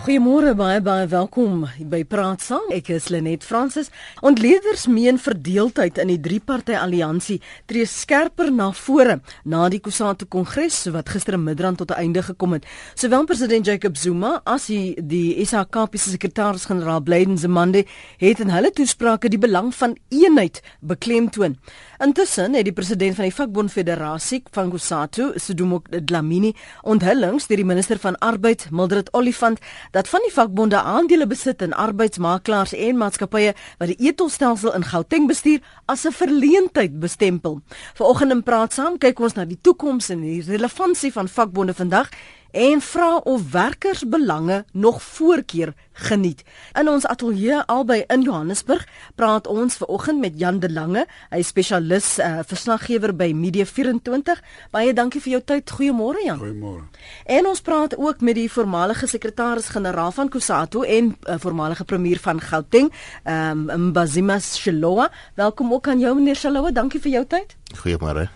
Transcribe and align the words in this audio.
Goeiemôre 0.00 0.54
baie 0.56 0.80
baie 0.80 1.04
welkom 1.12 1.66
by 1.92 1.98
Praat 2.08 2.40
Saam. 2.40 2.70
Ek 2.72 2.86
is 2.94 3.10
Lenet 3.12 3.42
Fransis. 3.44 3.90
Ontleeders 4.24 4.86
meen 4.88 5.18
verdeeldheid 5.20 5.98
in 6.00 6.08
die 6.08 6.16
drie-party 6.24 6.72
alliansie 6.72 7.36
tree 7.68 7.84
skerper 7.84 8.48
na 8.48 8.70
vore 8.72 9.18
na 9.44 9.66
die 9.68 9.82
Kusatu 9.84 10.24
Kongres 10.24 10.78
wat 10.94 11.12
gister 11.12 11.36
in 11.36 11.44
Midrand 11.44 11.82
tot 11.82 11.92
'n 11.92 12.00
einde 12.00 12.22
gekom 12.22 12.56
het. 12.56 12.64
Sowel 12.94 13.26
president 13.26 13.66
Jacob 13.66 13.96
Zuma 13.96 14.40
as 14.46 14.66
die, 14.68 14.96
die 14.96 15.36
SHK 15.44 15.86
se 15.92 16.10
sekretaris-generaal 16.16 17.02
Blyden 17.02 17.36
Zamande 17.36 17.84
het 18.16 18.40
in 18.40 18.48
hulle 18.48 18.70
toesprake 18.70 19.28
die 19.28 19.38
belang 19.38 19.74
van 19.74 19.98
eenheid 20.08 20.62
beklemtoon. 20.80 21.58
Intussen 21.98 22.54
het 22.54 22.64
die 22.64 22.72
president 22.72 23.14
van 23.14 23.24
die 23.24 23.34
vakbond 23.34 23.70
federasie 23.70 24.42
van 24.50 24.70
Kusatu, 24.70 25.32
Sudumo 25.36 25.82
Dlamini, 26.04 26.54
onthullings 26.82 27.46
deur 27.46 27.56
die 27.56 27.66
minister 27.66 27.98
van 27.98 28.18
arbeid, 28.18 28.70
Mildred 28.70 29.12
Olifant 29.12 29.58
dat 29.90 30.08
van 30.08 30.20
die 30.24 30.32
vakbonde 30.32 30.80
aandele 30.80 31.26
besit 31.26 31.62
in 31.62 31.72
arbeidsmakelaars 31.72 32.72
en 32.72 32.96
maatskappye 32.96 33.54
wat 33.78 33.90
die 33.90 34.08
etolstelsel 34.10 34.74
in 34.74 34.84
Gauteng 34.84 35.26
bestuur 35.28 35.60
as 35.86 36.06
'n 36.06 36.12
verleentheid 36.12 37.00
bestempel. 37.00 37.60
Vanoggend 37.94 38.30
in 38.30 38.42
praat 38.42 38.72
saam 38.72 38.98
kyk 38.98 39.20
ons 39.20 39.34
na 39.34 39.44
die 39.44 39.58
toekoms 39.60 40.08
en 40.08 40.20
die 40.20 40.42
relevantie 40.42 41.12
van 41.12 41.28
vakbonde 41.28 41.74
vandag 41.74 42.08
en 42.50 42.80
vra 42.80 43.16
of 43.16 43.50
werkersbelange 43.52 44.64
nog 44.72 45.02
voorkeur 45.02 45.74
geniet. 45.92 46.42
In 46.78 46.88
ons 46.88 47.06
ateljee 47.06 47.60
albei 47.66 48.04
in 48.08 48.22
Johannesburg 48.22 48.86
praat 49.14 49.46
ons 49.46 49.76
ver 49.76 49.86
oggend 49.86 50.20
met 50.20 50.38
Jan 50.40 50.60
de 50.60 50.70
Lange, 50.72 51.04
hy 51.30 51.42
spesialis 51.44 52.18
uh, 52.18 52.40
verslaggewer 52.46 53.12
by 53.16 53.30
Media 53.36 53.66
24. 53.68 54.40
Baie 54.72 54.94
dankie 54.96 55.20
vir 55.20 55.36
jou 55.36 55.42
tyd. 55.52 55.74
Goeiemôre 55.76 56.24
Jan. 56.24 56.40
Goeiemôre. 56.40 56.88
En 57.26 57.50
ons 57.52 57.60
praat 57.60 57.96
ook 57.98 58.24
met 58.24 58.38
die 58.38 58.48
voormalige 58.50 59.06
sekretaris-generaal 59.10 60.12
van 60.16 60.32
Kusatu 60.32 60.84
en 60.86 61.14
uh, 61.14 61.38
voormalige 61.42 61.84
premier 61.84 62.20
van 62.22 62.40
Gauteng, 62.40 62.92
um, 63.24 63.66
Mbazima 63.90 64.40
Shilowa. 64.40 65.10
Welkom 65.34 65.72
ook 65.72 65.88
aan 65.88 66.00
jou 66.00 66.14
meneer 66.16 66.36
Shilowa. 66.36 66.72
Dankie 66.72 67.00
vir 67.00 67.18
jou 67.20 67.26
tyd. 67.36 67.56
Goeiemôre. 67.84 68.30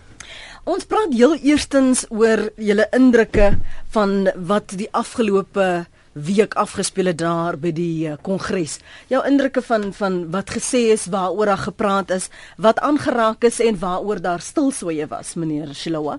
Ons 0.65 0.87
praat 0.89 1.11
heel 1.13 1.35
eerstens 1.45 2.07
oor 2.09 2.47
julle 2.57 2.87
indrukke 2.97 3.51
van 3.93 4.31
wat 4.49 4.71
die 4.73 4.87
afgelope 4.97 5.85
week 6.15 6.55
afgespeel 6.57 7.11
het 7.11 7.19
daar 7.19 7.53
by 7.61 7.69
die 7.75 8.07
eh, 8.09 8.15
kongres. 8.25 8.79
Jou 9.11 9.19
indrukke 9.29 9.61
van 9.61 9.91
van 9.93 10.15
wat 10.33 10.55
gesê 10.55 10.87
is, 10.95 11.03
waaroor 11.13 11.51
daar 11.51 11.61
gepraat 11.67 12.13
is, 12.15 12.29
wat 12.57 12.81
aangeraak 12.81 13.45
is 13.45 13.59
en 13.61 13.77
waaroor 13.77 14.23
daar 14.23 14.41
stilswye 14.41 15.05
was, 15.11 15.35
meneer 15.35 15.75
Shilowa. 15.77 16.17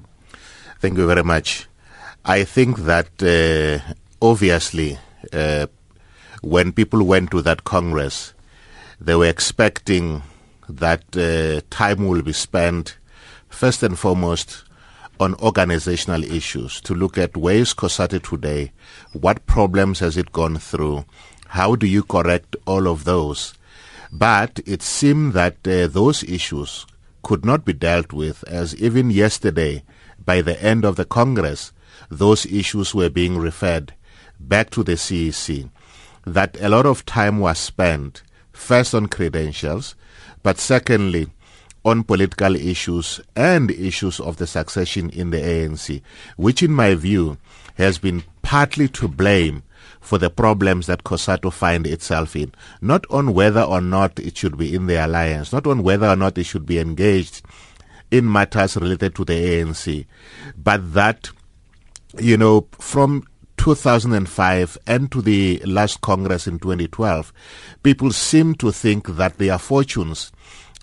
Thank 0.81 0.97
you 0.97 1.09
very 1.09 1.25
much. 1.25 1.67
I 2.23 2.45
think 2.45 2.85
that 2.87 3.11
uh, 3.23 3.81
obviously 4.21 4.99
uh, 5.33 5.67
when 6.43 6.73
people 6.73 7.03
went 7.03 7.33
to 7.33 7.43
that 7.43 7.65
congress 7.65 8.33
they 9.01 9.17
were 9.17 9.29
expecting 9.29 10.23
that 10.69 11.03
uh, 11.17 11.61
time 11.71 12.07
will 12.07 12.23
be 12.23 12.33
spent 12.33 12.97
first 13.49 13.83
and 13.83 13.99
foremost 13.99 14.65
on 15.19 15.35
organizational 15.37 16.25
issues 16.25 16.81
to 16.83 16.95
look 16.95 17.17
at 17.17 17.37
where 17.37 17.57
is 17.57 17.73
COSATU 17.73 18.23
today, 18.23 18.73
what 19.13 19.47
problems 19.47 20.01
has 20.01 20.17
it 20.17 20.33
gone 20.33 20.59
through, 20.59 21.05
how 21.49 21.75
do 21.75 21.87
you 21.87 22.03
correct 22.03 22.57
all 22.67 22.87
of 22.87 23.05
those. 23.05 23.55
But 24.13 24.61
it 24.67 24.83
seemed 24.83 25.33
that 25.33 25.67
uh, 25.67 25.87
those 25.87 26.23
issues 26.25 26.87
could 27.23 27.45
not 27.45 27.65
be 27.65 27.73
dealt 27.73 28.13
with 28.13 28.45
as 28.47 28.77
even 28.77 29.11
yesterday, 29.11 29.83
by 30.25 30.43
the 30.43 30.63
end 30.63 30.85
of 30.85 30.97
the 30.97 31.05
Congress, 31.05 31.73
those 32.11 32.47
issues 32.47 32.95
were 32.95 33.11
being 33.11 33.39
referred 33.39 33.95
back 34.39 34.71
to 34.71 34.83
the 34.83 34.93
CEC. 34.93 35.71
That 36.25 36.57
a 36.61 36.69
lot 36.69 36.87
of 36.87 37.07
time 37.07 37.39
was 37.39 37.59
spent 37.59 38.23
first 38.53 38.95
on 38.95 39.07
credentials, 39.07 39.95
but 40.43 40.59
secondly, 40.59 41.29
on 41.87 42.03
political 42.03 42.57
issues 42.57 43.21
and 43.37 43.71
issues 43.71 44.19
of 44.19 44.39
the 44.39 44.47
succession 44.47 45.09
in 45.11 45.31
the 45.31 45.37
ANC, 45.37 46.03
which 46.37 46.61
in 46.61 46.73
my 46.73 46.97
view 46.97 47.39
has 47.77 47.97
been 47.97 48.25
partly 48.43 48.89
to 48.89 49.07
blame 49.07 49.63
for 50.01 50.19
the 50.19 50.29
problems 50.29 50.87
that 50.89 51.05
COSATO 51.05 51.53
find 51.53 51.87
itself 51.87 52.35
in, 52.35 52.53
not 52.81 53.07
on 53.09 53.33
whether 53.33 53.63
or 53.63 53.81
not 53.81 54.19
it 54.19 54.37
should 54.37 54.59
be 54.59 54.75
in 54.75 54.87
the 54.87 54.97
alliance, 54.97 55.53
not 55.53 55.65
on 55.65 55.85
whether 55.85 56.09
or 56.09 56.17
not 56.17 56.37
it 56.37 56.45
should 56.45 56.67
be 56.67 56.81
engaged 56.81 57.43
in 58.11 58.31
matters 58.31 58.77
related 58.77 59.15
to 59.15 59.25
the 59.25 59.35
ANC, 59.35 60.07
but 60.57 60.93
that, 60.93 61.31
you 62.19 62.37
know, 62.37 62.67
from 62.73 63.25
2005 63.59 64.79
and 64.89 65.11
to 65.13 65.23
the 65.23 65.63
last 65.65 66.01
Congress 66.01 66.49
in 66.49 66.59
2012, 66.59 67.33
people 67.85 68.11
seem 68.11 68.57
to 68.57 68.73
think 68.73 69.07
that 69.17 69.39
their 69.39 69.59
fortunes 69.59 70.33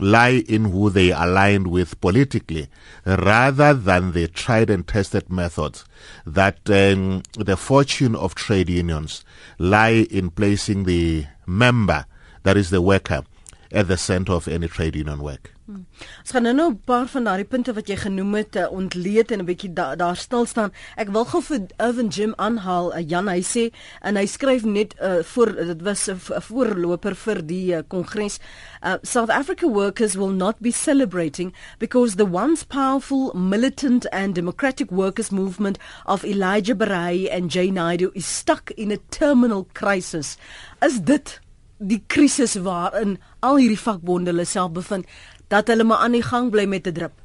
lie 0.03 0.43
in 0.47 0.65
who 0.65 0.89
they 0.89 1.11
aligned 1.11 1.67
with 1.67 1.99
politically 2.01 2.67
rather 3.05 3.73
than 3.73 4.11
the 4.11 4.27
tried 4.27 4.69
and 4.69 4.85
tested 4.87 5.29
methods 5.31 5.85
that 6.25 6.57
um, 6.69 7.23
the 7.37 7.55
fortune 7.55 8.15
of 8.15 8.35
trade 8.35 8.69
unions 8.69 9.23
lie 9.57 10.05
in 10.11 10.29
placing 10.29 10.83
the 10.83 11.25
member 11.45 12.05
that 12.43 12.57
is 12.57 12.69
the 12.69 12.81
worker 12.81 13.23
at 13.71 13.87
the 13.87 13.97
center 13.97 14.33
of 14.33 14.47
any 14.47 14.67
trade 14.67 14.95
union 14.95 15.19
work 15.19 15.52
Ons 15.65 16.31
gaan 16.31 16.43
nou 16.43 16.69
'n 16.71 16.81
paar 16.83 17.07
van 17.07 17.23
daardie 17.23 17.47
punte 17.47 17.73
wat 17.73 17.87
jy 17.87 17.95
genoem 17.95 18.33
het 18.35 18.55
uh, 18.55 18.71
ontleed 18.71 19.31
en 19.31 19.39
'n 19.39 19.45
bietjie 19.45 19.73
da, 19.73 19.95
daar 19.95 20.15
stil 20.15 20.45
staan. 20.45 20.71
Ek 20.95 21.09
wil 21.09 21.25
gou 21.25 21.41
vir 21.41 21.61
Irvin 21.77 22.07
Jim 22.07 22.33
aanhaal. 22.35 22.93
Uh, 22.95 23.09
Jan 23.09 23.27
hy 23.27 23.41
sê 23.41 23.71
en 24.01 24.15
hy 24.15 24.25
skryf 24.25 24.63
net 24.63 24.95
uh, 24.99 25.23
voor 25.23 25.55
dit 25.55 25.81
was 25.81 26.09
'n 26.09 26.19
voorloper 26.19 27.15
vir 27.15 27.45
die 27.45 27.83
kongres. 27.83 28.39
Uh, 28.81 28.89
uh, 28.93 28.97
South 29.01 29.29
Africa 29.29 29.67
workers 29.67 30.15
will 30.15 30.31
not 30.31 30.61
be 30.61 30.71
celebrating 30.71 31.53
because 31.79 32.15
the 32.15 32.25
once 32.25 32.63
powerful 32.63 33.33
militant 33.33 34.05
and 34.11 34.35
democratic 34.35 34.91
workers 34.91 35.29
movement 35.31 35.77
of 36.05 36.23
Elijah 36.23 36.75
Barai 36.75 37.29
and 37.29 37.51
Jay 37.51 37.69
Naidu 37.71 38.11
is 38.13 38.25
stuck 38.25 38.71
in 38.71 38.91
a 38.91 38.97
terminal 39.09 39.67
crisis. 39.73 40.37
Is 40.81 40.99
dit 40.99 41.39
die 41.77 42.03
krisis 42.07 42.55
waarin 42.63 43.17
al 43.43 43.57
hierdie 43.59 43.79
vakbonde 43.79 44.31
hulle 44.31 44.45
self 44.47 44.71
bevind? 44.75 45.07
Dat 45.53 45.69
hulle 45.69 45.85
maar 45.85 46.01
aan 46.05 46.17
die 46.17 46.25
gang 46.25 46.49
bly 46.51 46.65
met 46.65 46.87
'n 46.87 46.93
drip. 46.93 47.15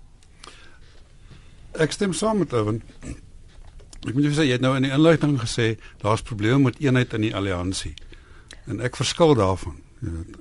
Ek 1.72 1.92
stem 1.92 2.12
saam 2.12 2.38
met 2.38 2.52
Owen. 2.52 2.82
Ek 4.06 4.14
moet 4.14 4.24
jou 4.24 4.34
sê 4.34 4.44
jy 4.46 4.56
het 4.58 4.60
nou 4.60 4.76
in 4.76 4.82
die 4.82 4.92
inleiding 4.92 5.38
gesê 5.40 5.78
daar's 6.02 6.22
probleme 6.22 6.58
met 6.58 6.80
eenheid 6.80 7.12
in 7.12 7.20
die 7.20 7.34
alliansie. 7.34 7.94
En 8.66 8.80
ek 8.80 8.96
verskil 8.96 9.34
daarvan. 9.34 9.80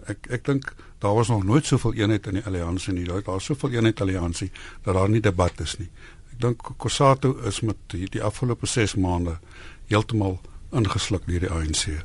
Ek 0.06 0.28
ek 0.30 0.46
dink 0.46 0.74
daar 1.00 1.14
was 1.14 1.28
nog 1.28 1.44
nooit 1.44 1.66
soveel 1.66 1.94
eenheid 1.94 2.28
in 2.28 2.34
die 2.34 2.46
alliansie 2.46 2.94
nie. 2.94 3.06
Daar 3.06 3.36
is 3.36 3.46
soveel 3.46 3.70
eenheid 3.70 4.02
alliansie 4.02 4.52
dat 4.84 4.94
daar 4.94 5.10
nie 5.10 5.22
debat 5.22 5.60
is 5.60 5.78
nie. 5.78 5.90
Ek 6.32 6.42
dink 6.42 6.62
Kosato 6.78 7.38
is 7.38 7.62
met 7.62 7.78
die, 7.88 8.10
die 8.10 8.24
afgelope 8.24 8.66
6 8.66 8.96
maande 8.96 9.40
heeltemal 9.88 10.40
ingesluk 10.72 11.26
deur 11.26 11.40
die 11.40 11.52
ANC. 11.52 12.04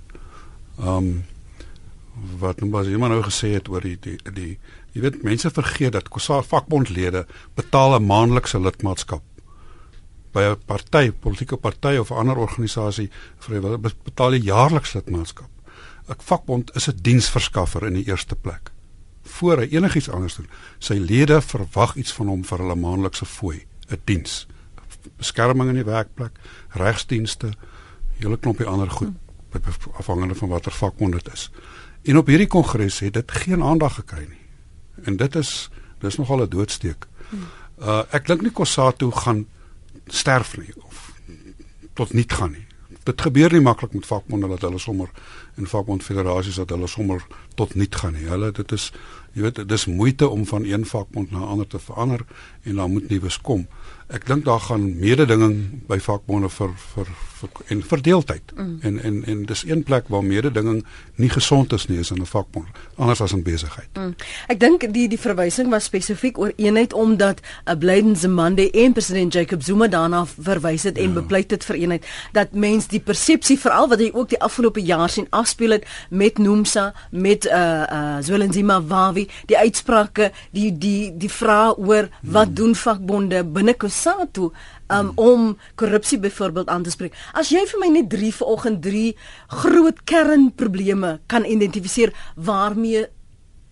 Um 0.79 1.25
wat 2.39 2.61
nou 2.61 2.71
was 2.71 2.87
iemand 2.87 3.13
nou 3.13 3.23
gesê 3.25 3.55
het 3.55 3.69
oor 3.69 3.81
die 3.81 3.97
die, 4.01 4.19
die 4.33 4.59
Jy 4.93 5.01
weet 5.01 5.23
mense 5.23 5.51
vergeet 5.51 5.93
dat 5.93 6.09
Kosa 6.09 6.43
vakbondlede 6.43 7.27
betaal 7.55 7.97
'n 7.97 8.07
maandelikse 8.07 8.61
lidmaatskap 8.61 9.23
by 10.33 10.43
'n 10.43 10.61
party, 10.67 11.13
politieke 11.13 11.57
party 11.57 11.97
of 11.97 12.11
'n 12.11 12.15
ander 12.15 12.37
organisasie 12.37 13.11
vrywillig 13.39 13.81
betaal 14.05 14.33
jy 14.33 14.43
jaarliks 14.45 14.93
lidmaatskap. 14.93 15.51
'n 16.09 16.15
Vakbond 16.19 16.75
is 16.75 16.89
'n 16.89 16.99
diensverskaffer 17.03 17.87
in 17.87 17.95
die 17.95 18.07
eerste 18.07 18.37
plek. 18.37 18.71
Voor 19.23 19.59
hy 19.59 19.69
enigiets 19.71 20.11
anders 20.11 20.35
doen, 20.35 20.49
sy 20.79 20.95
lede 20.95 21.41
verwag 21.41 21.95
iets 21.97 22.13
van 22.13 22.27
hom 22.27 22.45
vir 22.45 22.59
hulle 22.59 22.75
maandelikse 22.75 23.25
fooi, 23.25 23.67
'n 23.91 24.01
diens. 24.05 24.47
Beskerming 25.17 25.69
in 25.69 25.75
die 25.75 25.85
werkplek, 25.85 26.33
regsdienste, 26.69 27.53
hele 28.19 28.37
klompie 28.37 28.67
ander 28.67 28.91
goed, 28.91 29.15
afhangende 29.93 30.35
van 30.35 30.49
watter 30.49 30.73
vakbond 30.73 31.13
dit 31.13 31.33
is. 31.33 31.51
En 32.03 32.17
op 32.17 32.27
hierdie 32.27 32.47
kongres 32.47 32.99
het 32.99 33.13
dit 33.13 33.33
geen 33.33 33.63
aandag 33.63 33.95
gekry 33.95 34.27
nie. 34.29 34.42
En 35.05 35.17
dit 35.17 35.35
is 35.37 35.71
dis 35.99 36.17
nogal 36.17 36.43
'n 36.43 36.49
doodsteek. 36.49 37.07
Uh 37.79 38.03
ek 38.11 38.27
dink 38.27 38.43
nie 38.43 38.51
Kosato 38.51 39.11
gaan 39.11 39.47
sterf 40.07 40.57
nie 40.57 40.73
of 40.83 41.13
tot 41.95 42.13
niet 42.13 42.33
gaan 42.33 42.51
nie. 42.51 42.67
Dit 43.03 43.21
gebeur 43.21 43.53
nie 43.53 43.61
maklik 43.61 43.93
met 43.93 44.07
vakbonde 44.07 44.49
dat 44.49 44.61
hulle 44.61 44.79
sommer 44.79 45.11
in 45.57 45.67
vakbond 45.67 46.03
federasies 46.03 46.55
dat 46.55 46.71
hulle 46.71 46.87
sommer 46.87 47.27
tot 47.55 47.75
niet 47.75 47.95
gaan 47.95 48.13
nie. 48.13 48.29
Hulle 48.29 48.53
dit 48.53 48.73
is 48.73 48.93
jy 49.33 49.43
weet 49.43 49.69
dis 49.69 49.87
moeite 49.87 50.29
om 50.29 50.47
van 50.47 50.65
een 50.65 50.87
vakbond 50.87 51.31
na 51.31 51.39
'n 51.39 51.49
ander 51.57 51.67
te 51.67 51.79
verander 51.79 52.21
en 52.63 52.75
dan 52.75 52.93
moet 52.93 53.09
nuus 53.09 53.41
kom. 53.41 53.67
Ek 54.13 54.27
dink 54.27 54.45
daar 54.45 54.61
gaan 54.61 54.99
mededinging 55.01 55.87
by 55.89 55.99
vakbonde 56.03 56.49
vir 56.53 56.75
vir, 56.95 57.09
vir 57.41 57.49
en 57.67 57.83
verdeeldheid. 57.83 58.53
Mm. 58.55 58.79
En 58.81 59.03
en 59.03 59.25
en 59.25 59.45
dis 59.45 59.65
een 59.67 59.83
plek 59.83 60.09
waar 60.09 60.25
mededinging 60.25 60.85
nie 61.15 61.31
gesond 61.31 61.73
is 61.73 61.87
nie 61.87 61.99
is 61.99 62.11
in 62.11 62.21
'n 62.21 62.27
vakbond, 62.27 62.67
anders 62.97 63.21
as 63.21 63.33
in 63.33 63.43
besigheid. 63.43 63.89
Mm. 63.93 64.15
Ek 64.47 64.61
dink 64.61 64.93
die 64.93 65.09
die 65.09 65.19
verwysing 65.19 65.71
was 65.71 65.85
spesifiek 65.85 66.39
oor 66.39 66.53
eenheid 66.57 66.93
omdat 66.93 67.41
uh, 67.41 67.75
Blyden 67.75 68.17
Zimande 68.17 68.71
en 68.71 68.93
president 68.93 69.33
Jacob 69.33 69.63
Zuma 69.63 69.89
daarna 69.89 70.27
verwys 70.27 70.83
het 70.83 70.99
en 70.99 71.09
ja. 71.09 71.21
bepleit 71.21 71.51
het 71.51 71.65
vir 71.65 71.77
eenheid 71.77 72.07
dat 72.33 72.53
mens 72.53 72.87
die 72.87 73.01
persepsie 73.01 73.59
veral 73.59 73.89
wat 73.89 73.99
hy 73.99 74.11
ook 74.13 74.29
die 74.29 74.41
afgelope 74.41 74.83
jaar 74.83 75.09
sien 75.09 75.27
afspeel 75.31 75.71
het 75.71 75.87
met 76.09 76.39
Nomsa, 76.39 76.95
met 77.11 77.45
uh 77.45 77.87
uh 77.93 78.17
Zwelenzima 78.21 78.83
Wawi, 78.83 79.29
die 79.47 79.59
uitsprake, 79.59 80.33
die 80.51 80.79
die 80.79 81.17
die 81.17 81.31
vrae 81.31 81.77
oor 81.77 82.09
wat 82.21 82.49
mm. 82.49 82.55
doen 82.55 82.75
vakbonde 82.75 83.45
binne 83.45 83.75
SATU 84.03 84.51
um, 84.51 84.53
hmm. 84.89 85.13
om 85.15 85.57
korrupsie 85.75 86.19
byvoorbeeld 86.19 86.69
aan 86.69 86.83
te 86.83 86.91
spreek. 86.91 87.17
As 87.33 87.51
jy 87.55 87.65
vir 87.71 87.83
my 87.83 87.91
net 87.95 88.11
3 88.13 88.33
vanoggend 88.43 88.83
3 88.83 89.09
groot 89.63 90.05
kernprobleme 90.05 91.19
kan 91.27 91.47
identifiseer 91.49 92.15
waarmee 92.37 93.07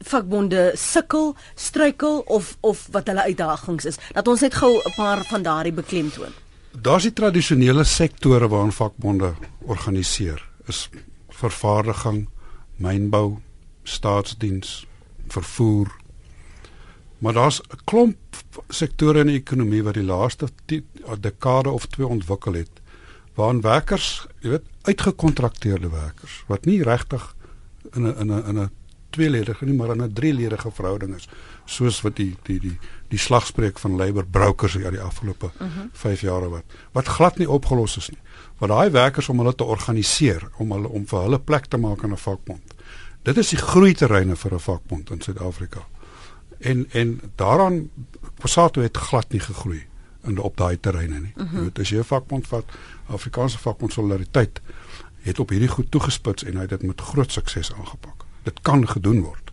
vakbonde 0.01 0.71
sukkel, 0.81 1.35
struikel 1.55 2.23
of 2.27 2.57
of 2.61 2.87
wat 2.93 3.11
hulle 3.11 3.27
uitdagings 3.29 3.85
is, 3.85 3.99
dat 4.17 4.29
ons 4.29 4.41
net 4.41 4.55
gou 4.55 4.73
'n 4.77 4.95
paar 4.97 5.25
van 5.25 5.43
daardie 5.43 5.73
beklemtoon. 5.73 6.33
Daar's 6.73 7.03
die 7.03 7.13
tradisionele 7.13 7.85
sektore 7.85 8.49
waarin 8.49 8.73
vakbonde 8.73 9.35
organiseer. 9.61 10.49
Is 10.67 10.89
vervaardiging, 11.29 12.29
mynbou, 12.77 13.39
staatsdiens, 13.83 14.87
vervoer, 15.29 16.00
Maar 17.21 17.33
daar's 17.33 17.61
'n 17.61 17.85
klomp 17.85 18.19
sektore 18.69 19.21
in 19.21 19.27
die 19.27 19.41
ekonomie 19.41 19.83
wat 19.83 19.95
die 19.95 20.05
laaste 20.05 20.49
dekade 21.21 21.71
of 21.71 21.87
twee 21.87 22.07
ontwikkel 22.07 22.53
het 22.53 22.81
waarin 23.35 23.61
werkers, 23.61 24.27
jy 24.41 24.49
weet, 24.49 24.67
uitgekontrakteerde 24.83 25.89
werkers 25.89 26.45
wat 26.47 26.65
nie 26.65 26.83
regtig 26.83 27.37
in 27.93 28.07
'n 28.07 28.17
in 28.21 28.33
'n 28.33 28.47
in 28.49 28.59
'n 28.59 28.71
tweeledige 29.11 29.65
nie, 29.65 29.75
maar 29.75 29.91
in 29.91 30.03
'n 30.03 30.13
drieledige 30.13 30.71
verhouding 30.71 31.15
is, 31.15 31.29
soos 31.65 32.01
wat 32.01 32.17
die 32.17 32.37
die 32.43 32.61
die 32.61 32.79
die 33.09 33.19
slagspreuk 33.19 33.79
van 33.79 33.97
labor 33.97 34.27
brokers 34.27 34.73
hier 34.73 34.91
die 34.91 35.01
afgelope 35.01 35.51
5 35.93 36.23
uh 36.23 36.31
-huh. 36.31 36.31
jare 36.31 36.49
wat 36.49 36.65
wat 36.93 37.09
glad 37.09 37.39
nie 37.39 37.51
opgelos 37.51 37.97
is 37.97 38.09
nie. 38.09 38.21
Wat 38.59 38.69
daai 38.69 38.91
werkers 38.91 39.29
om 39.29 39.39
hulle 39.39 39.55
te 39.55 39.65
organiseer, 39.65 40.49
om 40.57 40.73
hulle 40.73 40.89
om 40.89 41.07
vir 41.07 41.21
hulle 41.21 41.39
plek 41.39 41.67
te 41.67 41.77
maak 41.77 42.03
in 42.03 42.13
'n 42.13 42.17
vakbond. 42.17 42.75
Dit 43.23 43.37
is 43.37 43.49
die 43.49 43.59
groeiterreine 43.59 44.37
vir 44.37 44.55
'n 44.55 44.61
vakbond 44.61 45.11
in 45.11 45.21
Suid-Afrika 45.21 45.87
en 46.61 46.87
en 46.91 47.21
daaraan 47.37 47.91
Passato 48.41 48.81
het 48.81 48.97
glad 48.97 49.33
nie 49.33 49.41
gegroei 49.41 49.87
in 50.25 50.39
op 50.39 50.57
daai 50.57 50.81
terreine 50.81 51.21
nie. 51.21 51.33
Uh 51.37 51.43
-huh. 51.45 51.59
Jy 51.59 51.63
weet 51.63 51.79
as 51.79 51.89
jy 51.89 51.99
'n 51.99 52.05
vakbond 52.05 52.47
vat, 52.47 52.65
Afrikaanse 53.07 53.59
vakbond 53.59 53.93
solidariteit 53.93 54.61
het 55.21 55.39
op 55.39 55.49
hierdie 55.49 55.69
goed 55.69 55.91
toegespits 55.91 56.45
en 56.45 56.55
hy 56.55 56.61
het 56.61 56.71
dit 56.71 56.83
met 56.83 57.01
groot 57.01 57.33
sukses 57.33 57.73
aangepak. 57.73 58.25
Dit 58.43 58.61
kan 58.63 58.89
gedoen 58.89 59.21
word. 59.21 59.51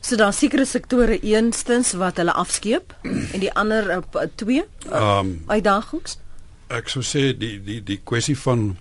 So 0.00 0.16
daar 0.16 0.32
sekere 0.32 0.64
sektore 0.64 1.20
eerstens 1.20 1.92
wat 1.92 2.16
hulle 2.16 2.32
afskeep 2.32 2.94
en 3.02 3.40
die 3.40 3.52
ander 3.52 3.96
op 3.96 4.16
uh, 4.16 4.22
twee 4.34 4.64
uh, 4.90 5.18
um, 5.18 5.42
uitdagings. 5.46 6.18
Ek 6.66 6.88
sou 6.88 7.04
sê 7.04 7.36
die 7.38 7.62
die 7.62 7.82
die 7.82 8.00
kwessie 8.04 8.38
van 8.38 8.76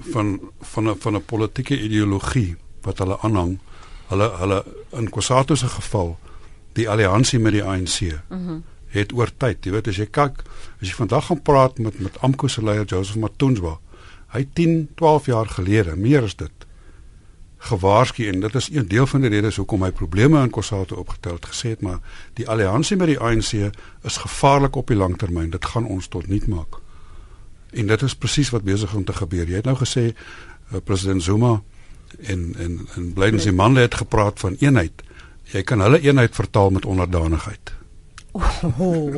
van 0.00 0.40
van 0.60 0.88
'n 0.88 0.96
van 0.98 1.16
'n 1.16 1.24
politieke 1.24 1.80
ideologie 1.80 2.56
wat 2.82 2.98
hulle 2.98 3.18
aanhang. 3.20 3.58
Hulle 4.08 4.30
hulle 4.38 4.64
in 4.92 5.10
Kwasatu 5.10 5.56
se 5.56 5.68
geval 5.68 6.18
die 6.74 6.88
alliansie 6.90 7.38
met 7.38 7.58
die 7.58 7.64
ANC. 7.64 8.14
Mm 8.28 8.62
het 8.94 9.10
oor 9.10 9.26
tyd, 9.42 9.64
jy 9.66 9.72
weet 9.74 9.88
as 9.90 9.96
jy 9.98 10.04
kyk, 10.06 10.36
as 10.78 10.86
jy 10.86 10.92
vandag 10.94 11.24
gaan 11.26 11.40
praat 11.42 11.80
met 11.82 11.96
met 11.98 12.14
AMKU 12.22 12.46
se 12.46 12.62
leier 12.62 12.84
Joseph 12.86 13.18
Matunzwa, 13.18 13.72
hy 14.30 14.44
10, 14.54 14.76
12 15.00 15.26
jaar 15.32 15.50
gelede, 15.50 15.96
meer 15.98 16.22
as 16.28 16.36
dit 16.38 16.64
gewaarsku 17.64 18.26
en 18.28 18.40
dit 18.40 18.54
is 18.54 18.68
een 18.72 18.88
deel 18.88 19.06
van 19.06 19.24
die 19.24 19.30
redes 19.32 19.56
hoekom 19.56 19.84
hy 19.86 19.90
probleme 19.96 20.42
in 20.44 20.52
Kossate 20.52 20.96
opgetel 21.00 21.38
het 21.38 21.46
gesê 21.52 21.72
het 21.74 21.84
maar 21.84 22.00
die 22.38 22.48
alliansie 22.48 22.96
met 23.00 23.14
die 23.14 23.20
ANC 23.20 23.52
is 24.04 24.18
gevaarlik 24.24 24.76
op 24.76 24.92
die 24.92 24.98
langtermyn 24.98 25.52
dit 25.54 25.70
gaan 25.72 25.86
ons 25.88 26.08
tot 26.12 26.28
niet 26.28 26.46
maak. 26.46 26.80
En 27.72 27.88
dit 27.90 28.02
is 28.02 28.14
presies 28.14 28.52
wat 28.54 28.66
besig 28.66 28.94
om 28.94 29.04
te 29.04 29.16
gebeur 29.16 29.48
jy 29.48 29.62
het 29.62 29.70
nou 29.70 29.76
gesê 29.80 30.10
uh, 30.12 30.82
president 30.84 31.22
Zuma 31.22 31.56
en 32.20 32.52
en 32.58 32.78
en 32.96 33.12
Blyden 33.16 33.40
Zimande 33.40 33.80
het 33.80 33.96
gepraat 34.02 34.40
van 34.40 34.56
eenheid 34.60 35.02
Jy 35.52 35.62
kan 35.62 35.82
hulle 35.84 36.00
eenheid 36.00 36.34
vertaal 36.34 36.70
met 36.70 36.84
onderdanigheid. 36.84 37.74
Oh, 38.78 39.14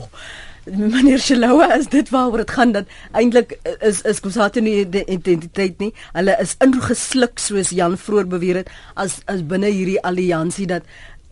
meneer 0.67 1.21
Shelowa, 1.23 1.69
is 1.79 1.87
dit 1.87 2.09
waaroor 2.11 2.43
dit 2.43 2.51
gaan 2.51 2.73
dat 2.75 2.89
eintlik 3.15 3.55
is 3.87 4.01
is 4.03 4.21
Kusate 4.21 4.61
nie 4.61 4.83
die 4.91 5.05
identiteit 5.07 5.79
nie. 5.79 5.93
Hulle 6.13 6.35
is 6.43 6.57
ingesluk 6.65 7.39
soos 7.39 7.71
Jan 7.71 7.95
vroeër 7.97 8.27
beweer 8.33 8.61
het 8.63 8.73
as 8.95 9.21
as 9.31 9.45
binne 9.47 9.71
hierdie 9.71 10.01
alliansie 10.03 10.67
dat 10.67 10.83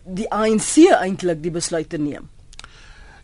die 0.05 0.29
ANC 0.31 0.85
eintlik 1.01 1.43
die 1.43 1.51
besluite 1.51 1.99
neem. 1.99 2.29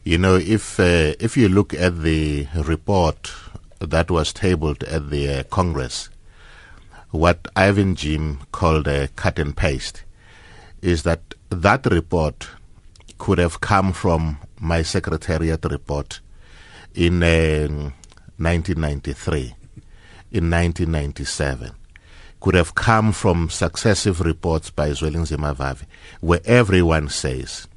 You 0.04 0.18
know 0.18 0.36
if 0.36 0.80
uh, 0.80 1.14
if 1.20 1.38
you 1.38 1.48
look 1.48 1.74
at 1.74 2.02
the 2.04 2.48
report 2.68 3.32
that 3.80 4.12
was 4.12 4.34
tabled 4.34 4.84
at 4.84 5.10
the 5.10 5.28
uh, 5.30 5.44
Congress 5.50 6.10
what 7.12 7.48
Ivan 7.56 7.96
Jim 7.96 8.40
called 8.52 8.88
a 8.88 9.08
cut 9.16 9.40
and 9.40 9.56
paste 9.56 10.04
is 10.82 11.04
that 11.04 11.36
that 11.52 11.86
report 11.88 12.48
could 13.18 13.38
have 13.38 13.60
come 13.60 13.92
from 13.92 14.38
my 14.60 14.82
secretariat 14.82 15.64
report 15.66 16.22
in 16.96 17.22
uh, 17.22 17.68
1993, 18.38 19.54
in 20.32 20.50
1997, 20.50 21.72
could 22.40 22.56
have 22.56 22.74
come 22.74 23.12
from 23.12 23.50
successive 23.50 24.22
reports 24.22 24.70
by 24.70 24.90
Zwelinzima 24.92 25.54
Vavi, 25.54 25.84
where 26.22 26.40
everyone 26.46 27.10
says 27.10 27.68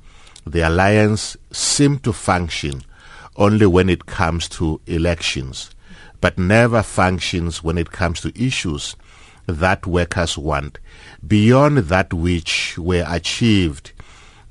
the 0.47 0.61
alliance 0.61 1.37
seemed 1.50 2.05
to 2.05 2.12
function 2.12 2.82
only 3.37 3.67
when 3.67 3.91
it 3.91 4.06
comes 4.06 4.49
to 4.50 4.81
elections, 4.87 5.71
but 6.21 6.38
never 6.38 6.82
functions 6.82 7.65
when 7.65 7.76
it 7.76 7.91
comes 7.91 8.21
to 8.21 8.32
issues 8.41 8.94
that 9.46 9.87
workers 9.87 10.38
want. 10.38 10.79
Beyond 11.26 11.79
that 11.79 12.12
which 12.12 12.79
were 12.79 13.05
achieved 13.06 13.93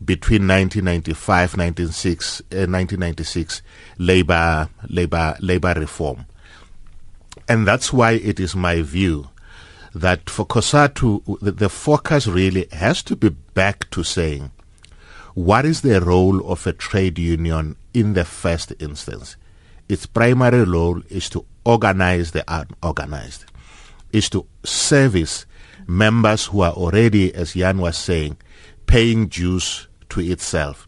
between 0.04 0.48
1995 0.48 1.58
1996 1.58 2.42
uh, 2.42 2.68
1996 2.68 3.62
labor 3.98 4.70
labor 4.90 5.36
labor 5.40 5.74
reform. 5.78 6.26
And 7.48 7.68
that's 7.68 7.94
why 7.94 8.14
it 8.14 8.40
is 8.40 8.56
my 8.56 8.82
view 8.82 9.30
that 9.94 10.30
for 10.30 10.46
COSATU 10.46 11.40
the, 11.40 11.52
the 11.52 11.70
focus 11.70 12.28
really 12.28 12.68
has 12.72 13.04
to 13.04 13.16
be 13.16 13.30
back 13.30 13.90
to 13.92 14.04
saying 14.04 14.52
what 15.36 15.66
is 15.66 15.82
the 15.82 16.00
role 16.00 16.46
of 16.48 16.68
a 16.68 16.74
trade 16.74 17.18
union 17.18 17.76
in 17.94 18.14
the 18.14 18.26
first 18.26 18.74
instance? 18.80 19.36
Its 19.90 20.06
primary 20.06 20.64
role 20.64 21.02
is 21.10 21.28
to 21.30 21.46
organize 21.66 22.32
the 22.32 22.44
unorganized 22.48 23.46
is 24.14 24.30
to 24.30 24.48
service 24.64 25.46
members 25.88 26.46
who 26.46 26.62
are 26.62 26.72
already, 26.72 27.34
as 27.36 27.54
Jan 27.54 27.80
was 27.80 27.98
saying, 27.98 28.38
paying 28.86 29.28
dues 29.28 29.88
to 30.10 30.22
itself. 30.22 30.88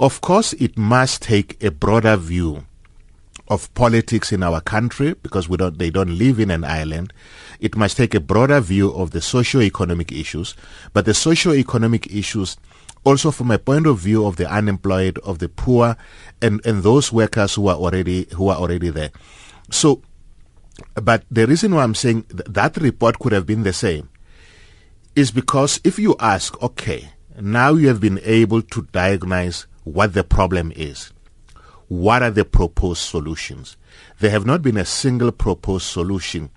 Of 0.00 0.20
course, 0.20 0.54
it 0.54 0.78
must 0.78 1.22
take 1.22 1.62
a 1.62 1.70
broader 1.70 2.16
view 2.16 2.64
of 3.48 3.72
politics 3.74 4.32
in 4.32 4.42
our 4.42 4.60
country 4.60 5.14
because 5.22 5.48
we 5.48 5.56
don't, 5.56 5.78
they 5.78 5.90
don't 5.90 6.16
live 6.16 6.40
in 6.40 6.50
an 6.50 6.64
island. 6.64 7.12
It 7.60 7.76
must 7.76 7.96
take 7.96 8.14
a 8.14 8.20
broader 8.20 8.60
view 8.60 8.90
of 8.92 9.10
the 9.10 9.20
socio-economic 9.20 10.10
issues, 10.12 10.54
but 10.92 11.04
the 11.04 11.14
socio-economic 11.14 12.12
issues 12.12 12.56
also 13.04 13.30
from 13.30 13.50
a 13.50 13.58
point 13.58 13.86
of 13.86 13.98
view 13.98 14.26
of 14.26 14.36
the 14.36 14.50
unemployed, 14.50 15.18
of 15.18 15.38
the 15.38 15.48
poor, 15.48 15.96
and, 16.40 16.64
and 16.64 16.82
those 16.82 17.12
workers 17.12 17.54
who 17.54 17.68
are 17.68 17.76
already 17.76 18.26
who 18.34 18.48
are 18.48 18.56
already 18.56 18.88
there. 18.88 19.10
So 19.70 20.00
but 20.94 21.24
the 21.30 21.46
reason 21.46 21.74
why 21.74 21.82
I'm 21.82 21.94
saying 21.94 22.24
th- 22.24 22.42
that 22.48 22.76
report 22.78 23.18
could 23.18 23.32
have 23.32 23.46
been 23.46 23.62
the 23.62 23.72
same 23.72 24.08
is 25.14 25.30
because 25.30 25.80
if 25.84 25.98
you 25.98 26.16
ask, 26.18 26.60
okay, 26.62 27.10
now 27.40 27.74
you 27.74 27.88
have 27.88 28.00
been 28.00 28.20
able 28.24 28.62
to 28.62 28.82
diagnose 28.92 29.66
what 29.84 30.14
the 30.14 30.24
problem 30.24 30.72
is. 30.74 31.12
What 31.88 32.22
are 32.22 32.30
the 32.30 32.44
proposed 32.44 33.02
solutions? 33.02 33.76
There 34.18 34.30
have 34.30 34.46
not 34.46 34.62
been 34.62 34.76
a 34.76 34.84
single 34.84 35.30
proposed 35.30 35.86
solution 35.86 36.50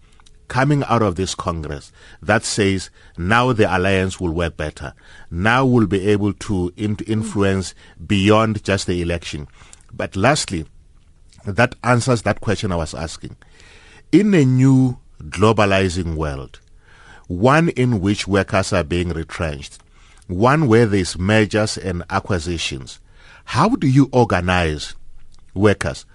coming 0.47 0.83
out 0.85 1.01
of 1.01 1.15
this 1.15 1.35
Congress 1.35 1.91
that 2.21 2.43
says 2.43 2.89
now 3.17 3.51
the 3.51 3.75
alliance 3.75 4.19
will 4.19 4.31
work 4.31 4.55
better. 4.55 4.93
Now 5.29 5.65
we'll 5.65 5.87
be 5.87 6.07
able 6.07 6.33
to 6.33 6.73
in- 6.77 6.97
influence 7.05 7.75
beyond 8.05 8.63
just 8.63 8.87
the 8.87 9.01
election. 9.01 9.47
But 9.91 10.15
lastly, 10.15 10.65
that 11.45 11.75
answers 11.83 12.21
that 12.23 12.41
question 12.41 12.71
I 12.71 12.77
was 12.77 12.93
asking 12.93 13.35
in 14.11 14.33
a 14.33 14.45
new 14.45 14.97
globalizing 15.23 16.15
world, 16.15 16.59
one 17.27 17.69
in 17.69 17.99
which 17.99 18.27
workers 18.27 18.71
are 18.73 18.83
being 18.83 19.09
retrenched, 19.09 19.79
one 20.27 20.67
where 20.67 20.85
there's 20.85 21.17
mergers 21.17 21.77
and 21.77 22.03
acquisitions, 22.09 22.99
how 23.45 23.69
do 23.69 23.87
you 23.87 24.09
organize 24.11 24.95
workers 25.53 26.05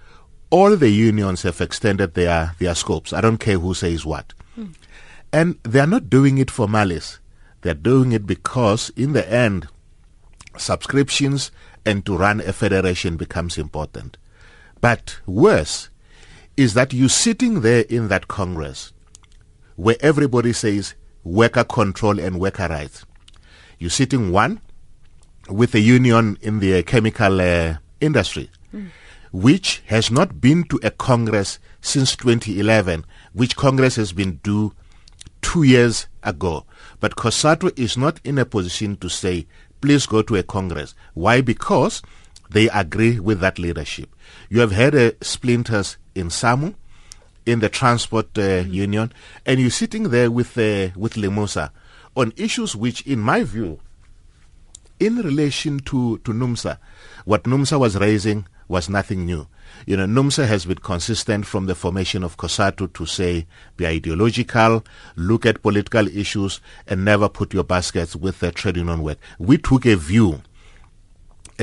all 0.52 0.76
the 0.76 0.90
unions 0.90 1.42
have 1.42 1.62
extended 1.62 2.12
their, 2.12 2.54
their 2.58 2.74
scopes. 2.74 3.14
I 3.14 3.22
don't 3.22 3.38
care 3.38 3.58
who 3.58 3.72
says 3.72 4.04
what. 4.04 4.34
Mm. 4.56 4.74
And 5.32 5.58
they 5.62 5.80
are 5.80 5.86
not 5.86 6.10
doing 6.10 6.36
it 6.36 6.50
for 6.50 6.68
malice. 6.68 7.20
They're 7.62 7.72
doing 7.72 8.12
it 8.12 8.26
because, 8.26 8.90
in 8.90 9.14
the 9.14 9.26
end, 9.32 9.66
subscriptions 10.58 11.50
and 11.86 12.04
to 12.04 12.18
run 12.18 12.42
a 12.42 12.52
federation 12.52 13.16
becomes 13.16 13.56
important. 13.56 14.18
But 14.82 15.20
worse 15.24 15.88
is 16.56 16.74
that 16.74 16.92
you're 16.92 17.08
sitting 17.08 17.60
there 17.60 17.82
in 17.88 18.08
that 18.08 18.28
Congress 18.28 18.92
where 19.76 19.96
everybody 20.00 20.52
says 20.52 20.94
worker 21.24 21.64
control 21.64 22.18
and 22.18 22.38
worker 22.38 22.68
rights. 22.68 23.04
You're 23.78 23.90
sitting 23.90 24.30
one 24.30 24.60
with 25.48 25.74
a 25.74 25.80
union 25.80 26.38
in 26.40 26.60
the 26.60 26.82
chemical 26.82 27.40
uh, 27.40 27.76
industry, 28.00 28.50
mm. 28.74 28.90
which 29.32 29.82
has 29.86 30.10
not 30.10 30.40
been 30.40 30.64
to 30.64 30.78
a 30.82 30.90
Congress 30.90 31.58
since 31.80 32.14
2011, 32.16 33.04
which 33.32 33.56
Congress 33.56 33.96
has 33.96 34.12
been 34.12 34.36
due 34.42 34.74
two 35.40 35.62
years 35.62 36.06
ago. 36.22 36.64
But 37.00 37.16
COSATU 37.16 37.76
is 37.78 37.96
not 37.96 38.20
in 38.24 38.38
a 38.38 38.44
position 38.44 38.96
to 38.98 39.08
say, 39.08 39.46
please 39.80 40.06
go 40.06 40.22
to 40.22 40.36
a 40.36 40.42
Congress. 40.42 40.94
Why? 41.14 41.40
Because 41.40 42.02
they 42.50 42.68
agree 42.68 43.18
with 43.18 43.40
that 43.40 43.58
leadership. 43.58 44.14
You 44.48 44.60
have 44.60 44.72
had 44.72 44.94
uh, 44.94 45.12
splinters 45.20 45.96
in 46.14 46.30
SAMU, 46.30 46.74
in 47.46 47.60
the 47.60 47.68
transport 47.68 48.26
uh, 48.38 48.40
mm-hmm. 48.40 48.72
union, 48.72 49.12
and 49.46 49.60
you're 49.60 49.70
sitting 49.70 50.10
there 50.10 50.30
with 50.30 50.56
uh, 50.58 50.90
with 50.96 51.14
Lemosa 51.14 51.70
on 52.16 52.32
issues 52.36 52.76
which, 52.76 53.06
in 53.06 53.18
my 53.20 53.42
view, 53.42 53.80
in 55.00 55.16
relation 55.16 55.80
to 55.80 56.18
to 56.18 56.32
NUMSA, 56.32 56.78
what 57.24 57.44
NUMSA 57.44 57.78
was 57.78 57.96
raising 57.96 58.46
was 58.68 58.88
nothing 58.88 59.26
new. 59.26 59.46
You 59.86 59.96
know, 59.96 60.06
NUMSA 60.06 60.46
has 60.46 60.64
been 60.64 60.78
consistent 60.78 61.46
from 61.46 61.66
the 61.66 61.74
formation 61.74 62.22
of 62.22 62.36
COSATU 62.36 62.92
to 62.92 63.06
say 63.06 63.46
be 63.76 63.86
ideological, 63.86 64.84
look 65.16 65.44
at 65.46 65.62
political 65.62 66.06
issues, 66.08 66.60
and 66.86 67.04
never 67.04 67.28
put 67.28 67.52
your 67.52 67.64
baskets 67.64 68.14
with 68.14 68.40
the 68.40 68.52
trade 68.52 68.76
union 68.76 69.02
work. 69.02 69.18
We 69.38 69.58
took 69.58 69.86
a 69.86 69.96
view 69.96 70.42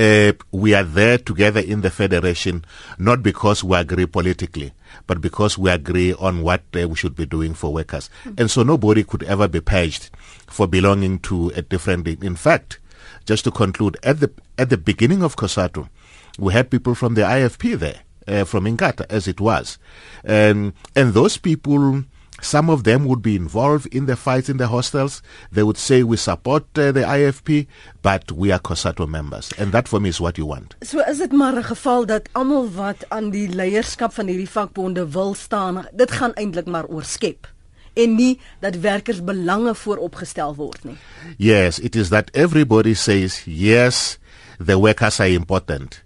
uh, 0.00 0.32
we 0.50 0.74
are 0.74 0.82
there 0.84 1.18
together 1.18 1.60
in 1.60 1.82
the 1.82 1.90
federation 1.90 2.64
not 2.98 3.22
because 3.22 3.62
we 3.62 3.76
agree 3.76 4.06
politically, 4.06 4.72
but 5.06 5.20
because 5.20 5.58
we 5.58 5.70
agree 5.70 6.14
on 6.14 6.42
what 6.42 6.62
uh, 6.74 6.88
we 6.88 6.96
should 6.96 7.14
be 7.14 7.26
doing 7.26 7.52
for 7.52 7.72
workers. 7.72 8.08
Mm-hmm. 8.24 8.40
And 8.40 8.50
so 8.50 8.62
nobody 8.62 9.04
could 9.04 9.22
ever 9.24 9.46
be 9.46 9.60
paged 9.60 10.10
for 10.46 10.66
belonging 10.66 11.18
to 11.20 11.50
a 11.50 11.60
different. 11.62 12.08
In 12.08 12.34
fact, 12.34 12.78
just 13.26 13.44
to 13.44 13.50
conclude, 13.50 13.98
at 14.02 14.20
the 14.20 14.30
at 14.56 14.70
the 14.70 14.78
beginning 14.78 15.22
of 15.22 15.36
COSATU, 15.36 15.88
we 16.38 16.52
had 16.54 16.70
people 16.70 16.94
from 16.94 17.14
the 17.14 17.22
IFP 17.22 17.78
there, 17.78 18.00
uh, 18.26 18.44
from 18.44 18.64
Inkatha, 18.64 19.04
as 19.10 19.28
it 19.28 19.40
was, 19.40 19.78
and 20.24 20.72
and 20.96 21.12
those 21.12 21.36
people 21.36 22.04
some 22.40 22.70
of 22.70 22.84
them 22.84 23.04
would 23.04 23.22
be 23.22 23.36
involved 23.36 23.86
in 23.94 24.06
the 24.06 24.16
fights 24.16 24.48
in 24.48 24.56
the 24.56 24.66
hostels. 24.66 25.22
They 25.52 25.62
would 25.62 25.76
say 25.76 26.02
we 26.02 26.16
support 26.16 26.64
uh, 26.78 26.92
the 26.92 27.02
IFP, 27.02 27.66
but 28.02 28.32
we 28.32 28.50
are 28.52 28.58
COSATU 28.58 29.08
members. 29.08 29.52
And 29.58 29.72
that 29.72 29.88
for 29.88 30.00
me 30.00 30.08
is 30.08 30.20
what 30.20 30.38
you 30.38 30.46
want. 30.46 30.74
So 30.82 31.00
is 31.00 31.18
dit 31.18 31.32
maar 31.32 31.56
'n 31.56 31.64
geval 31.64 32.06
dat 32.06 32.28
almal 32.32 32.70
wat 32.70 33.04
aan 33.08 33.30
die 33.30 33.48
leierskap 33.48 34.12
van 34.12 34.26
hierdie 34.26 34.50
vakbonde 34.50 35.10
wil 35.10 35.34
staan, 35.34 35.86
dit 35.92 36.10
gaan 36.10 36.32
eintlik 36.34 36.66
maar 36.66 36.86
oor 36.86 37.04
skep 37.04 37.46
en 37.92 38.14
nie 38.14 38.38
dat 38.60 38.76
werkers 38.76 39.24
belange 39.24 39.74
vooropgestel 39.74 40.54
word 40.54 40.84
nie. 40.84 40.96
Yes, 41.36 41.78
it 41.78 41.96
is 41.96 42.08
that 42.08 42.30
everybody 42.34 42.94
says 42.94 43.42
yes, 43.46 44.18
the 44.58 44.78
workers 44.78 45.20
are 45.20 45.32
important. 45.32 46.02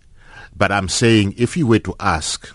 But 0.57 0.71
I'm 0.71 0.89
saying 0.89 1.35
if 1.37 1.57
you 1.57 1.67
were 1.67 1.83
to 1.83 1.95
ask 1.99 2.55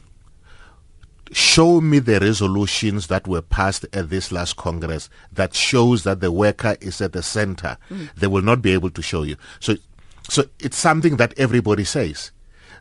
show 1.31 1.81
me 1.81 1.99
the 1.99 2.19
resolutions 2.19 3.07
that 3.07 3.27
were 3.27 3.41
passed 3.41 3.85
at 3.93 4.09
this 4.09 4.31
last 4.31 4.55
Congress 4.55 5.09
that 5.31 5.53
shows 5.53 6.03
that 6.03 6.19
the 6.21 6.31
worker 6.31 6.75
is 6.81 7.01
at 7.01 7.13
the 7.13 7.23
center. 7.23 7.77
Mm. 7.89 8.13
They 8.15 8.27
will 8.27 8.41
not 8.41 8.61
be 8.61 8.73
able 8.73 8.89
to 8.91 9.01
show 9.01 9.23
you. 9.23 9.35
So, 9.59 9.75
so 10.27 10.45
it's 10.59 10.77
something 10.77 11.17
that 11.17 11.37
everybody 11.37 11.83
says, 11.83 12.31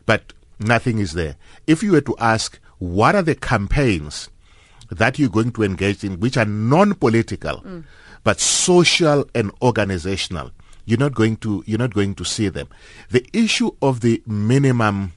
but 0.05 0.33
nothing 0.59 0.99
is 0.99 1.13
there. 1.13 1.35
If 1.67 1.83
you 1.83 1.91
were 1.91 2.01
to 2.01 2.15
ask, 2.19 2.59
what 2.79 3.15
are 3.15 3.21
the 3.21 3.35
campaigns 3.35 4.29
that 4.89 5.19
you're 5.19 5.29
going 5.29 5.51
to 5.51 5.63
engage 5.63 6.03
in, 6.03 6.19
which 6.19 6.37
are 6.37 6.45
non-political, 6.45 7.57
mm. 7.57 7.83
but 8.23 8.39
social 8.39 9.29
and 9.35 9.51
organizational? 9.61 10.51
You're 10.85 10.99
not 10.99 11.13
going 11.13 11.37
to 11.37 11.63
you're 11.67 11.77
not 11.77 11.93
going 11.93 12.15
to 12.15 12.25
see 12.25 12.49
them. 12.49 12.67
The 13.11 13.23
issue 13.31 13.69
of 13.79 13.99
the 13.99 14.23
minimum 14.25 15.13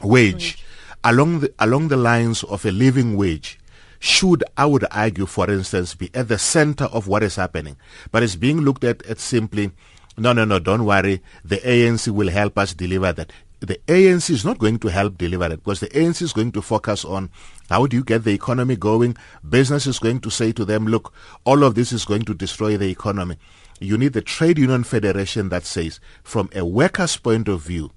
wage. 0.00 0.34
wage 0.34 0.64
along 1.04 1.40
the, 1.40 1.52
along 1.58 1.88
the 1.88 1.96
lines 1.96 2.42
of 2.44 2.64
a 2.64 2.70
living 2.70 3.16
wage 3.16 3.58
should, 3.98 4.42
I 4.56 4.66
would 4.66 4.84
argue, 4.90 5.26
for 5.26 5.50
instance, 5.50 5.94
be 5.94 6.10
at 6.14 6.28
the 6.28 6.38
center 6.38 6.84
of 6.86 7.06
what 7.06 7.22
is 7.22 7.36
happening. 7.36 7.76
But 8.10 8.22
it's 8.22 8.36
being 8.36 8.62
looked 8.62 8.82
at 8.84 9.02
as 9.02 9.20
simply, 9.20 9.72
no, 10.16 10.32
no, 10.32 10.44
no, 10.44 10.58
don't 10.58 10.84
worry, 10.84 11.22
the 11.44 11.58
ANC 11.58 12.08
will 12.08 12.30
help 12.30 12.58
us 12.58 12.74
deliver 12.74 13.12
that. 13.12 13.32
The 13.60 13.78
ANC 13.88 14.30
is 14.30 14.42
not 14.42 14.58
going 14.58 14.78
to 14.78 14.88
help 14.88 15.18
deliver 15.18 15.44
it 15.44 15.62
because 15.62 15.80
the 15.80 15.88
ANC 15.88 16.22
is 16.22 16.32
going 16.32 16.52
to 16.52 16.62
focus 16.62 17.04
on 17.04 17.28
how 17.68 17.86
do 17.86 17.94
you 17.94 18.02
get 18.02 18.24
the 18.24 18.32
economy 18.32 18.74
going. 18.74 19.18
Business 19.46 19.86
is 19.86 19.98
going 19.98 20.20
to 20.20 20.30
say 20.30 20.50
to 20.52 20.64
them, 20.64 20.86
look, 20.86 21.12
all 21.44 21.62
of 21.62 21.74
this 21.74 21.92
is 21.92 22.06
going 22.06 22.22
to 22.22 22.32
destroy 22.32 22.78
the 22.78 22.88
economy. 22.88 23.36
You 23.78 23.98
need 23.98 24.14
the 24.14 24.22
trade 24.22 24.58
union 24.58 24.84
federation 24.84 25.50
that 25.50 25.64
says, 25.64 26.00
from 26.22 26.48
a 26.54 26.64
worker's 26.64 27.18
point 27.18 27.48
of 27.48 27.60
view, 27.60 27.90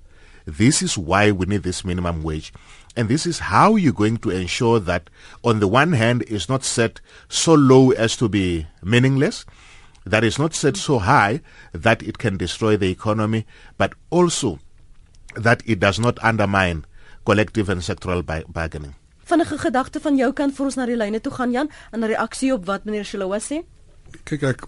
this 0.46 0.82
is 0.82 0.98
why 0.98 1.32
we 1.32 1.46
need 1.46 1.64
this 1.64 1.86
minimum 1.86 2.24
wage. 2.24 2.54
And 2.96 3.10
this 3.10 3.26
is 3.26 3.40
how 3.40 3.76
you're 3.76 3.94
going 3.94 4.18
to 4.18 4.30
ensure 4.30 4.80
that, 4.80 5.10
on 5.44 5.60
the 5.60 5.68
one 5.68 5.94
hand, 5.94 6.24
it's 6.28 6.48
not 6.48 6.64
set 6.64 7.02
so 7.28 7.54
low 7.54 7.92
as 7.92 8.16
to 8.18 8.30
be 8.30 8.68
meaningless, 8.84 9.46
that 10.06 10.24
it's 10.24 10.38
not 10.38 10.54
set 10.54 10.78
so 10.78 11.00
high 11.00 11.42
that 11.72 12.04
it 12.04 12.18
can 12.18 12.38
destroy 12.38 12.78
the 12.78 12.92
economy, 12.92 13.46
but 13.78 13.94
also 14.10 14.60
that 15.36 15.64
it 15.66 15.80
does 15.80 16.00
not 16.00 16.24
undermine 16.24 16.86
collective 17.26 17.70
and 17.70 17.82
sectoral 17.82 18.24
bargaining. 18.48 18.96
Vinnige 19.26 19.58
gedagte 19.58 20.02
van 20.04 20.18
jou 20.20 20.34
kant 20.36 20.52
vir 20.52 20.66
ons 20.68 20.76
na 20.76 20.86
die 20.86 20.98
lyne 21.00 21.22
toe 21.24 21.32
gaan 21.32 21.52
Jan 21.52 21.70
en 21.92 22.04
'n 22.04 22.12
reaksie 22.12 22.54
op 22.54 22.66
wat 22.66 22.84
meneer 22.86 23.06
Shilowa 23.06 23.40
sê. 23.40 23.64
Kyk 24.24 24.44
ek 24.44 24.66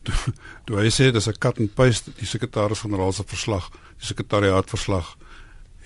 toe 0.66 0.78
hy 0.80 0.90
sê 0.90 1.10
dis 1.12 1.28
'n 1.28 1.38
cut 1.38 1.58
and 1.58 1.74
paste 1.74 2.10
die 2.20 2.26
sekretaris-generaal 2.26 3.12
se 3.12 3.24
verslag, 3.24 3.70
die 4.00 4.06
sekretariaat 4.06 4.70
verslag 4.70 5.16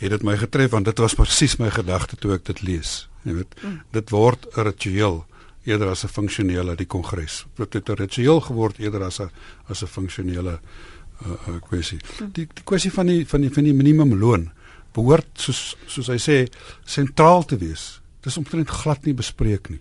het 0.00 0.10
dit 0.10 0.22
my 0.24 0.36
getref 0.40 0.70
want 0.72 0.88
dit 0.88 0.98
was 0.98 1.14
presies 1.14 1.58
my 1.60 1.70
gedagte 1.70 2.16
toe 2.16 2.34
ek 2.34 2.44
dit 2.44 2.62
lees. 2.62 3.08
Jy 3.24 3.34
weet, 3.36 3.56
mm. 3.60 3.80
dit 3.92 4.10
word 4.10 4.46
'n 4.56 4.64
ritueel 4.64 5.24
eerder 5.64 5.88
as 5.88 6.04
'n 6.04 6.08
funksionele 6.08 6.76
die 6.76 6.86
kongres. 6.86 7.44
Dit 7.56 7.74
het 7.74 7.88
'n 7.88 8.00
ritueel 8.00 8.40
geword 8.40 8.78
eerder 8.78 9.02
as 9.02 9.20
'n 9.20 9.30
as 9.68 9.82
'n 9.82 9.86
funksionele 9.86 10.60
uh, 10.60 11.28
uh, 11.48 11.60
kwessie. 11.60 12.00
Mm. 12.20 12.32
Die 12.32 12.48
die 12.54 12.64
kwessie 12.64 12.92
van 12.92 13.06
die 13.06 13.26
van 13.26 13.40
die 13.40 13.50
van 13.50 13.64
die 13.64 13.74
minimumloon 13.74 14.50
behoort 14.92 15.28
soos 15.34 15.76
soos 15.86 16.06
hy 16.06 16.18
sê 16.18 16.48
sentraal 16.84 17.44
te 17.44 17.56
wees. 17.56 18.00
Dis 18.20 18.36
omtrent 18.36 18.68
glad 18.68 19.04
nie 19.04 19.14
bespreek 19.14 19.68
nie. 19.68 19.80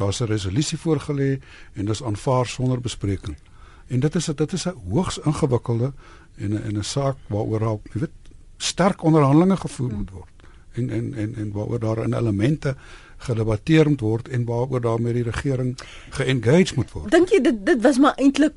Daar's 0.00 0.20
'n 0.20 0.32
resolusie 0.32 0.78
voorgelê 0.78 1.30
en 1.72 1.84
dit 1.84 1.94
is 1.94 2.02
aanvaar 2.02 2.46
sonder 2.46 2.80
bespreking. 2.80 3.36
En 3.86 4.00
dit 4.00 4.14
is 4.14 4.24
dit 4.24 4.52
is 4.52 4.66
'n 4.66 4.74
hoogs 4.88 5.18
ingewikkelde 5.18 5.92
en 6.36 6.62
en 6.62 6.78
'n 6.78 6.82
saak 6.82 7.16
waaroor 7.26 7.64
al 7.64 7.80
jy 7.92 8.00
weet 8.00 8.16
sterk 8.56 9.02
onderhandelinge 9.02 9.56
gevoer 9.56 9.92
moet 9.92 10.10
word 10.10 10.40
en 10.72 10.90
en 10.90 11.14
en 11.14 11.34
en 11.34 11.52
waaroor 11.52 11.78
daar 11.80 12.04
in 12.04 12.14
elemente 12.14 12.76
gedebatteer 13.16 13.88
moet 13.88 14.00
word 14.00 14.28
en 14.28 14.44
waaroor 14.44 14.80
daar 14.80 15.00
met 15.00 15.14
die 15.14 15.22
regering 15.22 15.78
geengage 16.10 16.72
moet 16.74 16.92
word. 16.92 17.10
Dink 17.10 17.28
jy 17.28 17.40
dit 17.40 17.66
dit 17.66 17.82
was 17.82 17.98
maar 17.98 18.14
eintlik 18.14 18.54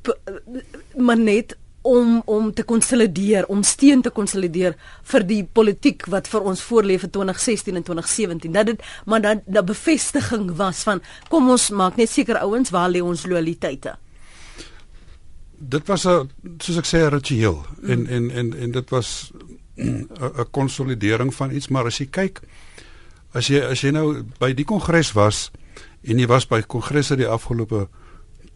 maar 0.96 1.20
net 1.20 1.58
om 1.84 2.22
om 2.26 2.54
te 2.54 2.64
konsolideer, 2.64 3.46
om 3.52 3.64
steun 3.64 4.02
te 4.02 4.10
konsolideer 4.10 4.76
vir 5.12 5.26
die 5.28 5.42
politiek 5.44 6.06
wat 6.12 6.30
vir 6.32 6.48
ons 6.48 6.64
voorlê 6.64 6.98
vir 7.00 7.12
2016 7.12 7.76
en 7.76 7.84
2017. 7.84 8.52
Dat 8.56 8.72
dit 8.72 8.84
maar 9.06 9.22
dat 9.22 9.44
'n 9.48 9.66
bevestiging 9.66 10.56
was 10.56 10.84
van 10.84 11.02
kom 11.30 11.50
ons 11.50 11.70
maak 11.70 11.96
net 11.96 12.10
seker 12.10 12.38
ouens 12.38 12.70
waar 12.70 12.90
lê 12.90 13.02
ons 13.02 13.26
loyaliteite. 13.26 13.96
Dit 15.58 15.88
was 15.88 16.06
'n 16.06 16.30
soos 16.58 16.78
ek 16.78 16.86
sê 16.86 16.98
'n 16.98 17.10
ritueel 17.10 17.66
mm. 17.82 17.90
en 17.90 18.08
en 18.08 18.32
en 18.32 18.54
en 18.58 18.72
dit 18.72 18.90
was 18.90 19.32
'n 19.76 20.08
konsolidering 20.52 21.34
van 21.36 21.52
iets, 21.52 21.68
maar 21.68 21.86
as 21.86 21.98
jy 21.98 22.08
kyk 22.10 22.42
as 23.34 23.48
jy 23.48 23.60
as 23.60 23.82
jy 23.82 23.92
nou 23.92 24.24
by 24.40 24.54
die 24.54 24.66
kongres 24.66 25.12
was 25.14 25.52
en 26.04 26.20
jy 26.20 26.28
was 26.28 26.46
by 26.46 26.62
kongresse 26.62 27.16
die 27.16 27.28
afgelope 27.28 27.88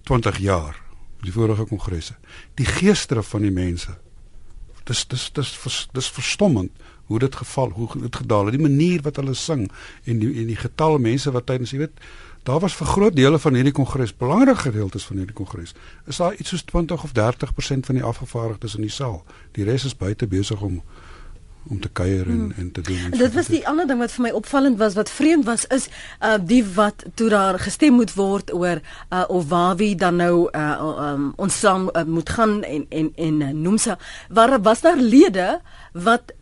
20 0.04 0.38
jaar, 0.38 0.76
die 1.24 1.34
vorige 1.34 1.66
kongresse, 1.66 2.18
die 2.56 2.68
geesdrif 2.68 3.34
van 3.34 3.42
die 3.42 3.54
mense. 3.54 3.96
Dis 4.88 5.06
dis 5.08 5.30
dis 5.34 5.56
dis, 5.64 5.80
dis 5.94 6.12
verstommend 6.12 6.72
hoe 7.08 7.20
dit 7.20 7.36
geval, 7.36 7.70
hoe 7.76 7.88
dit 8.02 8.16
gedaal 8.16 8.50
het, 8.50 8.56
die 8.56 8.64
manier 8.64 9.02
wat 9.02 9.16
hulle 9.16 9.34
sing 9.34 9.68
en 10.04 10.20
die 10.20 10.34
en 10.42 10.48
die 10.52 10.60
getal 10.60 10.98
mense 11.00 11.32
wat 11.32 11.48
tydens 11.48 11.72
jy 11.72 11.86
weet 11.86 12.08
Daar 12.48 12.60
was 12.60 12.76
vir 12.80 12.88
groot 12.88 13.16
dele 13.16 13.40
van 13.40 13.54
hierdie 13.60 13.74
kongres, 13.76 14.14
belangrike 14.16 14.70
gedeeltes 14.70 15.04
van 15.04 15.18
hierdie 15.20 15.36
kongres, 15.36 15.74
is 16.08 16.20
daar 16.22 16.36
iets 16.40 16.54
soos 16.54 16.64
20 16.64 17.04
of 17.04 17.12
30% 17.12 17.90
van 17.90 17.98
die 18.00 18.04
afgevaardigdes 18.04 18.78
in 18.80 18.86
die 18.86 18.94
saal. 18.94 19.18
Die 19.52 19.66
res 19.68 19.84
is 19.84 19.96
buite 19.96 20.30
besig 20.32 20.62
om 20.64 20.78
om 21.70 21.80
te 21.80 21.90
kuier 21.90 22.26
en 22.26 22.32
hmm. 22.32 22.54
en 22.58 22.72
te 22.72 22.82
doen. 22.82 23.10
Dit 23.18 23.34
was 23.34 23.50
die 23.52 23.64
ander 23.68 23.88
ding 23.88 24.00
wat 24.00 24.12
vir 24.12 24.28
my 24.28 24.32
opvallend 24.38 24.78
was 24.78 24.96
wat 24.96 25.10
vreemd 25.10 25.46
was 25.46 25.66
is 25.74 25.90
uh 26.22 26.38
die 26.42 26.64
wat 26.76 27.06
toe 27.20 27.30
daar 27.30 27.60
gestem 27.60 28.00
moet 28.00 28.14
word 28.16 28.54
oor 28.54 28.82
uh 29.10 29.24
of 29.28 29.50
waar 29.50 29.76
wie 29.76 29.96
dan 29.96 30.16
nou 30.16 30.48
uh 30.52 31.12
um, 31.12 31.34
ons 31.36 31.60
saam 31.60 31.90
uh, 31.94 32.04
moet 32.04 32.30
gaan 32.30 32.64
en 32.64 32.86
en 32.90 33.12
en 33.16 33.42
uh, 33.42 33.50
Nomsa 33.50 33.98
waar 34.30 34.62
was 34.62 34.82
daar 34.82 34.98
lede 34.98 35.60
wat 35.94 36.34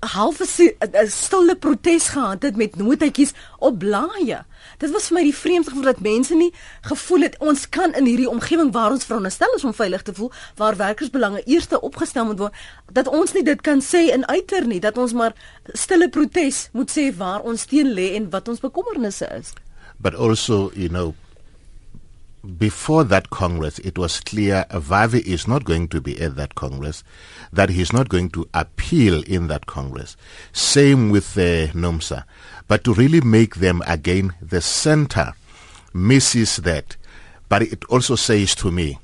half 0.00 0.40
'n 0.40 1.08
stille 1.08 1.56
protes 1.56 2.08
gehad 2.08 2.42
het 2.42 2.56
met 2.56 2.76
notetjies 2.76 3.32
op 3.58 3.78
blaaie. 3.78 4.44
Dit 4.78 4.90
was 4.90 5.06
vir 5.06 5.14
my 5.14 5.22
die 5.22 5.34
vreemdste 5.34 5.70
gevoel 5.70 5.84
dat 5.84 6.00
mense 6.00 6.34
nie 6.34 6.52
gevoel 6.80 7.20
het 7.20 7.36
ons 7.38 7.68
kan 7.68 7.94
in 7.94 8.04
hierdie 8.04 8.28
omgewing 8.28 8.72
waar 8.72 8.90
ons 8.90 9.04
veronderstel 9.04 9.54
is 9.54 9.64
om 9.64 9.74
veilig 9.74 10.02
te 10.02 10.14
voel, 10.14 10.30
waar 10.56 10.76
werkersbelange 10.76 11.42
eerste 11.42 11.80
opgestel 11.80 12.24
moet 12.24 12.38
word, 12.38 12.54
dat 12.92 13.08
ons 13.08 13.32
nie 13.32 13.42
dit 13.42 13.60
kan 13.60 13.80
sê 13.80 14.12
in 14.12 14.26
uiter 14.26 14.66
nie, 14.66 14.80
dat 14.80 14.98
ons 14.98 15.12
maar 15.12 15.32
stille 15.72 16.08
protes 16.08 16.68
moet 16.72 16.90
sê 16.90 17.16
waar 17.16 17.40
ons 17.40 17.60
steun 17.60 17.92
lê 17.92 18.14
en 18.14 18.30
wat 18.30 18.48
ons 18.48 18.60
bekommernisse 18.60 19.28
is. 19.38 19.52
But 20.00 20.14
also, 20.14 20.70
you 20.74 20.88
know, 20.88 21.14
before 22.58 23.04
that 23.04 23.30
Congress, 23.30 23.78
it 23.80 23.96
was 23.96 24.20
clear 24.20 24.66
Vavi 24.70 25.20
is 25.20 25.46
not 25.46 25.64
going 25.64 25.86
to 25.88 26.00
be 26.00 26.20
at 26.20 26.34
that 26.36 26.54
Congress, 26.56 27.04
that 27.52 27.70
he's 27.70 27.92
not 27.92 28.08
going 28.08 28.30
to 28.30 28.48
appeal 28.52 29.22
in 29.22 29.46
that 29.46 29.66
Congress. 29.66 30.16
Same 30.52 31.10
with 31.10 31.36
uh, 31.38 31.68
NUMSA. 31.72 32.24
But 32.66 32.82
to 32.84 32.94
really 32.94 33.20
make 33.20 33.56
them 33.56 33.82
again 33.86 34.34
the 34.42 34.60
center 34.60 35.34
misses 35.94 36.56
that. 36.58 36.96
But 37.48 37.62
it 37.62 37.84
also 37.84 38.16
says 38.16 38.54
to 38.56 38.72
me 38.72 38.98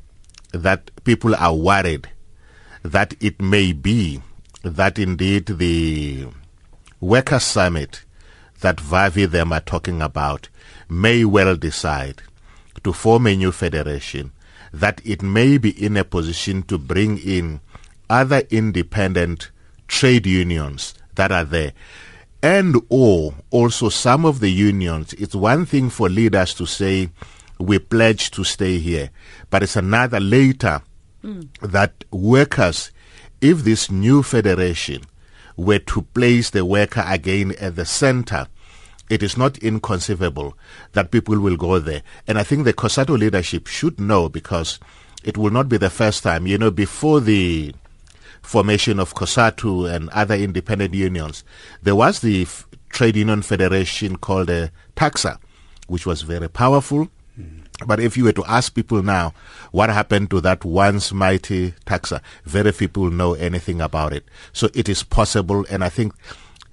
that 0.52 0.90
people 1.04 1.34
are 1.36 1.54
worried 1.54 2.08
that 2.82 3.14
it 3.20 3.40
may 3.40 3.72
be 3.72 4.22
that 4.62 4.98
indeed 4.98 5.46
the 5.46 6.26
workers' 7.00 7.44
summit 7.44 8.04
that 8.60 8.78
Vavi 8.78 9.30
them 9.30 9.52
are 9.52 9.60
talking 9.60 10.02
about 10.02 10.48
may 10.88 11.24
well 11.24 11.54
decide 11.54 12.22
to 12.84 12.92
form 12.92 13.26
a 13.26 13.36
new 13.36 13.52
federation, 13.52 14.32
that 14.72 15.00
it 15.04 15.22
may 15.22 15.58
be 15.58 15.70
in 15.70 15.96
a 15.96 16.04
position 16.04 16.62
to 16.64 16.78
bring 16.78 17.18
in 17.18 17.60
other 18.10 18.42
independent 18.50 19.50
trade 19.86 20.26
unions 20.26 20.94
that 21.14 21.32
are 21.32 21.44
there. 21.44 21.72
And 22.42 22.76
or 22.88 23.34
also 23.50 23.88
some 23.88 24.24
of 24.24 24.40
the 24.40 24.50
unions, 24.50 25.12
it's 25.14 25.34
one 25.34 25.66
thing 25.66 25.90
for 25.90 26.08
leaders 26.08 26.54
to 26.54 26.66
say, 26.66 27.10
we 27.58 27.78
pledge 27.78 28.30
to 28.32 28.44
stay 28.44 28.78
here. 28.78 29.10
But 29.50 29.64
it's 29.64 29.76
another 29.76 30.20
later 30.20 30.82
mm. 31.24 31.48
that 31.60 32.04
workers, 32.12 32.92
if 33.40 33.64
this 33.64 33.90
new 33.90 34.22
federation 34.22 35.02
were 35.56 35.80
to 35.80 36.02
place 36.02 36.50
the 36.50 36.64
worker 36.64 37.04
again 37.04 37.56
at 37.58 37.74
the 37.74 37.84
center, 37.84 38.46
it 39.10 39.22
is 39.22 39.36
not 39.36 39.58
inconceivable 39.58 40.56
that 40.92 41.10
people 41.10 41.38
will 41.38 41.56
go 41.56 41.78
there. 41.78 42.02
And 42.26 42.38
I 42.38 42.42
think 42.42 42.64
the 42.64 42.72
COSATU 42.72 43.18
leadership 43.18 43.66
should 43.66 43.98
know 43.98 44.28
because 44.28 44.78
it 45.24 45.36
will 45.36 45.50
not 45.50 45.68
be 45.68 45.76
the 45.76 45.90
first 45.90 46.22
time. 46.22 46.46
You 46.46 46.58
know, 46.58 46.70
before 46.70 47.20
the 47.20 47.74
formation 48.42 48.98
of 48.98 49.14
COSATU 49.14 49.92
and 49.92 50.08
other 50.10 50.34
independent 50.34 50.94
unions, 50.94 51.44
there 51.82 51.96
was 51.96 52.20
the 52.20 52.42
f- 52.42 52.66
trade 52.90 53.16
union 53.16 53.42
federation 53.42 54.16
called 54.16 54.50
uh, 54.50 54.68
TAXA, 54.96 55.38
which 55.86 56.06
was 56.06 56.22
very 56.22 56.48
powerful. 56.48 57.08
But 57.86 58.00
if 58.00 58.16
you 58.16 58.24
were 58.24 58.32
to 58.32 58.44
ask 58.46 58.74
people 58.74 59.02
now 59.04 59.34
what 59.70 59.88
happened 59.90 60.30
to 60.30 60.40
that 60.40 60.64
once 60.64 61.12
mighty 61.12 61.74
taxa, 61.86 62.20
very 62.44 62.72
few 62.72 62.88
people 62.88 63.10
know 63.10 63.34
anything 63.34 63.80
about 63.80 64.12
it. 64.12 64.24
So 64.52 64.68
it 64.74 64.88
is 64.88 65.04
possible, 65.04 65.64
and 65.70 65.84
I 65.84 65.88
think 65.88 66.12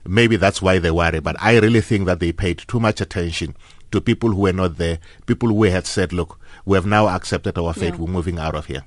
maybe 0.07 0.35
that's 0.35 0.61
why 0.61 0.79
they 0.79 0.91
worry. 0.91 1.19
But 1.19 1.35
I 1.41 1.57
really 1.59 1.81
think 1.81 2.05
that 2.05 2.19
they 2.19 2.31
paid 2.31 2.59
too 2.59 2.79
much 2.79 3.01
attention 3.01 3.55
to 3.91 4.01
people 4.01 4.29
who 4.29 4.41
were 4.41 4.53
not 4.53 4.77
there, 4.77 4.99
people 5.25 5.49
who 5.49 5.63
had 5.63 5.85
said, 5.85 6.13
look, 6.13 6.39
we 6.65 6.77
have 6.77 6.85
now 6.85 7.07
accepted 7.07 7.57
our 7.57 7.73
fate, 7.73 7.93
yeah. 7.93 7.99
we're 7.99 8.11
moving 8.11 8.39
out 8.39 8.55
of 8.55 8.65
here. 8.65 8.83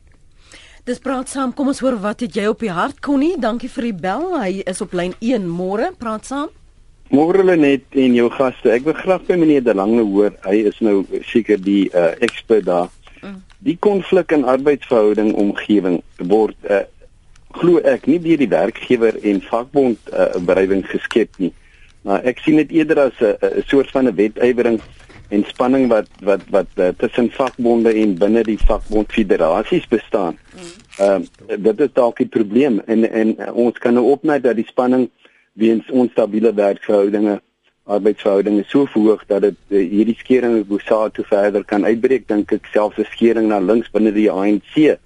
Dis 0.88 1.00
praat 1.04 1.28
saam. 1.28 1.50
Kom 1.52 1.68
ons 1.68 1.82
hoor 1.84 1.98
wat 2.00 2.22
het 2.24 2.36
jy 2.38 2.46
op 2.48 2.62
die 2.64 2.72
hart 2.72 3.02
Connie? 3.04 3.34
Dankie 3.36 3.68
vir 3.68 3.90
die 3.90 3.96
bel. 4.06 4.22
Hy 4.40 4.62
is 4.72 4.78
op 4.80 4.94
lyn 4.96 5.12
1 5.20 5.44
môre. 5.44 5.90
Praat 6.00 6.24
saam. 6.30 6.54
Môre 7.12 7.42
hulle 7.42 7.58
net 7.60 7.98
en 8.00 8.14
jou 8.16 8.30
gaste. 8.32 8.70
Ek 8.72 8.86
wil 8.86 8.96
graag 8.96 9.26
by 9.28 9.36
meneer 9.36 9.66
De 9.66 9.74
Lange 9.76 10.06
hoor. 10.08 10.32
Hy 10.46 10.62
is 10.70 10.80
nou 10.84 11.02
seker 11.28 11.60
die 11.60 11.90
uh, 11.92 12.14
ekspert 12.24 12.64
daar. 12.70 12.88
Mm. 13.20 13.36
Die 13.68 13.76
konflik 13.84 14.32
in 14.32 14.46
arbeidsverhouding 14.48 15.34
omgewing 15.36 16.00
word 16.24 16.56
uh, 16.72 16.86
glo 17.56 17.78
ek 17.78 18.06
nie 18.06 18.18
deur 18.20 18.36
die 18.36 18.48
werkgewer 18.48 19.16
en 19.22 19.40
vakbond 19.40 19.98
uh, 20.12 20.36
beweging 20.40 20.84
geskep 20.86 21.38
nie. 21.38 21.52
Maar 22.02 22.24
ek 22.24 22.38
sien 22.44 22.56
dit 22.56 22.70
eerder 22.70 23.00
as 23.08 23.20
'n 23.20 23.64
soort 23.66 23.90
van 23.90 24.06
'n 24.06 24.14
wetywering 24.14 24.80
en 25.28 25.44
spanning 25.44 25.88
wat 25.88 26.08
wat 26.24 26.40
wat 26.50 26.66
uh, 26.76 26.88
tussen 26.96 27.30
vakbonde 27.30 27.92
en 27.92 28.14
binne 28.18 28.42
die 28.44 28.58
vakbond 28.58 29.12
federasies 29.12 29.88
bestaan. 29.88 30.38
Ehm 30.98 31.24
uh, 31.48 31.56
dit 31.58 31.80
is 31.80 31.92
dalk 31.92 32.16
die 32.16 32.32
probleem 32.38 32.80
en 32.86 33.10
en 33.10 33.34
uh, 33.36 33.52
ons 33.54 33.78
kan 33.78 33.94
nou 33.94 34.06
opmerk 34.12 34.42
dat 34.42 34.56
die 34.56 34.68
spanning 34.68 35.10
weens 35.52 35.90
onstabiele 35.90 36.54
werkverhoudinge 36.54 37.40
arbeidsverhoudinge 37.84 38.64
so 38.68 38.86
verhoog 38.86 39.24
dat 39.26 39.42
dit 39.42 39.56
uh, 39.68 39.82
hierdie 39.90 40.16
skering 40.18 40.60
op 40.60 40.68
Bosa 40.68 41.08
toe 41.08 41.24
verder 41.24 41.64
kan 41.64 41.84
uitbreek 41.84 42.28
dink 42.28 42.52
ek 42.52 42.72
selfs 42.72 42.98
'n 42.98 43.08
skering 43.12 43.48
na 43.48 43.58
links 43.58 43.92
binne 43.92 44.12
die 44.12 44.30
ANC. 44.30 44.98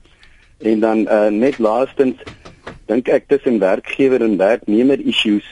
En 0.62 0.80
dan 0.80 0.98
uh, 0.98 1.26
net 1.28 1.58
laastens 1.58 2.22
dink 2.86 3.08
ek 3.08 3.28
tussen 3.28 3.58
werkgewer 3.58 4.22
en 4.22 4.36
werknemer 4.36 5.00
issues 5.00 5.46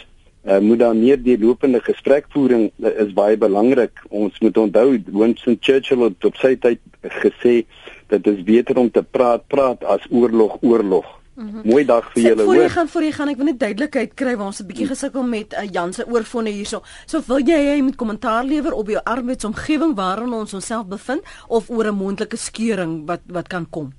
uh, 0.46 0.58
moet 0.58 0.78
daar 0.78 0.96
meer 0.96 1.22
deurlopende 1.22 1.80
gesprekvoering 1.82 2.70
uh, 2.78 2.92
is 3.04 3.12
baie 3.12 3.36
belangrik. 3.36 4.02
Ons 4.08 4.38
moet 4.38 4.56
onthou 4.56 4.98
Winston 5.06 5.56
Churchill 5.60 6.06
het 6.08 6.24
op 6.24 6.36
sy 6.40 6.56
tyd 6.56 6.82
gesê 7.22 7.64
dat 8.10 8.24
dit 8.26 8.44
beter 8.44 8.78
om 8.78 8.90
te 8.90 9.02
praat 9.02 9.46
praat 9.48 9.84
as 9.84 10.06
oorlog 10.10 10.58
oorlog. 10.60 11.06
Mm 11.34 11.48
-hmm. 11.48 11.70
Mooi 11.70 11.84
dag 11.84 12.12
vir 12.12 12.22
julle 12.22 12.42
hoor. 12.42 12.54
Voor 12.54 12.62
jy 12.62 12.68
gaan 12.68 12.88
voor 12.88 13.02
jy 13.02 13.12
gaan 13.12 13.28
ek 13.28 13.36
wil 13.36 13.44
net 13.44 13.60
duidelikheid 13.60 14.14
kry 14.14 14.36
waar 14.36 14.46
ons 14.46 14.60
'n 14.60 14.66
bietjie 14.66 14.86
gesukkel 14.86 15.22
met 15.22 15.52
uh, 15.52 15.68
Jan 15.70 15.92
se 15.92 16.06
oorfonde 16.06 16.50
hierso. 16.50 16.82
So 17.06 17.22
wil 17.26 17.38
jy 17.38 17.60
jy 17.60 17.82
moet 17.82 17.96
kommentaar 17.96 18.44
lewer 18.44 18.72
op 18.72 18.88
jou 18.88 19.00
arbeidsomgewing 19.04 19.94
waarin 19.94 20.32
ons 20.32 20.54
onsself 20.54 20.86
bevind 20.86 21.22
of 21.48 21.70
oor 21.70 21.86
'n 21.86 21.94
moontlike 21.94 22.36
skeuring 22.36 23.06
wat 23.06 23.20
wat 23.26 23.46
kan 23.46 23.66
kom? 23.70 23.92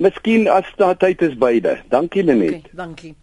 Miskien 0.00 0.48
as 0.48 0.64
daar 0.80 0.96
tyd 0.96 1.20
is 1.22 1.36
beide. 1.36 1.76
Dankie 1.92 2.24
Lenet. 2.24 2.48
Okay, 2.48 2.70
dankie. 2.72 3.14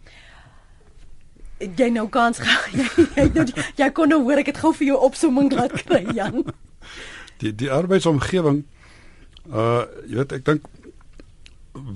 Jy 1.58 1.88
nou 1.90 2.06
kans 2.14 2.38
jy 2.78 2.84
jy, 3.16 3.24
nou, 3.34 3.46
jy 3.80 3.88
kon 3.94 4.12
nou 4.12 4.20
hoor 4.22 4.38
ek 4.44 4.52
het 4.52 4.60
gou 4.62 4.70
vir 4.78 4.92
jou 4.92 4.98
opsomming 5.08 5.50
laat 5.58 5.74
kry 5.82 6.04
Jan. 6.14 6.44
Die 7.42 7.50
die 7.54 7.70
arbeidsomgewing 7.70 8.62
uh 9.50 9.86
jy 10.06 10.20
weet 10.20 10.34
ek 10.36 10.44
dink 10.46 10.68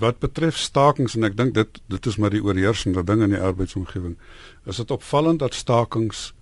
wat 0.02 0.18
betref 0.22 0.58
stakings 0.58 1.14
en 1.18 1.26
ek 1.26 1.38
dink 1.38 1.54
dit 1.54 1.80
dit 1.90 2.10
is 2.10 2.18
maar 2.18 2.34
die 2.34 2.42
oorheersende 2.42 3.02
ding 3.06 3.22
in 3.22 3.34
die 3.36 3.42
arbeidsomgewing. 3.42 4.16
Is 4.66 4.82
dit 4.82 4.90
opvallend 4.94 5.42
dat 5.42 5.54
stakings 5.58 6.32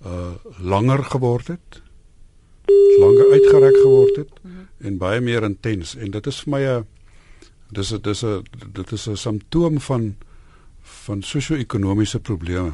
uh 0.00 0.32
langer 0.60 1.04
geword 1.12 1.52
het? 1.52 1.82
Langer 3.04 3.36
uitgereik 3.36 3.78
geword 3.82 4.16
het 4.16 4.32
mm 4.40 4.50
-hmm. 4.50 4.88
en 4.88 4.98
baie 4.98 5.20
meer 5.20 5.44
intens 5.44 5.96
en 5.96 6.10
dit 6.10 6.26
is 6.26 6.40
vir 6.40 6.52
my 6.56 6.64
'n 6.64 6.86
dis 7.72 7.92
'n 7.92 8.00
dis 8.00 8.22
'n 8.24 8.44
dit 8.72 8.92
is 8.92 9.08
'n 9.08 9.16
simptoom 9.16 9.80
van 9.80 10.16
van 10.82 11.22
sosio-ekonomiese 11.22 12.20
probleme 12.20 12.72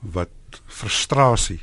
wat 0.00 0.28
frustrasie 0.66 1.60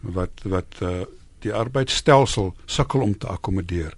wat 0.00 0.30
wat 0.42 0.80
uh, 0.82 1.02
die 1.38 1.52
arbeidsstelsel 1.52 2.54
sukkel 2.64 3.00
om 3.00 3.18
te 3.18 3.26
akkommodeer. 3.26 3.96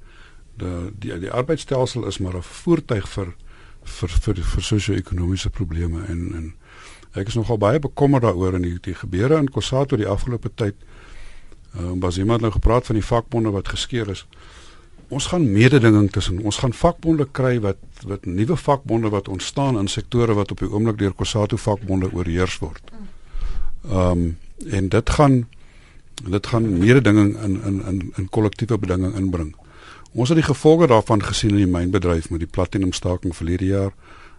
Die 0.56 0.90
die 0.98 1.18
die 1.18 1.30
arbeidsstelsel 1.30 2.06
is 2.06 2.18
maar 2.18 2.36
'n 2.36 2.42
voertuig 2.42 3.08
vir 3.08 3.34
vir 3.82 4.08
vir, 4.08 4.34
vir 4.34 4.62
sosio-ekonomiese 4.62 5.50
probleme 5.50 6.04
en 6.06 6.34
en 6.34 6.54
ek 7.12 7.28
is 7.28 7.34
nogal 7.34 7.58
baie 7.58 7.78
bekommerd 7.78 8.22
daaroor 8.22 8.54
en 8.54 8.62
die, 8.62 8.78
die 8.80 8.94
gebeure 8.94 9.36
in 9.36 9.50
Kosato 9.50 9.96
die 9.96 10.06
afgelope 10.06 10.50
tyd. 10.54 10.74
Ehm 11.74 11.84
uh, 11.84 12.00
was 12.00 12.18
iemand 12.18 12.40
nou 12.40 12.52
gepraat 12.52 12.86
van 12.86 12.94
die 12.94 13.04
vakbonde 13.04 13.50
wat 13.50 13.68
geskeur 13.68 14.08
is 14.10 14.26
ons 15.12 15.26
gaan 15.28 15.44
mededinging 15.52 16.10
tussen 16.10 16.40
ons 16.40 16.58
gaan 16.62 16.72
vakbonde 16.72 17.26
kry 17.38 17.56
wat 17.60 18.04
wat 18.08 18.24
nuwe 18.26 18.56
vakbonde 18.56 19.10
wat 19.12 19.28
ontstaan 19.28 19.78
in 19.78 19.88
sektore 19.88 20.34
wat 20.38 20.54
op 20.54 20.62
die 20.64 20.70
oomblik 20.70 20.98
deur 20.98 21.12
Kosato 21.16 21.58
vakbonde 21.60 22.08
oorheers 22.12 22.58
word. 22.64 22.94
Ehm 23.88 24.10
um, 24.10 24.30
en 24.70 24.88
dit 24.88 25.10
gaan 25.10 25.46
dit 26.22 26.46
gaan 26.46 26.78
mededinging 26.78 27.34
in 27.42 27.60
in 27.68 27.82
in 27.90 28.12
in 28.16 28.28
kollektiewe 28.28 28.78
bedinging 28.78 29.14
inbring. 29.18 29.54
Ons 30.12 30.28
het 30.28 30.38
die 30.38 30.46
gevolge 30.46 30.86
daarvan 30.86 31.22
gesien 31.22 31.50
in 31.50 31.64
die 31.64 31.72
mynbedryf 31.76 32.30
met 32.30 32.40
die 32.40 32.52
platinum 32.56 32.92
staking 32.92 33.36
verlede 33.36 33.66
jaar 33.66 33.92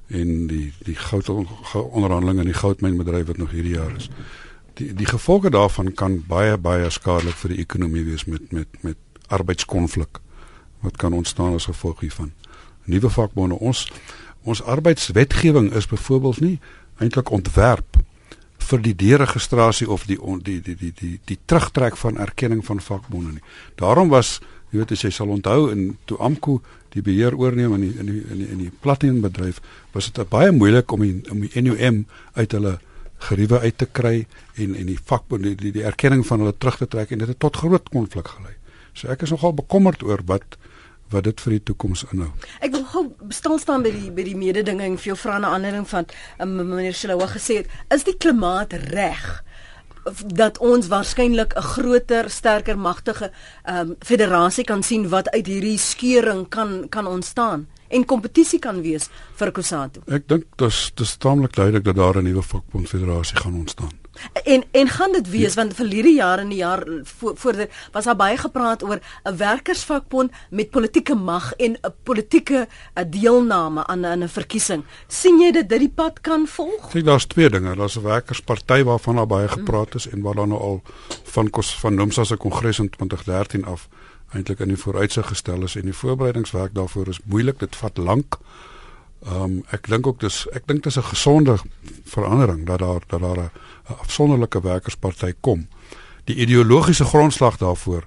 en 0.07 0.47
die 0.47 0.73
die 0.85 0.95
goud 0.95 1.29
onderhandelinge 1.29 2.41
in 2.41 2.51
die 2.53 2.61
goudmynbedryf 2.61 3.27
wat 3.27 3.37
nog 3.37 3.51
hierdie 3.51 3.75
jaar 3.75 3.95
is. 3.97 4.09
Die 4.73 4.93
die 4.93 5.09
gevolge 5.11 5.49
daarvan 5.49 5.93
kan 5.93 6.21
baie 6.27 6.57
baie 6.57 6.89
skadelik 6.89 7.35
vir 7.43 7.55
die 7.55 7.63
ekonomie 7.67 8.05
wees 8.09 8.25
met 8.25 8.51
met 8.51 8.81
met 8.81 8.97
arbeidskonflik 9.27 10.22
wat 10.83 10.97
kan 11.01 11.13
ontstaan 11.13 11.55
as 11.57 11.69
gevolg 11.71 12.03
hiervan. 12.05 12.31
Nuwe 12.85 13.09
vakbonde 13.09 13.59
ons 13.59 13.87
ons 14.43 14.59
arbeidswetgewing 14.67 15.71
is 15.71 15.87
byvoorbeeld 15.87 16.39
nie 16.43 16.57
eintlik 16.99 17.29
ontwerp 17.31 17.99
vir 18.63 18.81
die 18.83 18.95
deregistrasie 18.95 19.87
of 19.91 20.05
die 20.07 20.19
on, 20.21 20.41
die, 20.43 20.59
die 20.63 20.75
die 20.75 20.91
die 20.99 21.13
die 21.25 21.39
terugtrek 21.45 21.97
van 21.99 22.19
erkenning 22.19 22.63
van 22.65 22.81
vakbonde 22.83 23.37
nie. 23.37 23.45
Daarom 23.79 24.11
was 24.11 24.39
jy 24.71 24.81
weet 24.81 24.95
as 24.95 25.03
jy 25.05 25.11
sal 25.13 25.31
onthou 25.33 25.69
in 25.71 25.93
toe 26.09 26.17
Amko 26.23 26.59
die 26.93 27.03
beheer 27.05 27.35
oorneem 27.37 27.75
in 27.77 27.85
die 27.85 27.93
in 27.99 28.09
die 28.11 28.21
in 28.21 28.41
die, 28.41 28.49
in 28.55 28.63
die 28.65 28.71
platinum 28.83 29.21
bedryf 29.23 29.61
was 29.93 30.09
dit 30.11 30.29
baie 30.29 30.51
moeilik 30.51 30.91
om 30.91 31.05
die 31.05 31.13
om 31.31 31.45
die 31.45 31.61
NUM 31.61 32.03
uit 32.33 32.57
hulle 32.57 32.79
geriewe 33.29 33.59
uit 33.63 33.77
te 33.77 33.87
kry 33.87 34.15
en 34.59 34.75
en 34.75 34.89
die 34.91 34.99
vakbond 34.99 35.47
die, 35.47 35.71
die, 35.71 35.85
erkenning 35.87 36.25
van 36.27 36.43
hulle 36.43 36.55
terug 36.57 36.81
te 36.81 36.89
trek 36.95 37.11
en 37.11 37.23
dit 37.23 37.31
het 37.31 37.39
tot 37.39 37.57
groot 37.57 37.89
konflik 37.89 38.27
gelei. 38.35 38.55
So 38.93 39.09
ek 39.13 39.23
is 39.25 39.33
nogal 39.33 39.55
bekommerd 39.57 40.03
oor 40.03 40.21
wat 40.29 40.57
wat 41.13 41.23
dit 41.29 41.41
vir 41.45 41.57
die 41.57 41.63
toekoms 41.71 42.05
inhou. 42.11 42.31
Ek 42.59 42.71
wil 42.75 42.85
gou 42.93 43.05
stil 43.29 43.59
staan 43.61 43.85
by 43.85 43.91
die 43.93 44.11
by 44.11 44.25
die 44.27 44.37
mededinging 44.37 44.97
vir 44.99 45.13
jou 45.13 45.17
vra 45.17 45.39
'n 45.39 45.45
aanleiding 45.45 45.87
van 45.89 46.05
um, 46.39 46.55
meneer 46.69 46.93
Shilowa 46.93 47.27
gesê 47.27 47.61
het, 47.61 47.67
is 47.89 48.03
die 48.03 48.17
klimaat 48.17 48.73
reg 48.73 49.43
dat 50.27 50.57
ons 50.57 50.87
waarskynlik 50.87 51.53
'n 51.55 51.61
groter, 51.61 52.29
sterker, 52.29 52.77
magtige 52.77 53.31
ehm 53.63 53.89
um, 53.89 53.95
federasie 53.99 54.63
kan 54.63 54.83
sien 54.83 55.09
wat 55.09 55.29
uit 55.29 55.45
hierdie 55.47 55.77
skeuring 55.77 56.49
kan 56.49 56.89
kan 56.89 57.07
ontstaan 57.07 57.67
en 57.87 58.05
kompetisie 58.05 58.59
kan 58.59 58.81
wees 58.81 59.09
vir 59.35 59.51
Kusatu. 59.51 60.01
Ek 60.07 60.27
dink 60.27 60.45
dis 60.57 60.91
dis 60.95 61.17
taamlik 61.17 61.55
duidelik 61.55 61.83
dat 61.83 61.95
daar 61.95 62.17
'n 62.17 62.23
nuwe 62.23 62.41
vakbond 62.41 62.89
federasie 62.89 63.37
gaan 63.37 63.53
ontstaan. 63.53 64.02
En 64.43 64.63
en 64.71 64.87
gaan 64.87 65.11
dit 65.11 65.29
wees 65.29 65.53
ja. 65.53 65.61
want 65.61 65.75
verlede 65.75 66.09
jaar 66.09 66.39
en 66.39 66.47
die 66.47 66.57
jaar 66.57 66.83
voor 67.03 67.37
voor 67.37 67.67
was 67.91 68.03
daar 68.03 68.15
baie 68.15 68.37
gepraat 68.37 68.83
oor 68.83 68.99
'n 69.23 69.37
werkersvakbond 69.37 70.31
met 70.49 70.69
politieke 70.69 71.15
mag 71.15 71.53
en 71.53 71.71
'n 71.71 71.93
politieke 72.03 72.67
deelname 73.07 73.85
aan 73.85 74.05
'n 74.05 74.27
verkiesing. 74.27 74.83
sien 75.07 75.39
jy 75.39 75.51
dat 75.51 75.69
dit 75.69 75.79
die 75.79 75.89
pad 75.89 76.21
kan 76.21 76.47
volg? 76.47 76.89
Kyk, 76.89 77.05
daar's 77.05 77.25
twee 77.25 77.49
dinge. 77.49 77.75
Daar's 77.75 77.97
'n 77.97 78.01
werkersparty 78.01 78.83
waarvan 78.83 79.15
daar 79.15 79.27
baie 79.27 79.47
gepraat 79.47 79.95
is 79.95 80.07
en 80.07 80.21
wat 80.21 80.35
dan 80.35 80.49
nou 80.49 80.61
al 80.61 80.81
van 81.23 81.49
kos 81.49 81.79
van 81.79 81.95
Nomsa 81.95 82.23
se 82.23 82.35
kongres 82.35 82.79
in 82.79 82.89
2013 82.89 83.65
af 83.65 83.87
eintlik 84.31 84.59
in 84.59 84.67
die 84.67 84.77
vooruitsig 84.77 85.27
gestel 85.27 85.63
is 85.63 85.75
en 85.75 85.81
die 85.81 85.93
voorbereidingswerk 85.93 86.73
daarvoor 86.73 87.07
is 87.07 87.19
moeilik. 87.23 87.59
Dit 87.59 87.75
vat 87.75 87.97
lank. 87.97 88.33
Ehm 88.33 88.72
um, 89.27 89.63
ek 89.71 89.87
dink 89.87 90.07
ook 90.07 90.19
dis 90.19 90.43
ek 90.51 90.67
dink 90.67 90.83
dis 90.83 90.97
'n 90.97 91.09
gesonde 91.11 91.57
verandering 92.05 92.65
dat 92.65 92.79
daar 92.79 93.01
dat 93.07 93.21
daar 93.21 93.37
'n 93.37 93.51
afsonderlike 93.99 94.61
werkersparty 94.61 95.33
kom. 95.39 95.67
Die 96.23 96.35
ideologiese 96.35 97.05
grondslag 97.05 97.57
daarvoor 97.57 98.03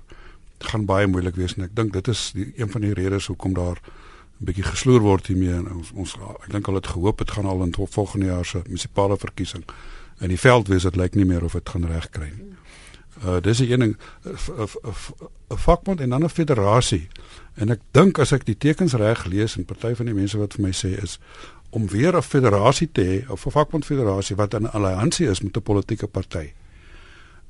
gaan 0.58 0.84
baie 0.84 1.06
moeilik 1.06 1.36
wees 1.36 1.54
en 1.56 1.64
ek 1.64 1.76
dink 1.76 1.92
dit 1.92 2.08
is 2.08 2.30
die, 2.34 2.52
een 2.56 2.70
van 2.70 2.80
die 2.80 2.92
redes 2.92 3.26
hoekom 3.26 3.54
daar 3.54 3.76
'n 4.40 4.44
bietjie 4.44 4.64
gesloer 4.64 5.00
word 5.00 5.26
hiermee 5.26 5.54
en 5.54 5.72
ons, 5.72 5.90
ons 5.94 6.16
ek 6.44 6.52
dink 6.52 6.68
al 6.68 6.74
het 6.74 6.86
gehoop 6.86 7.18
dit 7.18 7.30
gaan 7.30 7.46
al 7.46 7.62
in 7.62 7.74
volgende 7.74 8.26
jaar 8.26 8.44
se 8.44 8.60
munisipale 8.64 9.16
verkiesing 9.16 9.64
in 10.20 10.28
die 10.28 10.40
veld 10.40 10.68
wees 10.68 10.82
dit 10.82 10.96
lyk 10.96 11.14
nie 11.14 11.24
meer 11.24 11.44
of 11.44 11.52
dit 11.52 11.68
gaan 11.68 11.84
regkry 11.84 12.32
nie. 12.36 12.52
Uh 13.24 13.40
dis 13.40 13.60
'n 13.60 13.78
ding 13.78 13.96
'n 15.48 15.56
vakbond 15.56 16.00
en 16.00 16.08
dan 16.08 16.24
'n 16.24 16.28
federasie. 16.28 17.08
En 17.54 17.70
ek 17.70 17.80
dink 17.90 18.18
as 18.18 18.32
ek 18.32 18.44
die 18.44 18.58
tekens 18.58 18.92
reg 18.92 19.24
lees 19.24 19.56
en 19.56 19.64
party 19.64 19.94
van 19.94 20.06
die 20.06 20.14
mense 20.14 20.38
wat 20.38 20.52
vir 20.54 20.62
my 20.62 20.72
sê 20.72 21.02
is 21.02 21.18
om 21.70 21.88
weer 21.88 22.16
'n 22.16 22.22
federasie 22.22 22.88
te 22.92 23.02
hê 23.02 23.30
of 23.30 23.46
'n 23.46 23.50
vakbond 23.50 23.84
federasie 23.84 24.36
wat 24.36 24.54
'n 24.54 24.66
alliansie 24.66 25.28
is 25.28 25.40
met 25.40 25.56
'n 25.56 25.62
politieke 25.62 26.06
party 26.06 26.52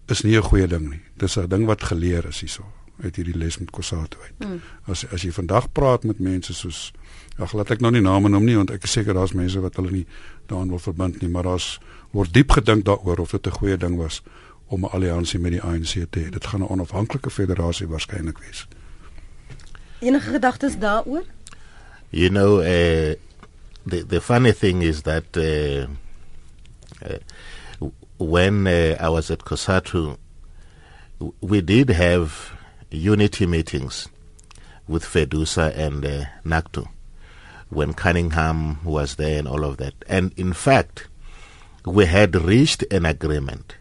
is 0.07 0.23
nie 0.23 0.37
'n 0.37 0.43
goeie 0.43 0.67
ding 0.67 0.91
nie. 0.91 1.03
Dis 1.17 1.37
'n 1.37 1.49
ding 1.49 1.67
wat 1.67 1.83
geleer 1.83 2.27
is 2.27 2.41
hierso 2.41 2.65
uit 3.03 3.17
hierdie 3.17 3.37
les 3.37 3.59
met 3.59 3.71
Kosato 3.71 4.19
uit. 4.23 4.49
Mm. 4.49 4.61
As 4.85 5.05
as 5.13 5.23
jy 5.23 5.33
vandag 5.33 5.73
praat 5.73 6.05
met 6.05 6.19
mense 6.19 6.55
soos 6.55 6.93
ag 7.39 7.53
laat 7.53 7.71
ek 7.71 7.81
nou 7.85 7.93
nie 7.93 8.01
name 8.01 8.29
noem 8.29 8.45
nie 8.45 8.57
want 8.57 8.71
ek 8.73 8.85
is 8.89 8.93
seker 8.97 9.15
daar's 9.15 9.35
mense 9.37 9.61
wat 9.61 9.77
hulle 9.77 9.91
nie 9.91 10.07
daaraan 10.49 10.73
wil 10.73 10.81
verbind 10.81 11.21
nie, 11.21 11.29
maar 11.29 11.43
daar's 11.43 11.79
word 12.17 12.33
diep 12.33 12.57
gedink 12.57 12.85
daaroor 12.85 13.19
of 13.19 13.31
dit 13.31 13.47
'n 13.47 13.59
goeie 13.59 13.77
ding 13.77 13.97
was 13.97 14.23
om 14.67 14.85
'n 14.85 14.91
alliansie 14.91 15.39
met 15.41 15.51
die 15.51 15.63
ANC 15.63 16.07
te 16.11 16.21
hê. 16.21 16.29
Dit 16.29 16.47
gaan 16.47 16.61
'n 16.61 16.69
onafhanklike 16.69 17.31
federasie 17.31 17.87
waarskynlik 17.87 18.39
wees. 18.39 18.67
Enige 19.99 20.31
gedagtes 20.31 20.79
daaroor? 20.79 21.25
You 22.11 22.31
know, 22.31 22.59
uh 22.61 23.15
the 23.87 24.03
the 24.03 24.21
funny 24.21 24.53
thing 24.53 24.83
is 24.83 25.03
that 25.03 25.37
uh, 25.37 25.87
uh, 27.09 27.89
when 28.19 28.67
uh, 28.67 28.97
I 28.99 29.09
was 29.09 29.31
at 29.31 29.41
Kosatu, 29.41 30.19
we 31.41 31.61
did 31.61 31.91
have 31.91 32.53
unity 32.91 33.47
meetings 33.47 34.09
with 34.89 35.05
Fedusa 35.05 35.77
and 35.77 36.05
uh, 36.05 36.25
Naktu 36.45 36.89
when 37.69 37.95
Cunningham 37.95 38.85
was 38.85 39.17
there 39.17 39.39
and 39.39 39.49
all 39.49 39.65
of 39.65 39.77
that. 39.79 39.95
And 40.09 40.33
in 40.37 40.53
fact, 40.53 41.09
we 41.85 42.07
had 42.07 42.35
reached 42.35 42.85
an 42.93 43.05
agreement 43.05 43.75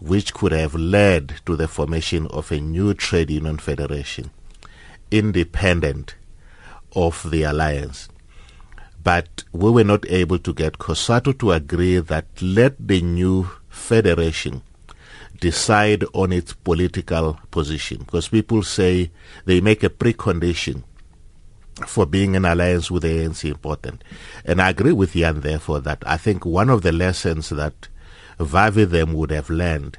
which 0.00 0.32
could 0.34 0.52
have 0.52 0.74
led 0.74 1.34
to 1.44 1.56
the 1.56 1.68
formation 1.68 2.26
of 2.28 2.52
a 2.52 2.60
new 2.60 2.94
trade 2.94 3.30
union 3.30 3.58
federation 3.58 4.30
independent 5.10 6.14
of 6.94 7.30
the 7.30 7.42
alliance 7.42 8.08
but 9.02 9.44
we 9.52 9.70
were 9.70 9.84
not 9.84 10.04
able 10.10 10.38
to 10.38 10.52
get 10.52 10.78
COSATU 10.78 11.38
to 11.38 11.52
agree 11.52 11.98
that 11.98 12.26
let 12.42 12.74
the 12.78 13.00
new 13.00 13.48
federation 13.68 14.62
decide 15.40 16.04
on 16.12 16.32
its 16.32 16.52
political 16.52 17.38
position. 17.50 17.98
Because 17.98 18.28
people 18.28 18.62
say 18.62 19.10
they 19.44 19.60
make 19.60 19.82
a 19.82 19.88
precondition 19.88 20.82
for 21.86 22.06
being 22.06 22.34
in 22.34 22.44
alliance 22.44 22.90
with 22.90 23.04
the 23.04 23.08
ANC 23.08 23.48
important. 23.48 24.02
And 24.44 24.60
I 24.60 24.70
agree 24.70 24.92
with 24.92 25.12
Jan 25.12 25.40
therefore 25.40 25.80
that 25.80 26.02
I 26.04 26.16
think 26.16 26.44
one 26.44 26.68
of 26.68 26.82
the 26.82 26.92
lessons 26.92 27.50
that 27.50 27.88
Vavi 28.38 28.88
them 28.88 29.12
would 29.14 29.30
have 29.30 29.50
learned 29.50 29.98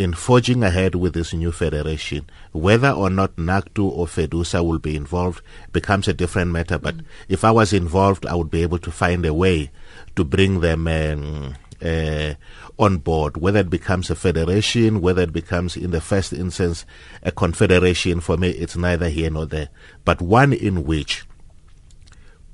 in 0.00 0.14
forging 0.14 0.62
ahead 0.62 0.94
with 0.94 1.12
this 1.12 1.34
new 1.34 1.52
federation. 1.52 2.24
Whether 2.52 2.90
or 2.90 3.10
not 3.10 3.36
NACTU 3.36 3.84
or 3.84 4.06
FEDUSA 4.06 4.64
will 4.64 4.78
be 4.78 4.96
involved 4.96 5.42
becomes 5.72 6.08
a 6.08 6.14
different 6.14 6.50
matter. 6.52 6.78
But 6.78 6.96
mm. 6.96 7.04
if 7.28 7.44
I 7.44 7.50
was 7.50 7.74
involved, 7.74 8.24
I 8.24 8.34
would 8.34 8.50
be 8.50 8.62
able 8.62 8.78
to 8.78 8.90
find 8.90 9.26
a 9.26 9.34
way 9.34 9.70
to 10.16 10.24
bring 10.24 10.60
them 10.60 10.86
um, 10.86 11.54
uh, 11.84 12.34
on 12.78 12.96
board. 12.96 13.36
Whether 13.36 13.60
it 13.60 13.68
becomes 13.68 14.08
a 14.08 14.14
federation, 14.14 15.02
whether 15.02 15.20
it 15.20 15.34
becomes, 15.34 15.76
in 15.76 15.90
the 15.90 16.00
first 16.00 16.32
instance, 16.32 16.86
a 17.22 17.30
confederation, 17.30 18.20
for 18.20 18.38
me, 18.38 18.50
it's 18.50 18.76
neither 18.76 19.10
here 19.10 19.30
nor 19.30 19.44
there. 19.44 19.68
But 20.06 20.22
one 20.22 20.54
in 20.54 20.84
which 20.84 21.26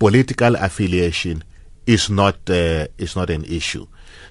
political 0.00 0.56
affiliation 0.56 1.44
is 1.86 2.10
not 2.10 2.50
uh, 2.50 2.88
is 2.98 3.14
not 3.14 3.30
an 3.30 3.44
issue. 3.44 3.86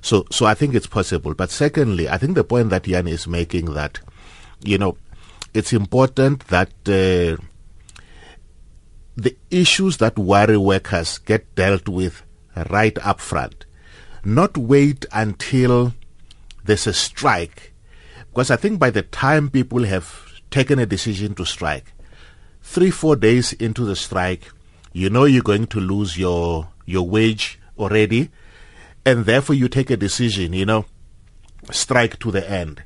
So, 0.05 0.27
so 0.29 0.45
I 0.45 0.53
think 0.53 0.75
it's 0.75 0.85
possible. 0.85 1.33
But 1.33 1.49
secondly, 1.49 2.07
I 2.07 2.19
think 2.19 2.35
the 2.35 2.43
point 2.43 2.69
that 2.69 2.83
Jan 2.83 3.07
is 3.07 3.25
making 3.25 3.73
that, 3.73 3.99
you 4.63 4.77
know, 4.77 4.97
it's 5.51 5.73
important 5.73 6.45
that 6.49 6.69
uh, 6.85 7.41
the 9.17 9.35
issues 9.49 9.97
that 9.97 10.19
worry 10.19 10.57
workers 10.57 11.17
get 11.17 11.55
dealt 11.55 11.89
with 11.89 12.21
right 12.69 12.95
up 12.99 13.19
front, 13.19 13.65
not 14.23 14.55
wait 14.59 15.07
until 15.11 15.95
there's 16.63 16.85
a 16.85 16.93
strike. 16.93 17.73
Because 18.29 18.51
I 18.51 18.57
think 18.57 18.77
by 18.77 18.91
the 18.91 19.01
time 19.01 19.49
people 19.49 19.85
have 19.85 20.23
taken 20.51 20.77
a 20.77 20.85
decision 20.85 21.33
to 21.33 21.45
strike, 21.45 21.93
three, 22.61 22.91
four 22.91 23.15
days 23.15 23.53
into 23.53 23.83
the 23.83 23.95
strike, 23.95 24.51
you 24.93 25.09
know 25.09 25.25
you're 25.25 25.41
going 25.41 25.65
to 25.65 25.79
lose 25.79 26.15
your 26.15 26.69
your 26.85 27.09
wage 27.09 27.59
already 27.79 28.29
and 29.05 29.25
therefore 29.25 29.55
you 29.55 29.69
take 29.69 29.89
a 29.89 29.97
decision, 29.97 30.53
you 30.53 30.65
know, 30.65 30.85
strike 31.71 32.19
to 32.19 32.31
the 32.31 32.49
end. 32.49 32.83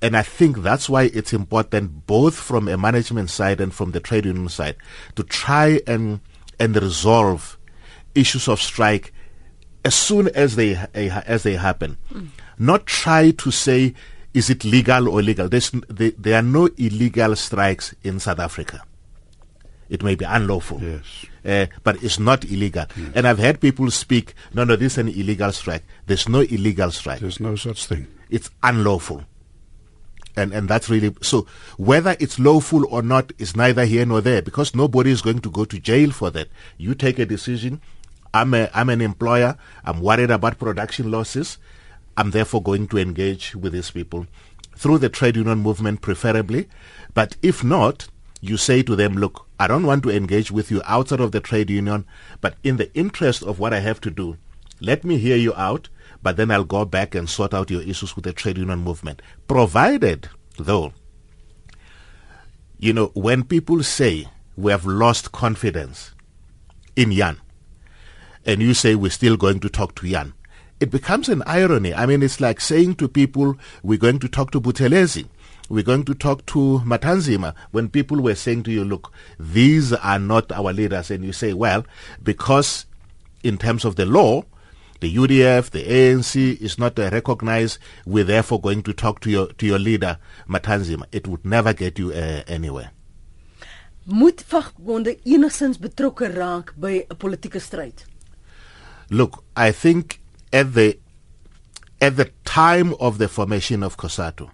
And 0.00 0.16
I 0.16 0.22
think 0.22 0.58
that's 0.58 0.88
why 0.88 1.04
it's 1.12 1.32
important, 1.32 2.06
both 2.06 2.36
from 2.36 2.68
a 2.68 2.78
management 2.78 3.30
side 3.30 3.60
and 3.60 3.74
from 3.74 3.90
the 3.90 4.00
trade 4.00 4.26
union 4.26 4.48
side, 4.48 4.76
to 5.16 5.24
try 5.24 5.80
and 5.86 6.20
and 6.60 6.76
resolve 6.76 7.58
issues 8.14 8.48
of 8.48 8.60
strike 8.60 9.12
as 9.84 9.94
soon 9.94 10.28
as 10.28 10.54
they 10.54 10.74
as 10.94 11.42
they 11.42 11.54
happen. 11.54 11.98
Mm. 12.12 12.28
Not 12.58 12.86
try 12.86 13.32
to 13.32 13.50
say 13.50 13.94
is 14.34 14.50
it 14.50 14.64
legal 14.64 15.08
or 15.08 15.20
illegal. 15.20 15.48
There's, 15.48 15.70
there, 15.88 16.12
there 16.16 16.38
are 16.38 16.42
no 16.42 16.68
illegal 16.76 17.34
strikes 17.34 17.94
in 18.04 18.20
South 18.20 18.38
Africa. 18.38 18.82
It 19.88 20.02
may 20.02 20.14
be 20.14 20.24
unlawful. 20.24 20.80
Yes 20.80 21.26
uh, 21.48 21.66
but 21.82 22.02
it's 22.02 22.18
not 22.18 22.44
illegal. 22.44 22.84
Yes. 22.96 23.12
And 23.14 23.26
I've 23.26 23.38
heard 23.38 23.60
people 23.60 23.90
speak, 23.90 24.34
no, 24.52 24.64
no, 24.64 24.76
this 24.76 24.92
is 24.92 24.98
an 24.98 25.08
illegal 25.08 25.50
strike. 25.52 25.82
There's 26.06 26.28
no 26.28 26.40
illegal 26.40 26.90
strike. 26.90 27.20
There's 27.20 27.40
no 27.40 27.56
such 27.56 27.86
thing. 27.86 28.06
It's 28.28 28.50
unlawful. 28.62 29.24
And, 30.36 30.52
and 30.52 30.68
that's 30.68 30.88
really 30.88 31.16
so 31.20 31.48
whether 31.78 32.16
it's 32.20 32.38
lawful 32.38 32.86
or 32.94 33.02
not 33.02 33.32
is 33.38 33.56
neither 33.56 33.84
here 33.84 34.06
nor 34.06 34.20
there 34.20 34.40
because 34.40 34.72
nobody 34.72 35.10
is 35.10 35.20
going 35.20 35.40
to 35.40 35.50
go 35.50 35.64
to 35.64 35.80
jail 35.80 36.12
for 36.12 36.30
that. 36.30 36.48
You 36.76 36.94
take 36.94 37.18
a 37.18 37.26
decision. 37.26 37.80
I'm 38.32 38.54
a 38.54 38.70
I'm 38.72 38.88
an 38.88 39.00
employer. 39.00 39.56
I'm 39.84 40.00
worried 40.00 40.30
about 40.30 40.60
production 40.60 41.10
losses. 41.10 41.58
I'm 42.16 42.30
therefore 42.30 42.62
going 42.62 42.86
to 42.88 42.98
engage 42.98 43.56
with 43.56 43.72
these 43.72 43.90
people 43.90 44.28
through 44.76 44.98
the 44.98 45.08
trade 45.08 45.34
union 45.34 45.58
movement 45.58 46.02
preferably. 46.02 46.68
But 47.14 47.36
if 47.42 47.64
not, 47.64 48.06
you 48.40 48.56
say 48.56 48.82
to 48.82 48.94
them, 48.94 49.14
look, 49.14 49.46
I 49.58 49.66
don't 49.66 49.86
want 49.86 50.02
to 50.04 50.10
engage 50.10 50.50
with 50.50 50.70
you 50.70 50.80
outside 50.84 51.20
of 51.20 51.32
the 51.32 51.40
trade 51.40 51.70
union, 51.70 52.06
but 52.40 52.54
in 52.62 52.76
the 52.76 52.92
interest 52.94 53.42
of 53.42 53.58
what 53.58 53.74
I 53.74 53.80
have 53.80 54.00
to 54.02 54.10
do, 54.10 54.36
let 54.80 55.04
me 55.04 55.18
hear 55.18 55.36
you 55.36 55.54
out, 55.54 55.88
but 56.22 56.36
then 56.36 56.50
I'll 56.50 56.64
go 56.64 56.84
back 56.84 57.14
and 57.14 57.28
sort 57.28 57.52
out 57.52 57.70
your 57.70 57.82
issues 57.82 58.14
with 58.14 58.24
the 58.24 58.32
trade 58.32 58.58
union 58.58 58.78
movement. 58.80 59.22
Provided, 59.48 60.28
though, 60.56 60.92
you 62.78 62.92
know, 62.92 63.06
when 63.14 63.42
people 63.42 63.82
say 63.82 64.28
we 64.56 64.70
have 64.70 64.86
lost 64.86 65.32
confidence 65.32 66.14
in 66.94 67.12
Jan, 67.12 67.38
and 68.46 68.62
you 68.62 68.72
say 68.72 68.94
we're 68.94 69.10
still 69.10 69.36
going 69.36 69.60
to 69.60 69.68
talk 69.68 69.94
to 69.96 70.08
Jan, 70.08 70.32
it 70.80 70.90
becomes 70.90 71.28
an 71.28 71.42
irony. 71.44 71.92
I 71.92 72.06
mean, 72.06 72.22
it's 72.22 72.40
like 72.40 72.60
saying 72.60 72.94
to 72.96 73.08
people, 73.08 73.56
we're 73.82 73.98
going 73.98 74.20
to 74.20 74.28
talk 74.28 74.52
to 74.52 74.60
Buthelezi. 74.60 75.26
We're 75.68 75.82
going 75.84 76.04
to 76.04 76.14
talk 76.14 76.46
to 76.46 76.80
Matanzima 76.84 77.54
when 77.72 77.88
people 77.88 78.20
were 78.20 78.34
saying 78.34 78.62
to 78.64 78.70
you, 78.70 78.84
look, 78.84 79.12
these 79.38 79.92
are 79.92 80.18
not 80.18 80.50
our 80.52 80.72
leaders. 80.72 81.10
And 81.10 81.24
you 81.24 81.32
say, 81.32 81.52
well, 81.52 81.84
because 82.22 82.86
in 83.42 83.58
terms 83.58 83.84
of 83.84 83.96
the 83.96 84.06
law, 84.06 84.44
the 85.00 85.14
UDF, 85.14 85.70
the 85.70 85.84
ANC 85.84 86.60
is 86.60 86.78
not 86.78 86.98
uh, 86.98 87.10
recognized. 87.12 87.78
We're 88.04 88.24
therefore 88.24 88.60
going 88.60 88.82
to 88.82 88.92
talk 88.92 89.20
to 89.20 89.30
your 89.30 89.46
to 89.52 89.66
your 89.66 89.78
leader, 89.78 90.18
Matanzima. 90.48 91.04
It 91.12 91.28
would 91.28 91.44
never 91.44 91.72
get 91.72 91.98
you 91.98 92.10
uh, 92.10 92.42
anywhere. 92.48 92.90
Moet 94.06 94.42
vakbonde 94.50 95.18
enigstens 95.24 95.78
betrokke 95.78 96.28
raak 96.34 96.72
by 96.76 97.04
'n 97.10 97.16
politieke 97.16 97.60
stryd? 97.60 98.04
Look, 99.10 99.44
I 99.56 99.70
think 99.70 100.20
at 100.52 100.74
the 100.74 100.98
at 102.00 102.16
the 102.16 102.30
time 102.44 102.94
of 103.00 103.18
the 103.18 103.28
formation 103.28 103.82
of 103.82 103.96
COSATU, 103.96 104.50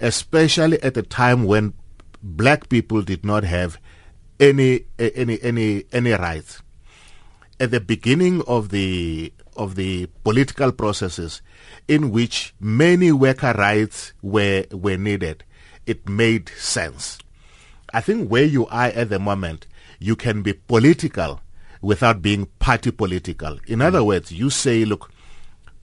especially 0.00 0.82
at 0.82 0.96
a 0.96 1.02
time 1.02 1.44
when 1.44 1.74
black 2.22 2.68
people 2.68 3.02
did 3.02 3.24
not 3.24 3.44
have 3.44 3.78
any 4.40 4.84
any 4.98 5.40
any 5.42 5.84
any 5.92 6.12
rights. 6.12 6.62
At 7.60 7.70
the 7.70 7.80
beginning 7.80 8.42
of 8.42 8.70
the 8.70 9.32
of 9.56 9.76
the 9.76 10.06
political 10.24 10.72
processes 10.72 11.42
in 11.86 12.10
which 12.10 12.54
many 12.58 13.12
worker 13.12 13.54
rights 13.56 14.12
were 14.22 14.64
were 14.72 14.96
needed, 14.96 15.44
it 15.86 16.08
made 16.08 16.48
sense. 16.50 17.18
I 17.92 18.00
think 18.00 18.28
where 18.28 18.44
you 18.44 18.66
are 18.66 18.86
at 18.86 19.10
the 19.10 19.20
moment, 19.20 19.66
you 20.00 20.16
can 20.16 20.42
be 20.42 20.52
political 20.52 21.40
without 21.80 22.22
being 22.22 22.46
party 22.58 22.90
political. 22.90 23.58
In 23.68 23.80
other 23.80 24.00
mm. 24.00 24.06
words, 24.06 24.32
you 24.32 24.50
say, 24.50 24.84
look, 24.84 25.12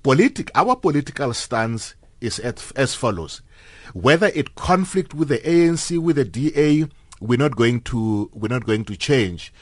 politic 0.03 0.51
our 0.55 0.75
political 0.75 1.33
stance 1.33 1.95
is 2.19 2.39
as, 2.39 2.71
as 2.75 2.95
follows. 2.95 3.41
Whether 3.93 4.27
it 4.27 4.55
conflict 4.55 5.13
with 5.13 5.27
the 5.27 5.39
ANC, 5.39 5.97
with 5.97 6.15
the 6.15 6.25
DA, 6.25 6.87
we're 7.19 7.37
not 7.37 7.55
going 7.55 7.81
to 7.81 8.29
we're 8.33 8.47
not 8.47 8.65
going 8.65 8.83
to 8.85 8.97
change. 8.97 9.53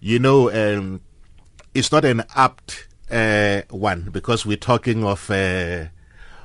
You 0.00 0.18
know, 0.18 0.50
um, 0.50 1.00
it's 1.74 1.92
not 1.92 2.04
an 2.04 2.24
apt 2.34 2.88
uh, 3.10 3.62
one 3.70 4.08
because 4.10 4.46
we're 4.46 4.56
talking 4.56 5.04
of 5.04 5.30
uh, 5.30 5.86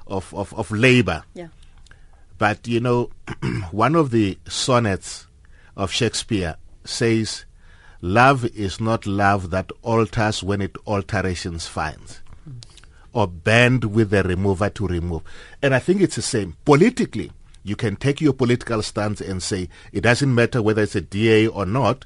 of, 0.08 0.34
of 0.34 0.54
of 0.54 0.72
labor. 0.72 1.24
Yeah. 1.34 1.48
But 2.38 2.68
you 2.68 2.80
know, 2.80 3.12
one 3.72 3.96
of 3.96 4.12
the 4.12 4.38
sonnets 4.48 5.28
of 5.76 5.92
Shakespeare 5.92 6.56
says, 6.84 7.46
"Love 8.02 8.46
is 8.46 8.80
not 8.80 9.06
love 9.06 9.50
that 9.52 9.72
alters 9.82 10.44
when 10.44 10.62
it 10.62 10.76
alterations 10.86 11.68
finds." 11.68 12.22
Or 13.14 13.28
bend 13.28 13.86
with 13.86 14.10
the 14.10 14.24
remover 14.24 14.70
to 14.70 14.88
remove. 14.88 15.24
And 15.62 15.74
I 15.74 15.80
think 15.80 16.02
it's 16.02 16.16
the 16.16 16.22
same. 16.22 16.56
Politically, 16.66 17.32
you 17.64 17.76
can 17.76 17.96
take 17.96 18.22
your 18.22 18.34
political 18.34 18.82
stance 18.82 19.20
and 19.22 19.42
say 19.44 19.70
it 19.92 20.02
doesn't 20.02 20.34
matter 20.34 20.62
whether 20.62 20.84
it's 20.84 20.96
a 20.96 21.02
DA 21.02 21.48
or 21.48 21.66
not, 21.66 22.06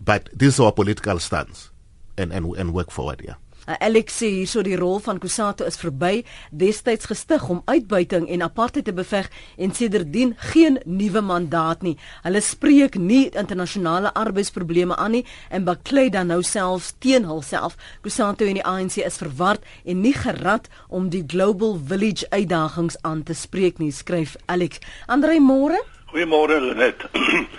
but 0.00 0.28
this 0.32 0.54
is 0.54 0.60
our 0.60 0.72
political 0.72 1.18
stance 1.18 1.70
and, 2.16 2.32
and, 2.32 2.54
and 2.56 2.72
work 2.72 2.90
forward, 2.90 3.22
yeah. 3.24 3.34
Uh, 3.68 3.74
Alex 3.80 4.16
sê 4.22 4.30
hierso 4.32 4.62
die 4.64 4.76
rol 4.78 5.00
van 5.04 5.18
Kusato 5.20 5.66
is 5.68 5.76
verby, 5.80 6.22
destyds 6.50 7.08
gestig 7.10 7.44
om 7.52 7.60
uitbuiting 7.68 8.28
en 8.32 8.44
apartheid 8.46 8.86
te 8.88 8.94
beveg 8.96 9.28
en 9.60 9.74
sedertdien 9.76 10.32
geen 10.52 10.78
nuwe 10.84 11.20
mandaat 11.20 11.84
nie. 11.84 11.96
Hulle 12.24 12.40
spreek 12.40 12.96
nie 12.96 13.28
internasionale 13.28 14.14
arbeidsprobleme 14.16 14.96
aan 14.96 15.18
nie 15.18 15.24
en 15.50 15.66
baklei 15.68 16.08
dan 16.10 16.32
nou 16.32 16.40
selfs 16.46 16.94
teen 17.04 17.28
hulself. 17.28 17.76
Kusato 18.00 18.48
en 18.48 18.56
die 18.60 18.64
ANC 18.64 18.96
is 19.04 19.20
verward 19.20 19.66
en 19.84 20.00
nie 20.00 20.14
gerad 20.16 20.70
om 20.88 21.10
die 21.12 21.24
Global 21.26 21.76
Village 21.76 22.26
uitdagings 22.30 22.96
aan 23.02 23.22
te 23.22 23.36
spreek 23.36 23.78
nie, 23.78 23.92
skryf 23.92 24.36
Alex. 24.46 24.80
Andre 25.06 25.36
môre? 25.40 25.78
Goeiemôre 26.10 26.58
Lenet. 26.64 27.04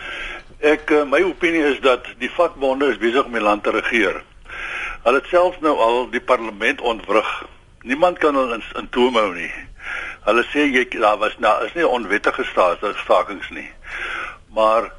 Ek 0.74 0.92
eh, 0.92 1.06
my 1.10 1.22
opinie 1.26 1.64
is 1.72 1.80
dat 1.82 2.06
die 2.22 2.30
vakbonde 2.30 2.92
is 2.92 3.00
besig 3.02 3.26
om 3.26 3.38
die 3.38 3.42
land 3.42 3.64
te 3.64 3.74
regeer. 3.74 4.20
Hulle 5.02 5.18
het 5.18 5.30
self 5.34 5.56
nou 5.66 5.72
al 5.82 6.04
die 6.14 6.22
parlement 6.22 6.82
ontwrig. 6.82 7.30
Niemand 7.82 8.20
kan 8.22 8.36
hulle 8.38 8.60
in, 8.60 8.64
in 8.78 8.90
toom 8.94 9.16
hou 9.18 9.32
nie. 9.34 9.50
Hulle 10.28 10.44
sê 10.52 10.68
jy 10.70 10.84
daar 10.94 11.18
was 11.18 11.40
nou 11.42 11.54
is 11.66 11.74
nie 11.74 11.88
onwettige 11.88 12.46
staatstakings 12.46 13.50
nie. 13.50 13.66
Maar 14.54 14.92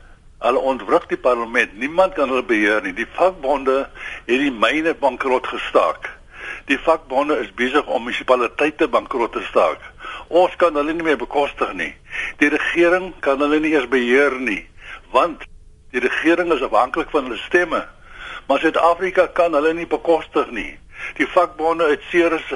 hulle 0.42 0.64
ontwrig 0.72 1.06
die 1.12 1.20
parlement. 1.28 1.78
Niemand 1.78 2.18
kan 2.18 2.34
hulle 2.34 2.42
beheer 2.42 2.82
nie. 2.82 2.96
Die 2.98 3.06
vakbonde 3.14 3.76
het 4.26 4.42
die 4.42 4.50
myne 4.50 4.96
bankrot 4.98 5.46
gestaak. 5.46 6.10
Die 6.66 6.80
vakbonde 6.82 7.38
is 7.38 7.54
besig 7.54 7.86
om 7.86 8.02
munisipaliteite 8.02 8.90
bankrot 8.90 9.38
te 9.38 9.46
staak. 9.52 9.86
Ons 10.26 10.58
kan 10.58 10.74
hulle 10.74 10.98
nie 10.98 11.06
meer 11.06 11.22
bekostig 11.22 11.78
nie. 11.78 11.92
Die 12.42 12.50
regering 12.50 13.12
kan 13.22 13.38
hulle 13.38 13.62
nie 13.62 13.76
eens 13.76 13.86
beheer 13.86 14.34
nie, 14.34 14.64
want 15.14 15.46
die 15.94 16.02
regering 16.02 16.50
is 16.50 16.62
afhanklik 16.66 17.14
van 17.14 17.30
hulle 17.30 17.42
stemme 17.46 17.86
maar 18.48 18.62
Suid-Afrika 18.62 19.26
kan 19.36 19.54
hulle 19.54 19.74
nie 19.74 19.86
bekostig 19.86 20.50
nie. 20.50 20.78
Die 21.18 21.26
vakbonde 21.26 21.88
het 21.90 22.02
seers 22.10 22.54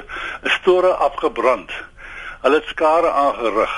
store 0.59 0.93
afgebrand. 1.03 1.71
Hulle 2.41 2.61
het 2.61 2.69
skare 2.71 3.11
aangerig. 3.11 3.75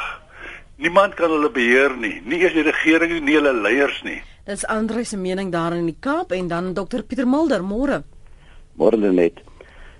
Niemand 0.79 1.13
kan 1.19 1.31
hulle 1.31 1.49
beheer 1.51 1.95
nie, 1.97 2.21
nie 2.25 2.39
eens 2.39 2.55
die 2.55 2.63
regering 2.63 3.11
nie, 3.11 3.23
nie 3.27 3.35
hulle 3.39 3.53
leiers 3.53 3.99
nie. 4.07 4.21
Dis 4.47 4.63
Andre 4.65 5.03
se 5.05 5.17
mening 5.17 5.51
daar 5.51 5.75
in 5.75 5.85
die 5.89 5.97
Kaap 5.99 6.31
en 6.31 6.47
dan 6.47 6.73
Dr 6.73 7.03
Pieter 7.03 7.27
Mulder 7.27 7.61
môre. 7.61 8.03
Môre 8.79 8.97
net. 8.97 9.41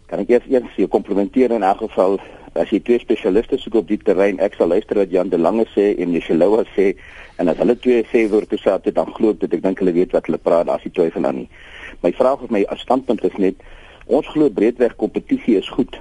Kan 0.07 0.23
ek 0.23 0.31
eers 0.31 0.47
eers 0.49 0.77
jou 0.79 0.87
komplimenteer 0.87 1.51
in 1.53 1.65
elk 1.67 1.83
geval 1.83 2.17
as 2.55 2.71
jy 2.73 2.79
twee 2.85 2.99
spesialiste 3.01 3.57
soek 3.59 3.75
op 3.81 3.87
die 3.89 3.99
terrein. 4.01 4.39
Ek 4.41 4.55
sal 4.57 4.71
luister 4.71 4.97
wat 4.97 5.11
Jan 5.13 5.29
de 5.29 5.37
Lange 5.37 5.65
sê 5.75 5.91
en 6.01 6.13
Jesheloua 6.15 6.65
sê 6.75 6.93
en 7.37 7.51
as 7.51 7.57
hulle 7.61 7.75
twee 7.79 8.03
sê 8.11 8.25
oor 8.31 8.47
toe 8.49 8.59
saat 8.59 8.85
dit 8.87 8.95
dan 8.95 9.11
glo 9.17 9.33
ek 9.35 9.41
dit 9.43 9.57
ek 9.57 9.63
dink 9.63 9.81
hulle 9.83 9.95
weet 9.95 10.13
wat 10.15 10.29
hulle 10.29 10.41
praat. 10.41 10.67
Daar's 10.69 10.85
nie 10.87 10.93
twyfel 10.95 11.27
aan 11.29 11.43
nie. 11.43 11.49
My 12.03 12.11
vraag 12.15 12.45
of 12.45 12.53
my 12.53 12.63
standpunt 12.81 13.25
is 13.27 13.35
net 13.37 13.65
ons 14.07 14.27
glo 14.33 14.49
breedweg 14.49 14.95
kompetisie 15.01 15.57
is 15.59 15.69
goed. 15.69 15.99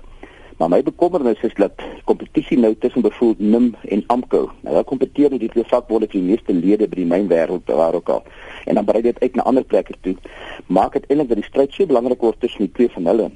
Maar 0.59 0.73
my 0.73 0.81
bekommernis 0.83 1.43
is 1.47 1.55
dat 1.55 1.83
kompetisie 2.05 2.59
nou 2.59 2.73
tussen 2.83 3.03
byvoorbeeld 3.03 3.51
NIM 3.51 3.75
en 3.95 4.05
AMKU. 4.07 4.47
Nou 4.63 4.75
daar 4.75 4.85
kompeteer 4.85 5.37
die 5.39 5.51
twee 5.53 5.67
vakbonde 5.71 6.09
vir 6.11 6.19
die 6.19 6.31
meeste 6.33 6.55
lede 6.55 6.89
by 6.89 6.99
die 7.03 7.11
mynwêreld 7.11 7.71
waar 7.71 7.95
ook 7.95 8.09
al. 8.17 8.25
En 8.67 8.75
dan 8.75 8.89
brei 8.89 9.03
dit 9.03 9.21
uit 9.21 9.35
na 9.39 9.47
ander 9.47 9.65
plekke 9.65 9.95
toe. 10.01 10.17
Maak 10.67 10.99
dit 10.99 11.07
eintlik 11.07 11.29
dat 11.29 11.43
die 11.43 11.51
stryd 11.51 11.77
so 11.77 11.87
belangrik 11.87 12.25
word 12.27 12.41
tussen 12.41 12.67
die 12.67 12.75
twee 12.75 12.91
van 12.97 13.07
hulle 13.07 13.31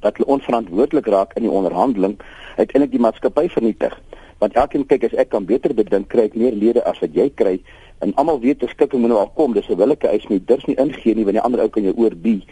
dat 0.00 0.16
hulle 0.16 0.28
onverantwoordelik 0.36 1.06
raak 1.06 1.34
in 1.34 1.42
die 1.42 1.50
onderhandeling 1.50 2.18
uiteindelik 2.56 2.90
die 2.90 3.00
maatskappy 3.00 3.48
vernietig. 3.48 4.00
Want 4.38 4.54
elkeen 4.54 4.86
kyk 4.86 5.04
as 5.04 5.18
ek 5.18 5.28
kan 5.34 5.44
beter 5.44 5.74
bedink 5.74 6.08
kry 6.08 6.28
ek 6.28 6.34
meer 6.34 6.52
lede 6.52 6.84
as 6.84 6.98
wat 7.02 7.14
jy 7.14 7.30
kry 7.34 7.58
en 7.98 8.14
almal 8.14 8.40
weet 8.40 8.62
'n 8.62 8.68
skikking 8.68 9.00
moet 9.00 9.10
nou 9.10 9.20
al 9.20 9.32
kom 9.34 9.52
dis 9.52 9.68
'n 9.68 9.76
willeke 9.76 10.08
eis 10.08 10.26
nie 10.28 10.44
dis 10.44 10.64
nie 10.64 10.76
ingee 10.76 11.14
nie 11.14 11.24
want 11.24 11.36
die 11.36 11.44
ander 11.44 11.60
ou 11.60 11.68
kan 11.68 11.82
jou 11.82 11.94
oorbie 11.96 12.44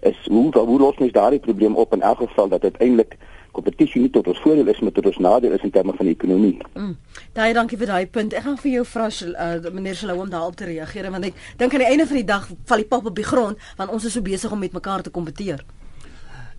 is 0.00 0.16
hoe 0.28 0.50
hoe 0.52 0.78
los 0.78 0.98
mens 0.98 1.12
daardie 1.12 1.40
probleem 1.40 1.76
op 1.76 1.92
in 1.92 2.02
elk 2.02 2.18
geval 2.18 2.48
dat 2.48 2.62
uiteindelik 2.62 3.16
kompetisie 3.52 4.00
nie 4.00 4.10
tot 4.10 4.26
ons 4.26 4.40
voordeel 4.40 4.66
is 4.72 4.80
maar 4.80 4.92
tot 4.92 5.06
ons 5.06 5.18
nadeel 5.18 5.52
is 5.52 5.62
in 5.66 5.70
terme 5.70 5.92
van 5.96 6.06
die 6.06 6.14
ekonomie. 6.14 6.56
Mm. 6.74 6.96
Daai 7.36 7.52
dankie 7.52 7.78
vir 7.78 7.86
daai 7.86 8.06
punt. 8.06 8.32
Ek 8.32 8.42
gaan 8.46 8.56
vir 8.58 8.70
jou 8.70 8.84
vra 8.84 9.08
uh, 9.08 9.70
meneer 9.72 9.94
Shalom 9.94 10.24
om 10.24 10.30
daarop 10.30 10.56
te 10.56 10.64
reageer 10.64 11.10
want 11.10 11.24
ek 11.24 11.34
dink 11.60 11.74
aan 11.74 11.84
die 11.84 11.90
einde 11.92 12.06
van 12.06 12.16
die 12.16 12.30
dag 12.32 12.48
val 12.48 12.82
die 12.82 12.88
pap 12.88 13.06
op 13.06 13.16
die 13.16 13.28
grond 13.28 13.58
want 13.76 13.90
ons 13.90 14.08
is 14.08 14.12
so 14.12 14.22
besig 14.22 14.52
om 14.52 14.58
met 14.58 14.72
mekaar 14.72 15.02
te 15.02 15.10
kompeteer. 15.10 15.64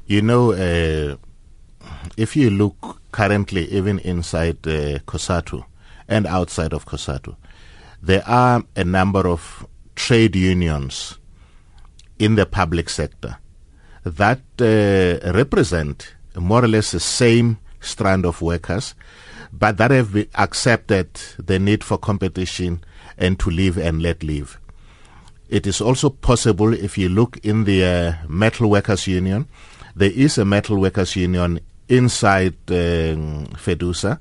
You 0.06 0.22
know 0.22 0.52
uh, 0.52 1.16
if 2.18 2.36
you 2.36 2.50
look 2.50 3.02
currently 3.12 3.72
even 3.72 4.00
inside 4.00 4.68
uh, 4.68 5.00
COSATU 5.06 5.64
and 6.08 6.28
outside 6.28 6.74
of 6.74 6.86
COSATU 6.86 7.36
there 8.02 8.24
are 8.28 8.64
a 8.76 8.84
number 8.84 9.28
of 9.28 9.66
trade 9.96 10.36
unions 10.36 11.18
in 12.20 12.36
the 12.36 12.46
public 12.46 12.90
sector 12.90 13.38
that 14.04 14.42
uh, 14.60 15.32
represent 15.32 16.16
more 16.36 16.66
or 16.66 16.68
less 16.68 16.92
the 16.92 17.00
same 17.00 17.58
strand 17.80 18.26
of 18.26 18.42
workers, 18.42 18.96
but 19.52 19.78
that 19.78 19.92
have 19.92 20.16
accepted 20.36 21.14
the 21.38 21.60
need 21.60 21.84
for 21.84 21.98
competition 21.98 22.84
and 23.18 23.40
to 23.40 23.50
live 23.50 23.78
and 23.78 24.02
let 24.02 24.24
live. 24.24 24.60
It 25.48 25.68
is 25.68 25.80
also 25.80 26.10
possible 26.10 26.74
if 26.74 26.98
you 26.98 27.08
look 27.08 27.38
in 27.44 27.64
the 27.64 27.84
uh, 27.86 28.14
metal 28.28 28.70
workers 28.70 29.08
union, 29.08 29.48
there 29.96 30.12
is 30.12 30.38
a 30.38 30.46
metal 30.46 30.80
workers 30.80 31.16
union 31.16 31.60
inside 31.88 32.56
um, 32.70 33.46
Fedusa 33.56 34.20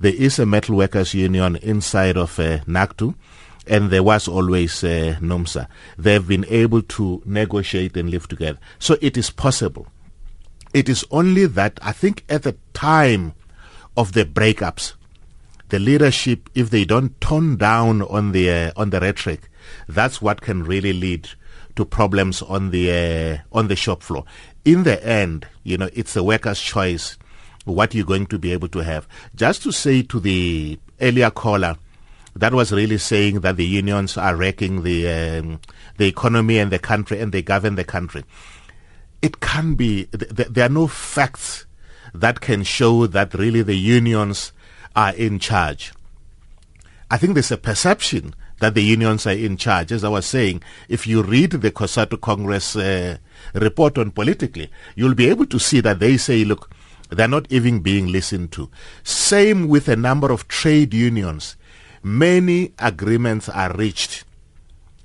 there 0.00 0.14
is 0.14 0.38
a 0.38 0.46
metal 0.46 0.76
workers 0.76 1.12
union 1.12 1.56
inside 1.56 2.16
of 2.16 2.38
uh, 2.38 2.60
NACTU, 2.66 3.16
and 3.66 3.90
there 3.90 4.04
was 4.04 4.28
always 4.28 4.84
uh, 4.84 5.16
NUMSA. 5.20 5.66
They've 5.98 6.26
been 6.26 6.46
able 6.48 6.82
to 6.82 7.20
negotiate 7.24 7.96
and 7.96 8.08
live 8.08 8.28
together. 8.28 8.60
So 8.78 8.96
it 9.00 9.16
is 9.16 9.30
possible 9.30 9.88
It 10.74 10.88
is 10.88 11.04
only 11.10 11.46
that 11.46 11.78
I 11.82 11.92
think 11.92 12.24
at 12.28 12.42
the 12.42 12.56
time 12.74 13.34
of 13.96 14.12
the 14.12 14.24
breakups, 14.24 14.94
the 15.70 15.78
leadership, 15.78 16.48
if 16.54 16.70
they 16.70 16.84
don't 16.84 17.18
tone 17.20 17.56
down 17.56 18.02
on 18.02 18.32
the 18.32 18.50
uh, 18.50 18.72
on 18.76 18.90
the 18.90 19.00
rhetoric, 19.00 19.48
that's 19.88 20.20
what 20.22 20.40
can 20.40 20.62
really 20.64 20.92
lead 20.92 21.28
to 21.76 21.84
problems 21.84 22.42
on 22.42 22.70
the 22.70 22.92
uh, 22.92 23.38
on 23.50 23.68
the 23.68 23.76
shop 23.76 24.02
floor. 24.02 24.24
In 24.68 24.82
the 24.82 25.02
end, 25.02 25.46
you 25.64 25.78
know, 25.78 25.88
it's 25.94 26.14
a 26.14 26.22
worker's 26.22 26.60
choice 26.60 27.16
what 27.64 27.94
you're 27.94 28.04
going 28.04 28.26
to 28.26 28.38
be 28.38 28.52
able 28.52 28.68
to 28.68 28.80
have. 28.80 29.08
Just 29.34 29.62
to 29.62 29.72
say 29.72 30.02
to 30.02 30.20
the 30.20 30.78
earlier 31.00 31.30
caller, 31.30 31.78
that 32.36 32.52
was 32.52 32.70
really 32.70 32.98
saying 32.98 33.40
that 33.40 33.56
the 33.56 33.64
unions 33.64 34.18
are 34.18 34.36
wrecking 34.36 34.82
the 34.82 35.08
um, 35.08 35.60
the 35.96 36.06
economy 36.06 36.58
and 36.58 36.70
the 36.70 36.78
country 36.78 37.18
and 37.18 37.32
they 37.32 37.40
govern 37.40 37.76
the 37.76 37.84
country. 37.84 38.26
It 39.22 39.40
can 39.40 39.74
be. 39.74 40.04
Th- 40.04 40.36
th- 40.36 40.48
there 40.50 40.66
are 40.66 40.68
no 40.82 40.86
facts 40.86 41.64
that 42.12 42.42
can 42.42 42.62
show 42.62 43.06
that 43.06 43.32
really 43.32 43.62
the 43.62 43.74
unions 43.74 44.52
are 44.94 45.14
in 45.14 45.38
charge. 45.38 45.94
I 47.10 47.16
think 47.16 47.32
there's 47.32 47.50
a 47.50 47.56
perception 47.56 48.34
that 48.60 48.74
the 48.74 48.82
unions 48.82 49.26
are 49.26 49.32
in 49.32 49.56
charge. 49.56 49.92
As 49.92 50.04
I 50.04 50.08
was 50.08 50.26
saying, 50.26 50.62
if 50.88 51.06
you 51.06 51.22
read 51.22 51.52
the 51.52 51.70
COSATU 51.70 52.20
Congress 52.20 52.76
uh, 52.76 53.18
report 53.54 53.98
on 53.98 54.10
politically, 54.10 54.70
you'll 54.94 55.14
be 55.14 55.28
able 55.28 55.46
to 55.46 55.58
see 55.58 55.80
that 55.80 56.00
they 56.00 56.16
say, 56.16 56.44
look, 56.44 56.70
they're 57.10 57.28
not 57.28 57.50
even 57.50 57.80
being 57.80 58.08
listened 58.08 58.52
to. 58.52 58.70
Same 59.02 59.68
with 59.68 59.88
a 59.88 59.96
number 59.96 60.30
of 60.30 60.48
trade 60.48 60.92
unions. 60.92 61.56
Many 62.02 62.74
agreements 62.78 63.48
are 63.48 63.72
reached 63.74 64.24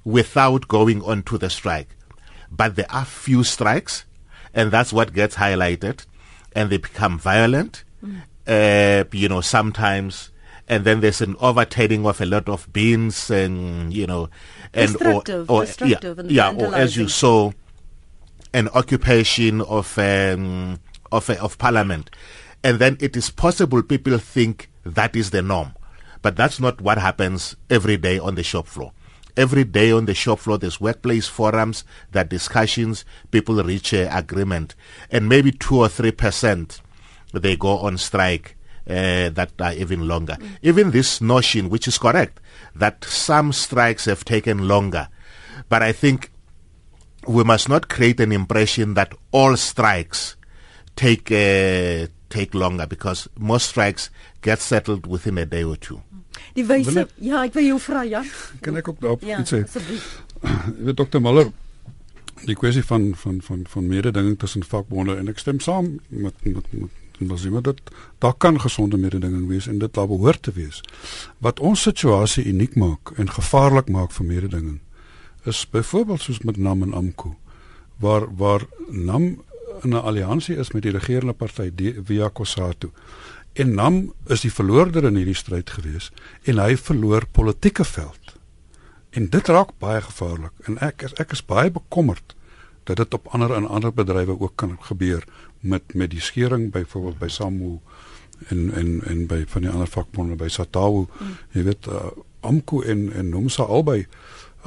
without 0.03 0.67
going 0.67 1.01
on 1.03 1.23
to 1.23 1.37
the 1.37 1.49
strike. 1.49 1.95
But 2.51 2.75
there 2.75 2.91
are 2.91 3.05
few 3.05 3.43
strikes, 3.43 4.05
and 4.53 4.71
that's 4.71 4.93
what 4.93 5.13
gets 5.13 5.35
highlighted, 5.35 6.05
and 6.53 6.69
they 6.69 6.77
become 6.77 7.17
violent. 7.17 7.83
Mm. 8.03 8.21
Uh, 8.45 9.05
you 9.13 9.29
know, 9.29 9.41
sometimes 9.41 10.29
and 10.67 10.85
then 10.85 11.01
there's 11.01 11.21
an 11.21 11.35
overturning 11.39 12.05
of 12.05 12.21
a 12.21 12.25
lot 12.25 12.47
of 12.47 12.71
beans 12.71 13.29
and 13.29 13.93
you 13.93 14.07
know 14.07 14.29
and 14.73 14.95
or, 15.01 15.23
or 15.49 15.65
yeah, 15.85 15.99
yeah 16.25 16.51
or 16.51 16.73
as 16.73 16.95
you 16.95 17.07
saw 17.07 17.51
an 18.53 18.69
occupation 18.69 19.61
of 19.61 19.97
um, 19.97 20.79
of 21.11 21.29
of 21.29 21.57
parliament. 21.57 22.09
And 22.65 22.79
then 22.79 22.95
it 23.01 23.17
is 23.17 23.29
possible 23.29 23.83
people 23.83 24.17
think 24.17 24.69
that 24.85 25.17
is 25.17 25.31
the 25.31 25.41
norm 25.41 25.73
but 26.23 26.37
that's 26.37 26.59
not 26.59 26.81
what 26.81 26.97
happens 26.97 27.55
every 27.69 27.97
day 27.97 28.17
on 28.17 28.33
the 28.33 28.43
shop 28.43 28.65
floor. 28.65 28.93
Every 29.35 29.65
day 29.65 29.91
on 29.91 30.05
the 30.05 30.13
shop 30.13 30.39
floor 30.39 30.57
there's 30.57 30.79
workplace 30.79 31.27
forums 31.27 31.83
that 32.11 32.29
discussions 32.29 33.03
people 33.29 33.61
reach 33.63 33.93
a 33.93 34.15
agreement 34.17 34.73
and 35.11 35.27
maybe 35.29 35.51
2 35.51 35.79
or 35.79 35.87
3% 35.87 36.81
they 37.33 37.55
go 37.57 37.79
on 37.79 37.97
strike 37.97 38.55
uh, 38.89 39.29
that 39.29 39.51
are 39.59 39.73
even 39.73 40.07
longer. 40.07 40.37
Mm. 40.39 40.57
Even 40.61 40.91
this 40.91 41.21
notion, 41.21 41.69
which 41.69 41.87
is 41.87 41.97
correct, 41.97 42.39
that 42.75 43.03
some 43.05 43.53
strikes 43.53 44.05
have 44.05 44.25
taken 44.25 44.67
longer. 44.67 45.07
But 45.69 45.83
I 45.83 45.91
think 45.91 46.31
we 47.27 47.43
must 47.43 47.69
not 47.69 47.89
create 47.89 48.19
an 48.19 48.31
impression 48.31 48.95
that 48.95 49.13
all 49.31 49.55
strikes 49.55 50.35
take 50.95 51.31
uh, 51.31 52.07
take 52.29 52.53
longer 52.53 52.85
because 52.87 53.29
most 53.37 53.69
strikes 53.69 54.09
get 54.41 54.59
settled 54.59 55.07
within 55.07 55.37
a 55.37 55.45
day 55.45 55.63
or 55.63 55.75
two. 55.77 56.01
Die 56.53 56.65
wyse 56.65 57.05
ja, 57.21 57.43
ek 57.45 57.53
wil 57.57 57.67
jou 57.73 57.79
vra 57.81 58.03
ja. 58.05 58.23
Kan 58.61 58.77
ek 58.77 58.89
ook 58.89 58.99
daarop 59.01 59.23
ja, 59.25 59.39
iets 59.41 59.53
sê? 59.53 59.63
Jy 60.43 60.89
weet 60.89 60.97
Dr. 60.99 61.21
Muller 61.23 61.53
die 62.43 62.57
kwessie 62.59 62.83
van 62.83 63.13
van 63.15 63.39
van 63.41 63.63
van 63.69 63.87
mededinging 63.87 64.35
tussen 64.39 64.65
vakbonde 64.67 65.15
en 65.15 65.31
ek 65.31 65.39
stem 65.39 65.61
saam 65.63 65.95
met 66.09 66.35
met, 66.43 66.67
met 66.71 67.02
en 67.19 67.27
dan 67.27 67.37
sien 67.37 67.53
we 67.53 67.61
dat 67.61 67.81
daar 68.17 68.33
kan 68.33 68.61
gesonde 68.61 68.97
mededinging 68.97 69.47
wees 69.47 69.67
en 69.67 69.77
dit 69.77 69.93
daar 69.93 70.07
behoort 70.07 70.41
te 70.41 70.51
wees. 70.51 70.81
Wat 71.37 71.59
ons 71.59 71.81
situasie 71.81 72.45
uniek 72.45 72.75
maak 72.75 73.11
en 73.15 73.29
gevaarlik 73.29 73.89
maak 73.89 74.11
vir 74.11 74.25
mededinging 74.25 74.79
is 75.43 75.69
byvoorbeeld 75.69 76.21
soos 76.21 76.39
met 76.39 76.57
NAM 76.57 76.81
en 76.81 76.93
AMKU 76.93 77.33
waar 77.99 78.35
waar 78.35 78.61
NAM 78.89 79.43
'n 79.81 79.93
alliansie 79.93 80.55
is 80.55 80.71
met 80.71 80.81
die 80.81 80.91
regerende 80.91 81.33
party 81.33 81.93
via 82.03 82.29
COSATU. 82.33 82.91
En 83.53 83.73
NAM 83.73 84.13
is 84.25 84.41
die 84.41 84.53
verloorder 84.53 85.03
in 85.03 85.15
hierdie 85.15 85.37
stryd 85.37 85.69
gewees 85.69 86.11
en 86.43 86.57
hy 86.57 86.77
verloor 86.77 87.27
politieke 87.31 87.83
veld. 87.83 88.35
En 89.09 89.29
dit 89.29 89.47
raak 89.47 89.69
baie 89.77 90.01
gevaarlik 90.01 90.51
en 90.67 90.77
ek 90.77 91.01
is 91.01 91.13
ek 91.13 91.31
is 91.31 91.45
baie 91.45 91.71
bekommerd 91.71 92.35
dat 92.83 92.97
dit 92.97 93.13
op 93.13 93.27
ander 93.27 93.53
en 93.53 93.67
ander 93.67 93.93
bedrywe 93.93 94.39
ook 94.39 94.55
kan 94.55 94.77
gebeur 94.81 95.23
met 95.63 95.93
met 95.93 96.11
die 96.11 96.21
skering 96.21 96.71
byvoorbeeld 96.71 97.19
by 97.19 97.31
Samu 97.31 97.79
en 98.51 98.71
en 98.73 99.01
en 99.07 99.25
by 99.27 99.43
van 99.47 99.65
die 99.65 99.71
ander 99.71 99.87
vakbonde 99.87 100.35
by 100.35 100.49
Satawu 100.51 101.05
mm. 101.07 101.35
jy 101.55 101.63
weet 101.69 101.87
uh, 101.87 102.11
Amku 102.43 102.83
en 102.83 103.07
en 103.15 103.29
Nomsa 103.31 103.63
albei 103.63 104.03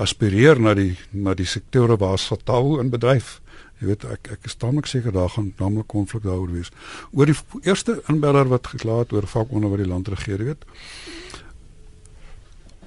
aspireer 0.01 0.61
na 0.61 0.75
die 0.77 0.95
na 1.13 1.35
die 1.37 1.49
sektore 1.49 1.97
waar 2.01 2.19
Satawu 2.21 2.81
in 2.81 2.91
bedryf. 2.93 3.41
Jy 3.81 3.91
weet 3.91 4.05
ek 4.13 4.31
ek 4.37 4.49
is 4.49 4.57
tamelik 4.57 4.89
seker 4.89 5.13
daar 5.13 5.33
gaan 5.33 5.53
naamlik 5.61 5.89
konflik 5.93 6.25
daaroor 6.25 6.53
wees. 6.53 6.73
Oor 7.13 7.29
die 7.29 7.37
eerste 7.65 8.01
inbeller 8.13 8.49
wat 8.49 8.69
gekla 8.73 9.03
het 9.05 9.13
oor 9.13 9.29
vakbonde 9.29 9.73
wat 9.73 9.83
die 9.85 9.89
land 9.89 10.09
regeer 10.13 10.45
weet. 10.45 10.65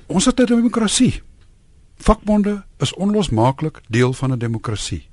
Ons 0.09 0.25
het 0.25 0.39
'n 0.39 0.45
demokrasie 0.45 1.21
vakbonde 1.99 2.63
is 2.79 2.93
onlosmaaklik 2.93 3.81
deel 3.89 4.13
van 4.13 4.31
'n 4.31 4.39
demokrasie 4.39 5.09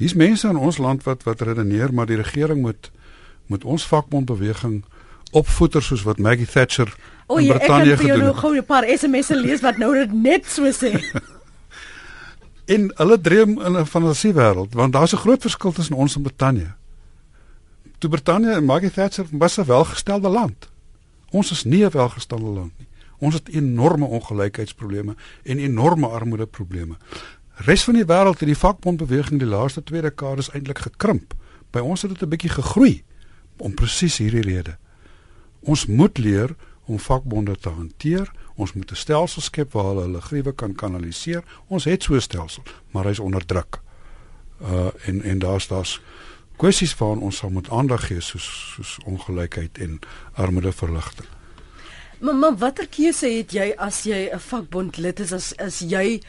Hier's 0.00 0.16
mense 0.16 0.48
in 0.48 0.56
ons 0.56 0.78
land 0.80 1.02
wat 1.04 1.26
wat 1.28 1.42
redeneer 1.44 1.92
maar 1.92 2.08
die 2.08 2.16
regering 2.16 2.62
moet 2.64 2.88
moet 3.50 3.64
ons 3.68 3.84
vakbondbeweging 3.90 4.78
opvoeder 5.36 5.82
soos 5.82 6.04
wat 6.06 6.18
Maggie 6.18 6.46
Thatcher 6.46 6.94
o, 7.26 7.36
in 7.36 7.50
Brittanje 7.50 7.96
gedoen 7.98 7.98
het. 7.98 8.00
O, 8.00 8.00
ek 8.00 8.06
kan 8.06 8.24
nou 8.24 8.34
gou 8.38 8.52
'n 8.56 8.64
paar 8.64 8.86
SMS'e 8.88 9.36
lees 9.36 9.60
wat 9.60 9.76
nou 9.76 9.92
dit 9.94 10.12
net 10.12 10.46
so 10.46 10.64
sê. 10.72 10.96
in 12.74 12.88
hulle 12.96 13.20
dream 13.20 13.60
in 13.60 13.76
'n 13.76 13.86
fantasie 13.86 14.32
wêreld 14.32 14.72
want 14.74 14.92
daar's 14.92 15.12
'n 15.12 15.24
groot 15.24 15.42
verskil 15.42 15.72
tussen 15.72 15.96
ons 15.96 16.16
en 16.16 16.22
Brittanje. 16.22 16.72
Toe 17.98 18.10
Brittanje 18.10 18.52
en 18.52 18.64
Maggie 18.64 18.90
Thatcher 18.90 19.26
was 19.30 19.58
'n 19.58 19.64
welgestelde 19.64 20.28
land. 20.28 20.70
Ons 21.30 21.50
is 21.50 21.64
nie 21.64 21.84
'n 21.84 21.90
welgestelde 21.90 22.50
land 22.58 22.72
nie. 22.78 22.88
Ons 23.18 23.34
het 23.34 23.48
enorme 23.48 24.04
ongelykheidsprobleme 24.04 25.14
en 25.42 25.58
enorme 25.58 26.06
armoedeprobleme 26.06 26.96
res 27.66 27.84
van 27.84 27.94
die 27.94 28.04
wêreld 28.04 28.40
het 28.40 28.48
die 28.48 28.56
vakbondbeweging 28.56 29.40
die 29.40 29.48
laaste 29.48 29.82
twee 29.82 30.02
dekades 30.02 30.50
eintlik 30.54 30.78
gekrimp. 30.78 31.34
By 31.70 31.80
ons 31.84 32.02
het 32.02 32.10
dit 32.10 32.22
'n 32.22 32.28
bietjie 32.28 32.50
gegroei 32.50 33.02
om 33.56 33.74
presies 33.74 34.18
hierdie 34.18 34.42
rede. 34.42 34.76
Ons 35.60 35.86
moet 35.86 36.18
leer 36.18 36.56
om 36.86 36.98
vakbonde 36.98 37.56
te 37.56 37.68
hanteer. 37.68 38.32
Ons 38.54 38.72
moet 38.72 38.90
'n 38.90 38.96
stelsel 38.96 39.42
skep 39.42 39.72
waar 39.72 39.84
hulle 39.84 40.00
hulle 40.00 40.20
gruwe 40.20 40.52
kan 40.52 40.74
kanaliseer. 40.74 41.44
Ons 41.66 41.84
het 41.84 42.02
so 42.02 42.14
'n 42.14 42.20
stelsel, 42.20 42.62
maar 42.90 43.04
hy's 43.04 43.18
onder 43.18 43.46
druk. 43.46 43.80
Uh 44.62 44.90
en 45.06 45.22
en 45.22 45.38
daar's 45.38 45.68
daar's 45.68 46.00
kwessies 46.56 46.96
waaraan 46.96 47.22
ons 47.22 47.36
sal 47.36 47.50
moet 47.50 47.70
aandag 47.70 48.06
gee 48.06 48.20
soos 48.20 48.74
soos 48.74 48.98
ongelykheid 49.04 49.78
en 49.78 49.98
armoedeverligting. 50.32 51.28
Maar, 52.20 52.34
maar 52.34 52.56
watter 52.56 52.88
keuse 52.88 53.26
het 53.26 53.52
jy 53.52 53.72
as 53.76 54.02
jy 54.02 54.28
'n 54.32 54.38
vakbond 54.38 54.96
lid 54.96 55.20
is 55.20 55.32
as 55.32 55.56
as 55.56 55.78
jy 55.78 56.20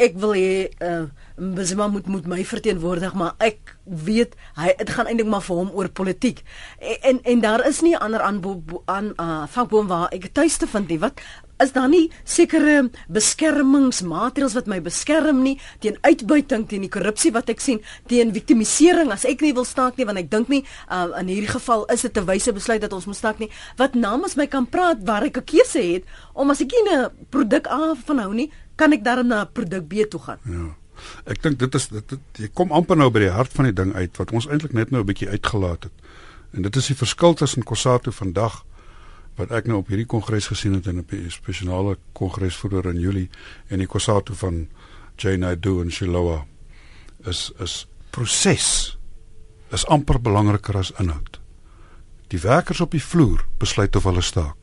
ek 0.00 0.16
wil 0.20 0.32
hê 0.36 0.70
uh, 0.80 1.04
Mbizima 1.40 1.88
moet 1.88 2.06
moet 2.08 2.26
my 2.28 2.40
verteenwoordig 2.44 3.14
maar 3.16 3.36
ek 3.40 3.76
weet 3.84 4.34
hy 4.56 4.72
dit 4.78 4.90
gaan 4.92 5.08
eintlik 5.10 5.28
maar 5.28 5.44
vir 5.44 5.60
hom 5.60 5.70
oor 5.76 5.88
politiek. 5.88 6.42
En 6.80 6.98
en, 7.10 7.20
en 7.34 7.44
daar 7.44 7.66
is 7.68 7.80
nie 7.84 7.96
ander 7.96 8.22
aan 8.24 8.40
aan 8.86 9.12
uh, 9.16 9.44
vakboom 9.50 9.88
waar 9.90 10.12
ek 10.14 10.30
tuis 10.36 10.56
te 10.60 10.68
vind 10.70 10.88
nie. 10.88 11.00
Wat 11.00 11.20
is 11.60 11.72
daar 11.76 11.88
nie 11.92 12.06
sekere 12.24 12.88
beskermingsmaatreëls 13.12 14.56
wat 14.56 14.68
my 14.70 14.78
beskerm 14.84 15.42
nie 15.44 15.56
teen 15.84 15.98
uitbuiting 16.06 16.64
teen 16.68 16.86
die 16.86 16.92
korrupsie 16.92 17.32
wat 17.36 17.50
ek 17.52 17.60
sien 17.60 17.82
teen 18.08 18.32
victimisering? 18.36 19.12
As 19.12 19.26
ek 19.28 19.44
nie 19.44 19.52
wil 19.56 19.68
staak 19.68 20.00
nie 20.00 20.08
want 20.08 20.22
ek 20.22 20.30
dink 20.32 20.48
nie 20.52 20.62
uh, 20.88 21.10
in 21.20 21.32
hierdie 21.32 21.52
geval 21.52 21.84
is 21.92 22.06
dit 22.06 22.16
'n 22.16 22.28
wyse 22.28 22.52
besluit 22.52 22.80
dat 22.80 22.92
ons 22.96 23.06
moet 23.06 23.20
staak 23.20 23.38
nie. 23.38 23.50
Wat 23.76 23.94
namens 23.94 24.36
my 24.36 24.46
kan 24.46 24.66
praat 24.66 25.04
waar 25.04 25.24
ek 25.24 25.36
'n 25.36 25.44
keuse 25.44 25.80
het 25.80 26.04
om 26.34 26.50
as 26.50 26.60
ek 26.60 26.72
nie 26.72 26.96
'n 26.96 27.10
produk 27.30 27.66
aan 27.66 27.96
van 27.96 28.18
hou 28.18 28.34
nie 28.34 28.50
kan 28.80 28.96
ek 28.96 29.04
daarna 29.04 29.44
na 29.44 29.44
produk 29.44 29.88
B 29.88 30.06
toe 30.08 30.20
gaan. 30.24 30.40
Ja. 30.48 30.68
Ek 31.32 31.42
dink 31.44 31.58
dit 31.60 31.76
is 31.76 31.88
dit, 31.92 32.14
dit 32.14 32.42
jy 32.44 32.50
kom 32.56 32.72
amper 32.76 32.98
nou 32.98 33.08
by 33.12 33.24
die 33.24 33.34
hart 33.34 33.52
van 33.56 33.68
die 33.68 33.76
ding 33.76 33.92
uit 33.96 34.16
wat 34.20 34.32
ons 34.36 34.48
eintlik 34.48 34.74
net 34.76 34.90
nou 34.90 35.02
'n 35.02 35.10
bietjie 35.12 35.28
uitgelaat 35.28 35.88
het. 35.88 35.96
En 36.52 36.62
dit 36.62 36.76
is 36.76 36.86
die 36.92 36.96
verskil 36.96 37.34
tussen 37.34 37.64
Kossatu 37.64 38.12
vandag 38.12 38.64
wat 39.38 39.52
ek 39.56 39.66
nou 39.66 39.78
op 39.80 39.88
hierdie 39.88 40.06
kongres 40.06 40.50
gesien 40.50 40.74
het 40.74 40.86
in 40.86 40.98
'n 40.98 41.30
spesiale 41.30 41.96
kongres 42.12 42.56
vroeër 42.56 42.90
in 42.90 43.00
Julie 43.00 43.30
en 43.68 43.78
die 43.78 43.86
Kossatu 43.86 44.34
van 44.34 44.68
Jane 45.16 45.46
Adu 45.46 45.80
en 45.80 45.90
Shilowa 45.90 46.44
is 47.24 47.52
is 47.58 47.86
proses 48.10 48.98
is 49.70 49.86
amper 49.86 50.20
belangriker 50.20 50.76
as 50.76 50.92
inhoud. 50.98 51.40
Die 52.28 52.40
werkers 52.40 52.80
op 52.80 52.90
die 52.90 53.02
vloer 53.02 53.44
besluit 53.58 53.96
of 53.96 54.04
hulle 54.04 54.22
staak. 54.22 54.59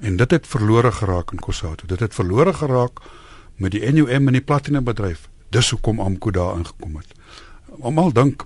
En 0.00 0.16
dit 0.16 0.30
het 0.30 0.46
verlore 0.46 0.92
geraak 0.92 1.32
in 1.32 1.38
Kusatu. 1.38 1.86
Dit 1.86 2.00
het 2.00 2.14
verlore 2.14 2.52
geraak 2.52 3.00
met 3.54 3.70
die 3.70 3.92
NUM 3.92 4.26
en 4.26 4.32
die 4.32 4.40
platinum 4.40 4.84
bedryf. 4.84 5.28
Dis 5.48 5.70
hoekom 5.70 6.00
Amko 6.00 6.30
daar 6.30 6.56
ingekom 6.56 6.96
het. 6.96 7.14
Almal 7.80 8.12
dink 8.12 8.44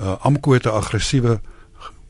uh, 0.00 0.16
Amko 0.20 0.52
het 0.52 0.64
'n 0.64 0.68
aggressiewe 0.68 1.40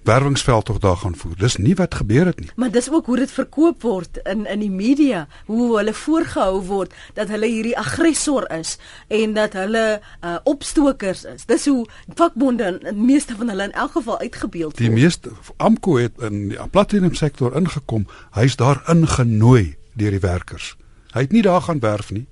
werwingsveld 0.02 0.64
tog 0.64 0.78
daar 0.78 0.96
gaan 0.96 1.16
voer. 1.16 1.36
Dis 1.36 1.56
nie 1.56 1.74
wat 1.74 1.94
gebeur 1.94 2.26
het 2.26 2.40
nie. 2.40 2.48
Maar 2.56 2.70
dis 2.70 2.90
ook 2.90 3.06
hoe 3.06 3.16
dit 3.16 3.30
verkoop 3.30 3.82
word 3.82 4.20
in 4.22 4.46
in 4.46 4.60
die 4.60 4.70
media, 4.70 5.26
hoe 5.46 5.76
hulle 5.76 5.94
voorgehou 5.94 6.60
word 6.66 6.94
dat 7.14 7.28
hulle 7.28 7.46
hierdie 7.46 7.76
aggressor 7.78 8.50
is 8.50 8.78
en 9.08 9.34
dat 9.34 9.52
hulle 9.52 10.00
uh, 10.24 10.36
opstokers 10.44 11.24
is. 11.24 11.44
Dis 11.46 11.66
hoe 11.66 11.86
vakbonde 12.14 12.64
in, 12.64 12.80
in 12.80 13.04
meeste 13.04 13.36
van 13.36 13.48
hulle 13.48 13.68
in 13.68 13.72
elk 13.72 13.92
geval 13.92 14.18
uitgebeeld 14.18 14.72
word. 14.72 14.82
Die 14.84 14.90
meeste 14.90 15.30
Amko 15.56 15.96
het 15.96 16.18
in 16.18 16.48
die 16.48 16.68
platinum 16.70 17.14
sektor 17.14 17.56
ingekom. 17.56 18.06
Hy's 18.34 18.56
daar 18.56 18.82
ingenooi 18.88 19.76
deur 19.92 20.16
die 20.16 20.24
werkers. 20.24 20.74
Hy 21.12 21.26
het 21.26 21.32
nie 21.32 21.42
daar 21.42 21.62
gaan 21.62 21.80
werf 21.80 22.10
nie. 22.10 22.26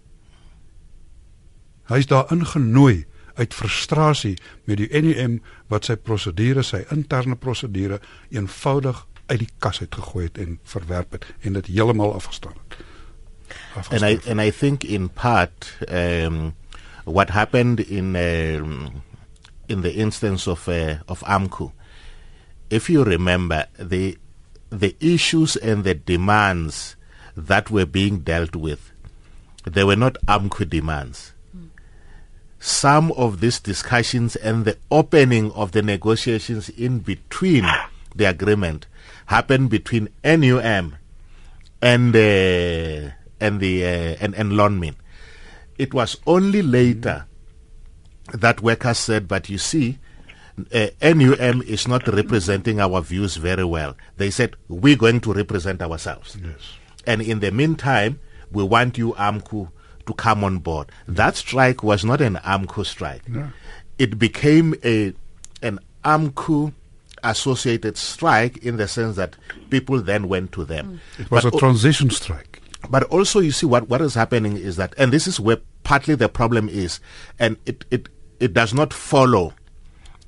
Hy's 1.88 2.06
daar 2.06 2.32
ingenooi 2.32 3.06
uit 3.38 3.54
frustrasie 3.54 4.36
met 4.66 4.80
die 4.82 4.88
NUM 5.02 5.38
wat 5.70 5.88
sy 5.88 5.96
prosedure, 5.96 6.64
sy 6.66 6.82
interne 6.94 7.38
prosedure 7.38 8.00
eenvoudig 8.34 9.04
uit 9.28 9.40
die 9.44 9.50
kas 9.62 9.80
uit 9.80 9.94
gegooi 9.94 10.24
het 10.26 10.38
en 10.42 10.58
verwerp 10.66 11.16
het 11.16 11.26
en 11.46 11.58
dit 11.58 11.72
heeltemal 11.72 12.14
afgestaan 12.16 12.56
het. 12.56 12.78
And 13.92 14.02
I 14.02 14.18
and 14.28 14.40
I 14.40 14.50
think 14.50 14.84
in 14.84 15.08
part 15.08 15.76
um 15.88 16.54
what 17.04 17.30
happened 17.30 17.80
in 17.80 18.16
um, 18.16 19.02
in 19.68 19.80
the 19.82 19.94
instance 19.94 20.46
of 20.50 20.68
uh, 20.68 20.96
of 21.08 21.22
Amco 21.24 21.72
if 22.70 22.90
you 22.90 23.04
remember 23.04 23.66
the 23.78 24.18
the 24.70 24.96
issues 25.00 25.56
and 25.56 25.84
the 25.84 25.94
demands 25.94 26.96
that 27.36 27.70
were 27.70 27.86
being 27.86 28.20
dealt 28.20 28.56
with 28.56 28.92
they 29.64 29.84
were 29.84 29.96
not 29.96 30.18
Amco 30.26 30.68
demands 30.68 31.32
some 32.60 33.12
of 33.12 33.40
these 33.40 33.60
discussions 33.60 34.36
and 34.36 34.64
the 34.64 34.76
opening 34.90 35.52
of 35.52 35.72
the 35.72 35.82
negotiations 35.82 36.68
in 36.70 36.98
between 36.98 37.64
the 38.14 38.24
agreement 38.24 38.86
happened 39.26 39.70
between 39.70 40.08
NUM 40.24 40.96
and 41.80 42.16
uh, 42.16 43.10
and 43.40 43.60
the 43.60 43.84
uh, 43.84 44.16
and, 44.20 44.34
and 44.34 44.52
Lonmin. 44.52 44.96
It 45.78 45.94
was 45.94 46.16
only 46.26 46.62
later 46.62 47.26
that 48.32 48.60
workers 48.60 48.98
said, 48.98 49.28
"But 49.28 49.48
you 49.48 49.58
see, 49.58 49.98
uh, 50.74 50.88
NUM 51.00 51.62
is 51.62 51.86
not 51.86 52.08
representing 52.08 52.80
our 52.80 53.00
views 53.00 53.36
very 53.36 53.64
well." 53.64 53.96
They 54.16 54.30
said, 54.30 54.56
"We're 54.66 54.96
going 54.96 55.20
to 55.20 55.32
represent 55.32 55.80
ourselves." 55.80 56.36
Yes. 56.42 56.74
And 57.06 57.22
in 57.22 57.40
the 57.40 57.52
meantime, 57.52 58.18
we 58.50 58.64
want 58.64 58.98
you, 58.98 59.12
AMCU, 59.12 59.70
to 60.08 60.14
come 60.14 60.42
on 60.42 60.58
board. 60.58 60.90
That 61.06 61.36
strike 61.36 61.82
was 61.82 62.02
not 62.02 62.20
an 62.22 62.36
AMCO 62.36 62.84
strike. 62.84 63.22
It 63.98 64.18
became 64.18 64.74
a 64.82 65.12
an 65.62 65.78
AMCO 66.04 66.72
associated 67.22 67.96
strike 67.98 68.56
in 68.58 68.78
the 68.78 68.88
sense 68.88 69.16
that 69.16 69.36
people 69.70 70.00
then 70.00 70.28
went 70.28 70.52
to 70.52 70.64
them. 70.64 71.00
Mm. 71.18 71.20
It 71.20 71.30
was 71.30 71.44
but 71.44 71.54
a 71.54 71.58
transition 71.58 72.10
strike. 72.10 72.62
But 72.88 73.02
also 73.04 73.40
you 73.40 73.50
see 73.50 73.66
what, 73.66 73.88
what 73.88 74.00
is 74.00 74.14
happening 74.14 74.56
is 74.56 74.76
that 74.76 74.94
and 74.96 75.12
this 75.12 75.26
is 75.26 75.38
where 75.38 75.58
partly 75.82 76.14
the 76.14 76.28
problem 76.28 76.68
is 76.68 77.00
and 77.38 77.56
it, 77.66 77.84
it, 77.90 78.08
it 78.40 78.54
does 78.54 78.72
not 78.72 78.94
follow 78.94 79.52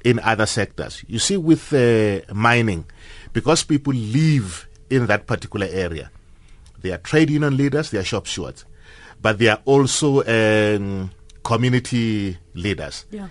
in 0.05 0.18
other 0.18 0.47
sectors. 0.47 1.05
You 1.07 1.20
see 1.20 1.37
with 1.39 1.72
uh, 1.72 2.20
mining 2.35 2.85
because 3.33 3.62
people 3.62 3.95
live 3.95 4.68
in 4.91 5.07
that 5.07 5.26
particular 5.26 5.68
area. 5.70 6.11
They 6.83 6.91
are 6.91 6.99
trade 6.99 7.31
union 7.31 7.57
leaders, 7.57 7.91
they 7.91 7.99
are 7.99 8.05
shop 8.05 8.26
stewards 8.26 8.64
but 9.21 9.39
they 9.39 9.49
are 9.49 9.61
also 9.64 10.23
um, 10.25 11.11
community 11.43 12.39
leaders. 12.55 13.07
Yeah. 13.11 13.29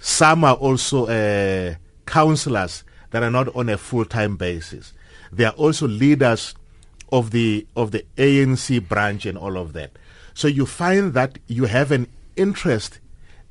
Some 0.00 0.44
are 0.44 0.54
also 0.54 1.06
uh, 1.06 1.74
counselors 2.06 2.84
that 3.10 3.22
are 3.22 3.30
not 3.30 3.54
on 3.54 3.68
a 3.68 3.78
full-time 3.78 4.36
basis. 4.36 4.92
They 5.32 5.44
are 5.44 5.52
also 5.52 5.86
leaders 5.86 6.54
of 7.10 7.30
the 7.30 7.66
of 7.74 7.90
the 7.90 8.04
ANC 8.16 8.86
branch 8.86 9.26
and 9.26 9.38
all 9.38 9.56
of 9.56 9.72
that. 9.72 9.92
So 10.34 10.48
you 10.48 10.66
find 10.66 11.14
that 11.14 11.38
you 11.46 11.64
have 11.64 11.90
an 11.90 12.06
interest 12.36 13.00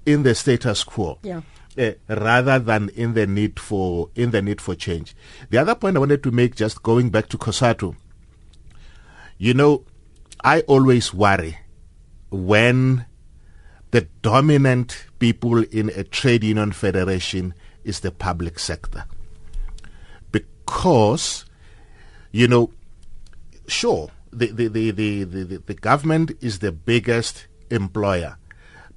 in 0.05 0.23
the 0.23 0.35
status 0.35 0.83
quo. 0.83 1.19
Yeah. 1.23 1.41
Uh, 1.77 1.91
rather 2.07 2.57
than 2.57 2.89
in 2.95 3.13
the 3.13 3.27
need 3.27 3.59
for 3.59 4.09
in 4.15 4.31
the 4.31 4.41
need 4.41 4.59
for 4.59 4.73
change. 4.73 5.15
The 5.51 5.59
other 5.59 5.75
point 5.75 5.95
I 5.95 5.99
wanted 5.99 6.23
to 6.23 6.31
make, 6.31 6.55
just 6.55 6.81
going 6.81 7.11
back 7.11 7.29
to 7.29 7.37
COSATU, 7.37 7.95
you 9.37 9.53
know, 9.53 9.83
I 10.43 10.61
always 10.61 11.13
worry 11.13 11.57
when 12.29 13.05
the 13.91 14.01
dominant 14.21 15.05
people 15.19 15.63
in 15.63 15.89
a 15.95 16.03
trade 16.03 16.43
union 16.43 16.71
federation 16.71 17.53
is 17.83 18.01
the 18.01 18.11
public 18.11 18.59
sector. 18.59 19.05
Because, 20.31 21.45
you 22.31 22.47
know, 22.47 22.71
sure, 23.67 24.09
the, 24.31 24.47
the, 24.47 24.67
the, 24.67 24.91
the, 24.91 25.23
the, 25.23 25.57
the 25.57 25.73
government 25.73 26.31
is 26.41 26.59
the 26.59 26.71
biggest 26.71 27.47
employer, 27.69 28.37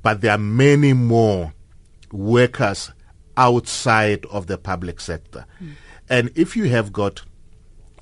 but 0.02 0.20
there 0.20 0.32
are 0.32 0.38
many 0.38 0.92
more 0.92 1.52
workers 2.12 2.90
outside 3.36 4.26
of 4.26 4.48
the 4.48 4.58
public 4.58 5.00
sector. 5.00 5.46
Mm. 5.62 5.72
And 6.08 6.30
if 6.34 6.56
you 6.56 6.68
have 6.68 6.92
got 6.92 7.22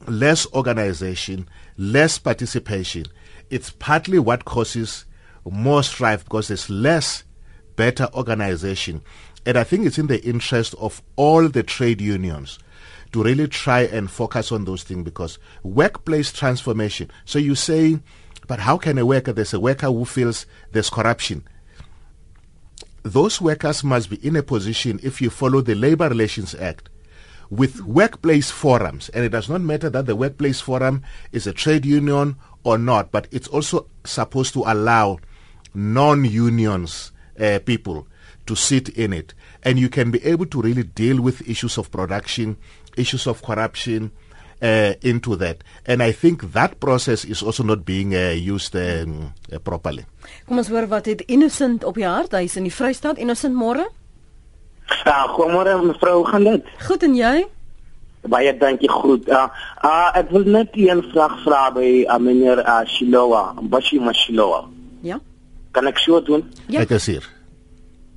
less 0.07 0.47
organization, 0.53 1.49
less 1.76 2.18
participation, 2.18 3.05
it's 3.51 3.70
partly 3.70 4.18
what 4.18 4.47
causes 4.47 5.05
more 5.51 5.82
strife 5.82 6.24
because 6.24 6.49
there's 6.49 6.70
less 6.70 7.24
better 7.76 8.09
organization. 8.14 9.03
And 9.46 9.57
I 9.57 9.64
think 9.64 9.86
it's 9.86 9.99
in 9.99 10.09
the 10.09 10.22
interest 10.24 10.74
of 10.78 11.03
all 11.16 11.49
the 11.49 11.62
trade 11.62 12.01
unions 12.01 12.59
to 13.12 13.22
really 13.22 13.49
try 13.49 13.80
and 13.80 14.11
focus 14.11 14.53
on 14.53 14.64
those 14.64 14.82
things 14.82 15.05
because 15.05 15.38
workplace 15.62 16.32
transformation. 16.32 17.11
So 17.24 17.38
you 17.38 17.55
say, 17.55 18.01
but 18.46 18.61
how 18.61 18.76
can 18.76 18.99
a 18.99 19.07
worker, 19.07 19.32
there's 19.32 19.55
a 19.55 19.61
worker 19.61 19.86
who 19.86 20.05
feels 20.05 20.46
there's 20.72 20.90
corruption. 20.90 21.44
Those 23.03 23.40
workers 23.40 23.84
must 23.84 24.11
be 24.11 24.16
in 24.26 24.36
a 24.36 24.42
position, 24.42 25.01
if 25.03 25.22
you 25.22 25.30
follow 25.30 25.61
the 25.61 25.74
Labor 25.74 26.09
Relations 26.09 26.55
Act, 26.55 26.88
with 27.49 27.80
workplace 27.82 28.51
forums, 28.51 29.09
and 29.11 29.24
it 29.24 29.30
does 29.30 29.49
not 29.49 29.62
matter 29.62 29.88
that 29.88 30.07
the 30.07 30.16
workplace 30.16 30.61
forum 30.61 31.03
is 31.32 31.46
a 31.46 31.53
trade 31.53 31.86
union 31.86 32.36
or 32.64 32.76
not, 32.76 33.11
but 33.11 33.26
it's 33.30 33.49
also 33.49 33.86
supposed 34.05 34.53
to 34.53 34.64
allow 34.66 35.18
non-unions 35.75 37.12
uh, 37.41 37.59
people 37.64 38.07
to 38.47 38.55
sit 38.55 38.89
in 38.91 39.12
it. 39.12 39.35
And 39.62 39.79
you 39.79 39.89
can 39.89 40.11
be 40.11 40.25
able 40.25 40.47
to 40.47 40.62
really 40.62 40.85
deal 40.85 41.21
with 41.21 41.49
issues 41.49 41.79
of 41.79 41.91
production 41.91 42.57
issues 42.99 43.27
of 43.27 43.43
corruption 43.43 44.11
uh, 44.61 44.95
into 45.03 45.37
that. 45.37 45.62
And 45.87 46.03
i 46.03 46.12
think 46.12 46.53
that 46.53 46.81
process 46.81 47.25
is 47.25 47.43
also 47.43 47.62
not 47.62 47.85
being 47.85 48.14
uh, 48.14 48.31
used 48.31 48.75
um, 48.75 49.33
uh, 49.53 49.59
properly. 49.59 50.05
Kom 50.49 50.59
ons 50.59 50.69
hoor 50.69 50.89
wat 50.91 51.07
het 51.07 51.23
innocent 51.31 51.85
op 51.87 51.95
die 52.01 52.09
hart. 52.09 52.35
Hy's 52.35 52.59
in 52.59 52.66
die 52.66 52.75
vrystaat. 52.75 53.21
Innocent 53.23 53.55
môre? 53.55 53.87
Ja 55.05 55.29
goeiemôre 55.37 55.79
mevrou. 55.85 56.25
Gaan 56.27 56.49
dit? 56.49 56.75
Goed 56.89 57.07
en 57.07 57.14
jy? 57.16 57.37
Baie 58.29 58.51
dankie 58.59 58.91
goed 58.91 59.29
uh, 59.31 59.47
uh, 59.87 60.09
ek 60.19 60.33
wil 60.35 60.49
net 60.51 60.75
een 60.77 61.05
vraag 61.12 61.39
vra 61.45 61.69
by 61.73 61.87
uh, 62.03 62.19
meneer 62.21 62.64
uh, 62.64 62.83
Shilowa 62.91 63.55
Bashi 63.71 64.03
Mashilowa 64.03 64.66
ja 64.66 64.78
Kan 65.79 65.87
ek 65.87 65.99
so 66.03 66.18
doen? 66.18 66.43
Ja. 66.66 66.81
Ek 66.83 66.91
is 66.91 67.07
hier. 67.07 67.22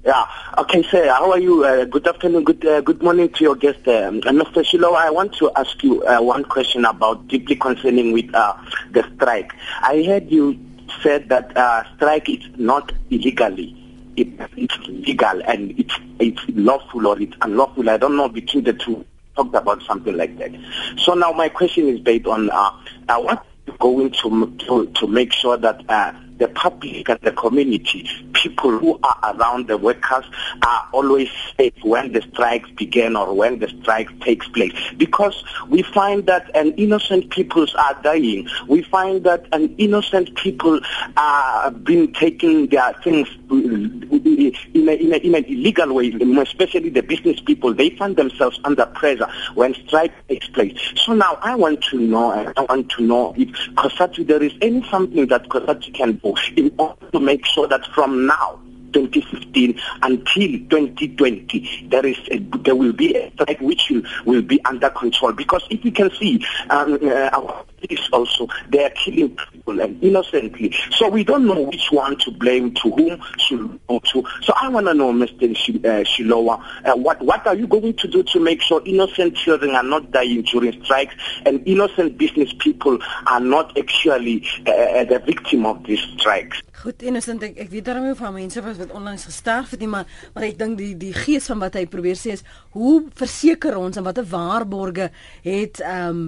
Yeah. 0.03 0.26
Okay, 0.57 0.82
sir. 0.89 1.05
How 1.14 1.30
are 1.30 1.38
you? 1.38 1.64
Uh, 1.64 1.86
good 1.86 2.07
afternoon. 2.07 2.43
Good 2.43 2.66
uh, 2.66 2.82
good 2.82 3.03
morning 3.03 3.30
to 3.38 3.43
your 3.43 3.55
guest, 3.55 3.88
um, 3.88 4.18
uh, 4.26 4.34
Mr. 4.34 4.66
Shilo. 4.66 4.95
I 4.97 5.12
want 5.12 5.36
to 5.38 5.51
ask 5.55 5.84
you 5.84 6.01
uh, 6.01 6.18
one 6.24 6.43
question 6.45 6.86
about 6.86 7.28
deeply 7.28 7.55
concerning 7.55 8.14
with 8.14 8.34
uh, 8.34 8.57
the 8.89 9.05
strike. 9.14 9.53
I 9.84 10.01
heard 10.01 10.32
you 10.32 10.57
said 11.03 11.30
that 11.30 11.55
uh, 11.55 11.84
strike 11.97 12.30
is 12.30 12.41
not 12.57 12.91
illegally. 13.12 13.78
It, 14.18 14.30
it's 14.57 14.78
legal 14.88 15.43
and 15.45 15.78
it's 15.80 15.93
it's 16.18 16.41
lawful 16.49 17.05
or 17.05 17.22
it's 17.22 17.38
unlawful. 17.43 17.88
I 17.91 17.97
don't 17.97 18.18
know 18.18 18.28
between 18.28 18.64
the 18.64 18.74
two. 18.74 19.05
Talked 19.36 19.53
about 19.53 19.84
something 19.84 20.18
like 20.18 20.36
that. 20.39 20.49
So 20.97 21.14
now 21.14 21.32
my 21.32 21.49
question 21.49 21.89
is 21.89 21.99
based 21.99 22.26
on 22.26 22.49
uh, 22.49 22.72
uh, 23.07 23.22
what 23.22 23.45
going 23.78 24.09
to 24.24 24.49
to 24.66 24.88
to 24.95 25.05
make 25.05 25.32
sure 25.32 25.57
that. 25.57 25.88
Uh, 25.88 26.14
the 26.41 26.47
public 26.47 27.07
and 27.07 27.19
the 27.21 27.31
community, 27.31 28.09
people 28.41 28.77
who 28.79 28.99
are 29.03 29.35
around 29.35 29.67
the 29.67 29.77
workers 29.77 30.25
are 30.65 30.89
always 30.91 31.29
safe 31.57 31.73
when 31.83 32.11
the 32.11 32.21
strikes 32.33 32.69
begin 32.71 33.15
or 33.15 33.33
when 33.33 33.59
the 33.59 33.67
strike 33.81 34.19
takes 34.21 34.47
place. 34.49 34.73
Because 34.97 35.43
we 35.67 35.83
find 35.83 36.25
that 36.25 36.55
an 36.55 36.73
innocent 36.73 37.29
people 37.29 37.67
are 37.77 38.01
dying. 38.01 38.47
We 38.67 38.81
find 38.83 39.23
that 39.25 39.45
an 39.51 39.75
innocent 39.77 40.35
people 40.35 40.79
are 41.17 41.71
being 41.71 42.13
taking 42.13 42.67
their 42.67 42.93
things 43.03 43.27
in, 43.51 44.89
a, 44.89 44.93
in, 44.93 45.13
a, 45.13 45.17
in 45.17 45.35
an 45.35 45.45
illegal 45.45 45.93
way, 45.93 46.11
especially 46.39 46.89
the 46.89 47.01
business 47.01 47.39
people. 47.39 47.73
They 47.73 47.91
find 47.91 48.15
themselves 48.15 48.59
under 48.63 48.85
pressure 48.85 49.27
when 49.53 49.73
strike 49.73 50.13
takes 50.27 50.47
place. 50.47 50.77
So 50.95 51.13
now 51.13 51.37
I 51.41 51.55
want 51.55 51.83
to 51.85 51.99
know, 51.99 52.31
I 52.55 52.61
want 52.61 52.89
to 52.91 53.03
know 53.03 53.33
if 53.37 53.49
COSATU, 53.75 54.27
there 54.27 54.41
is 54.41 54.53
any 54.61 54.87
something 54.89 55.27
that 55.27 55.49
COSATU 55.49 55.93
can 55.93 56.13
do 56.13 56.35
in 56.55 56.73
order 56.77 57.05
to 57.11 57.19
make 57.19 57.45
sure 57.45 57.67
that 57.67 57.85
from 57.87 58.25
now 58.32 58.59
2015 58.93 59.79
until 60.01 60.51
2020 60.69 61.88
there 61.89 62.05
is 62.05 62.17
a, 62.29 62.39
there 62.63 62.75
will 62.75 62.93
be 62.93 63.15
a 63.15 63.32
strike 63.32 63.59
which 63.61 63.89
will, 63.89 64.01
will 64.25 64.41
be 64.41 64.63
under 64.65 64.89
control. 64.89 65.32
Because 65.32 65.63
if 65.69 65.84
you 65.86 65.91
can 65.91 66.11
see 66.19 66.45
um, 66.69 66.99
uh, 67.01 67.29
our 67.34 67.65
police 67.79 68.07
also 68.11 68.47
they 68.69 68.84
are 68.84 68.89
killing 68.91 69.36
people 69.36 69.79
and 69.82 70.01
innocently. 70.03 70.73
So 70.91 71.09
we 71.09 71.23
don't 71.23 71.45
know 71.45 71.61
which 71.61 71.88
one 71.91 72.17
to 72.19 72.32
blame 72.32 72.73
to 72.75 72.91
whom 72.91 73.21
to 73.49 73.79
to. 74.13 74.23
So 74.41 74.53
I 74.59 74.69
want 74.69 74.88
to 74.88 74.93
know 74.93 75.11
Mr. 75.13 75.55
Sh- 75.55 75.84
uh, 75.86 76.03
Shilowa 76.03 76.63
uh, 76.86 76.95
what 76.95 77.21
what 77.21 77.45
are 77.47 77.55
you 77.55 77.67
going 77.67 77.93
to 77.95 78.07
do 78.07 78.23
to 78.23 78.39
make 78.39 78.61
sure 78.61 78.82
innocent 78.86 79.36
children 79.36 79.75
are 79.75 79.84
not 79.84 80.11
dying 80.11 80.41
during 80.43 80.84
strikes 80.84 81.15
and 81.45 81.65
innocent 81.67 82.17
business 82.17 82.53
people 82.59 82.99
are 83.27 83.39
not 83.39 83.77
actually 83.77 84.45
uh, 84.61 85.03
the 85.05 85.21
victim 85.25 85.65
of 85.65 85.84
these 85.86 86.01
strikes 86.17 86.61
Goed, 86.82 87.03
innocent 87.05 87.43
ek, 87.45 87.57
ek 87.61 87.69
weet 87.69 87.86
daarmee 87.86 88.15
van 88.17 88.34
mense 88.34 88.61
wat 88.65 88.91
onlangs 88.91 89.27
gesterf 89.29 89.69
het 89.75 89.79
nie, 89.79 89.89
maar 89.91 90.05
maar 90.34 90.47
ek 90.47 90.57
dink 90.57 90.79
die 90.79 90.93
die 90.97 91.13
gees 91.13 91.45
van 91.51 91.59
wat 91.61 91.75
hy 91.77 91.86
probeer 91.86 92.17
sê 92.17 92.34
is 92.34 92.45
hoe 92.73 93.03
verseker 93.13 93.77
ons 93.77 93.97
en 93.97 94.07
watter 94.07 94.25
waarborge 94.25 95.11
het 95.45 95.84
ehm 95.86 96.07
um, 96.09 96.23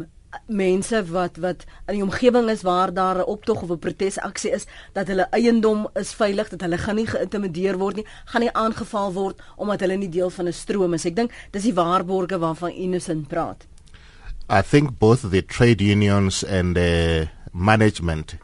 mense 0.47 0.97
wat 1.11 1.37
wat 1.37 1.65
in 1.87 1.99
die 1.99 2.03
omgewing 2.03 2.47
is 2.49 2.63
waar 2.65 2.93
daar 2.93 3.17
'n 3.17 3.29
optog 3.33 3.61
of 3.61 3.69
'n 3.69 3.79
protesaksie 3.79 4.51
is 4.51 4.65
dat 4.93 5.07
hulle 5.07 5.27
eiendom 5.29 5.87
is 5.93 6.13
veilig 6.13 6.49
dat 6.49 6.61
hulle 6.61 6.77
gaan 6.77 6.95
nie 6.95 7.07
geïntimideer 7.07 7.77
word 7.77 7.95
nie 7.95 8.05
gaan 8.25 8.41
nie 8.41 8.53
aangeval 8.53 9.13
word 9.13 9.41
omdat 9.55 9.79
hulle 9.79 9.97
nie 9.97 10.09
deel 10.09 10.29
van 10.29 10.47
'n 10.47 10.53
stroom 10.53 10.93
is. 10.93 11.05
Ek 11.05 11.15
dink 11.15 11.31
dis 11.51 11.63
die 11.63 11.73
waarborge 11.73 12.39
waarvan 12.39 12.71
Innocent 12.71 13.27
praat. 13.27 13.67
I 14.49 14.61
think 14.61 14.99
both 14.99 15.29
the 15.29 15.45
trade 15.45 15.83
unions 15.83 16.43
and 16.43 16.75
the 16.75 17.27
management 17.51 18.35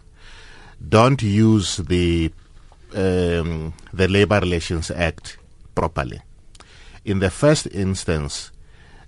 don't 0.88 1.22
use 1.22 1.78
the 1.78 2.32
um, 2.96 3.74
the 3.94 4.08
Labor 4.08 4.40
Relations 4.40 4.90
Act 4.92 5.38
properly. 5.76 6.22
In 7.06 7.20
the 7.20 7.30
first 7.30 7.68
instance, 7.68 8.52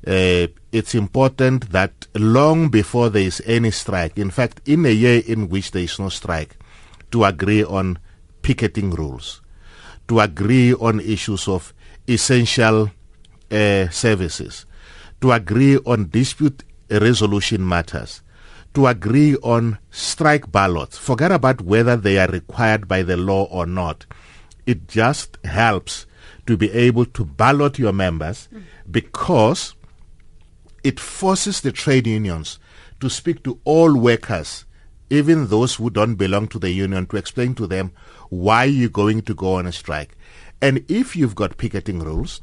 uh, 0.05 0.47
it's 0.71 0.95
important 0.95 1.71
that 1.71 2.07
long 2.15 2.69
before 2.69 3.09
there 3.09 3.23
is 3.23 3.41
any 3.45 3.71
strike, 3.71 4.17
in 4.17 4.31
fact, 4.31 4.61
in 4.65 4.85
a 4.85 4.89
year 4.89 5.21
in 5.25 5.49
which 5.49 5.71
there 5.71 5.83
is 5.83 5.99
no 5.99 6.09
strike, 6.09 6.57
to 7.11 7.23
agree 7.23 7.63
on 7.63 7.99
picketing 8.41 8.91
rules, 8.91 9.41
to 10.07 10.19
agree 10.19 10.73
on 10.73 10.99
issues 10.99 11.47
of 11.47 11.73
essential 12.07 12.89
uh, 13.51 13.89
services, 13.89 14.65
to 15.19 15.31
agree 15.31 15.77
on 15.77 16.09
dispute 16.09 16.63
resolution 16.89 17.67
matters, 17.67 18.21
to 18.73 18.87
agree 18.87 19.35
on 19.37 19.77
strike 19.89 20.51
ballots. 20.51 20.97
Forget 20.97 21.31
about 21.31 21.61
whether 21.61 21.97
they 21.97 22.17
are 22.17 22.27
required 22.27 22.87
by 22.87 23.03
the 23.03 23.17
law 23.17 23.43
or 23.45 23.65
not. 23.65 24.05
It 24.65 24.87
just 24.87 25.37
helps 25.43 26.05
to 26.45 26.55
be 26.55 26.71
able 26.71 27.05
to 27.05 27.25
ballot 27.25 27.77
your 27.77 27.93
members 27.93 28.47
because 28.89 29.75
it 30.83 30.99
forces 30.99 31.61
the 31.61 31.71
trade 31.71 32.07
unions 32.07 32.59
to 32.99 33.09
speak 33.09 33.43
to 33.43 33.59
all 33.63 33.95
workers, 33.97 34.65
even 35.09 35.47
those 35.47 35.75
who 35.75 35.89
don't 35.89 36.15
belong 36.15 36.47
to 36.47 36.59
the 36.59 36.71
union, 36.71 37.05
to 37.07 37.17
explain 37.17 37.53
to 37.55 37.67
them 37.67 37.91
why 38.29 38.63
you're 38.63 38.89
going 38.89 39.21
to 39.23 39.33
go 39.33 39.55
on 39.55 39.67
a 39.67 39.71
strike. 39.71 40.15
And 40.61 40.85
if 40.89 41.15
you've 41.15 41.35
got 41.35 41.57
picketing 41.57 41.99
rules, 41.99 42.39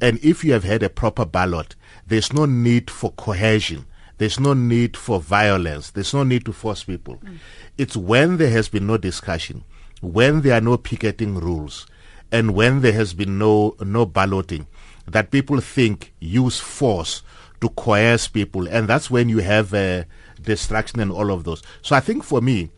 and 0.00 0.18
if 0.22 0.44
you 0.44 0.52
have 0.52 0.64
had 0.64 0.82
a 0.82 0.90
proper 0.90 1.24
ballot, 1.24 1.74
there's 2.06 2.32
no 2.32 2.44
need 2.44 2.90
for 2.90 3.12
cohesion 3.12 3.86
there's 4.18 4.38
no 4.38 4.54
need 4.54 4.96
for 4.96 5.20
violence. 5.20 5.90
There's 5.90 6.14
no 6.14 6.22
need 6.22 6.44
to 6.46 6.52
force 6.52 6.84
people. 6.84 7.16
Mm. 7.16 7.38
It's 7.78 7.96
when 7.96 8.36
there 8.36 8.50
has 8.50 8.68
been 8.68 8.86
no 8.86 8.96
discussion, 8.96 9.64
when 10.00 10.42
there 10.42 10.54
are 10.54 10.60
no 10.60 10.76
picketing 10.76 11.36
rules, 11.36 11.86
and 12.30 12.54
when 12.54 12.80
there 12.80 12.92
has 12.92 13.14
been 13.14 13.38
no 13.38 13.76
no 13.80 14.06
balloting, 14.06 14.66
that 15.06 15.30
people 15.30 15.60
think 15.60 16.14
use 16.20 16.60
force 16.60 17.22
to 17.60 17.68
coerce 17.70 18.28
people, 18.28 18.68
and 18.68 18.88
that's 18.88 19.10
when 19.10 19.28
you 19.28 19.38
have 19.38 19.74
uh, 19.74 20.04
destruction 20.40 21.00
and 21.00 21.10
all 21.10 21.30
of 21.30 21.44
those. 21.44 21.62
So 21.82 21.96
I 21.96 22.00
think 22.00 22.22
for 22.24 22.40
me, 22.40 22.70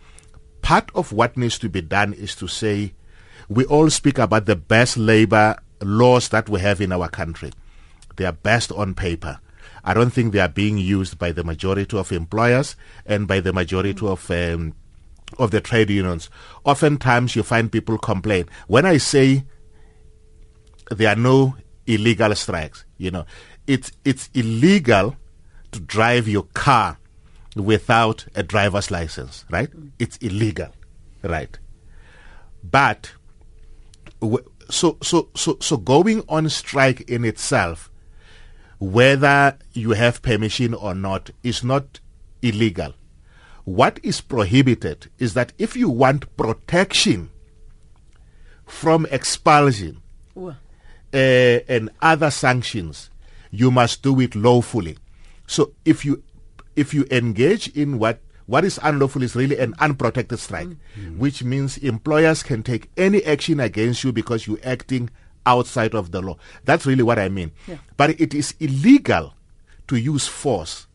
part 0.62 0.90
of 0.94 1.12
what 1.12 1.36
needs 1.36 1.58
to 1.58 1.68
be 1.68 1.80
done 1.80 2.12
is 2.12 2.34
to 2.36 2.48
say 2.48 2.92
we 3.48 3.64
all 3.66 3.90
speak 3.90 4.18
about 4.18 4.46
the 4.46 4.56
best 4.56 4.96
labor 4.96 5.56
laws 5.82 6.28
that 6.30 6.48
we 6.48 6.60
have 6.60 6.80
in 6.80 6.92
our 6.92 7.08
country. 7.08 7.52
They 8.16 8.24
are 8.24 8.32
best 8.32 8.72
on 8.72 8.94
paper. 8.94 9.38
I 9.86 9.94
don't 9.94 10.10
think 10.10 10.32
they 10.32 10.40
are 10.40 10.48
being 10.48 10.78
used 10.78 11.16
by 11.16 11.30
the 11.30 11.44
majority 11.44 11.96
of 11.96 12.10
employers 12.10 12.74
and 13.06 13.28
by 13.28 13.38
the 13.38 13.52
majority 13.52 14.04
of 14.04 14.28
um, 14.32 14.74
of 15.38 15.52
the 15.52 15.60
trade 15.60 15.90
unions. 15.90 16.28
Oftentimes, 16.64 17.36
you 17.36 17.44
find 17.44 17.70
people 17.70 17.96
complain 17.96 18.46
when 18.66 18.84
I 18.84 18.96
say 18.96 19.44
there 20.90 21.08
are 21.08 21.16
no 21.16 21.54
illegal 21.86 22.34
strikes. 22.34 22.84
You 22.98 23.12
know, 23.12 23.26
it's 23.68 23.92
it's 24.04 24.28
illegal 24.34 25.16
to 25.70 25.78
drive 25.78 26.26
your 26.26 26.44
car 26.54 26.98
without 27.54 28.26
a 28.34 28.42
driver's 28.42 28.90
license, 28.90 29.44
right? 29.50 29.70
It's 30.00 30.16
illegal, 30.16 30.72
right? 31.22 31.56
But 32.64 33.12
so 34.68 34.98
so 35.00 35.28
so 35.36 35.58
so 35.60 35.76
going 35.76 36.24
on 36.28 36.48
strike 36.48 37.02
in 37.02 37.24
itself 37.24 37.88
whether 38.78 39.56
you 39.72 39.92
have 39.92 40.22
permission 40.22 40.74
or 40.74 40.94
not 40.94 41.30
is 41.42 41.64
not 41.64 42.00
illegal. 42.42 42.94
What 43.64 43.98
is 44.02 44.20
prohibited 44.20 45.10
is 45.18 45.34
that 45.34 45.52
if 45.58 45.76
you 45.76 45.90
want 45.90 46.36
protection 46.36 47.30
from 48.64 49.06
expulsion 49.10 50.02
uh, 50.36 50.48
and 51.12 51.90
other 52.00 52.30
sanctions, 52.30 53.10
you 53.50 53.70
must 53.70 54.02
do 54.02 54.20
it 54.20 54.34
lawfully. 54.34 54.98
So 55.46 55.72
if 55.84 56.04
you 56.04 56.22
if 56.74 56.92
you 56.92 57.06
engage 57.10 57.68
in 57.68 57.98
what 57.98 58.20
what 58.44 58.64
is 58.64 58.78
unlawful 58.82 59.22
is 59.22 59.34
really 59.34 59.58
an 59.58 59.74
unprotected 59.80 60.38
strike, 60.38 60.68
mm-hmm. 60.68 61.18
which 61.18 61.42
means 61.42 61.78
employers 61.78 62.44
can 62.44 62.62
take 62.62 62.90
any 62.96 63.24
action 63.24 63.58
against 63.58 64.04
you 64.04 64.12
because 64.12 64.46
you're 64.46 64.60
acting 64.62 65.10
outside 65.46 65.94
of 65.94 66.10
the 66.10 66.20
law. 66.20 66.36
That's 66.64 66.84
really 66.84 67.02
what 67.02 67.18
I 67.18 67.28
mean. 67.28 67.52
Yeah. 67.66 67.78
But 67.96 68.20
it 68.20 68.34
is 68.34 68.54
illegal 68.60 69.34
to 69.86 69.96
use 69.96 70.26
force 70.26 70.86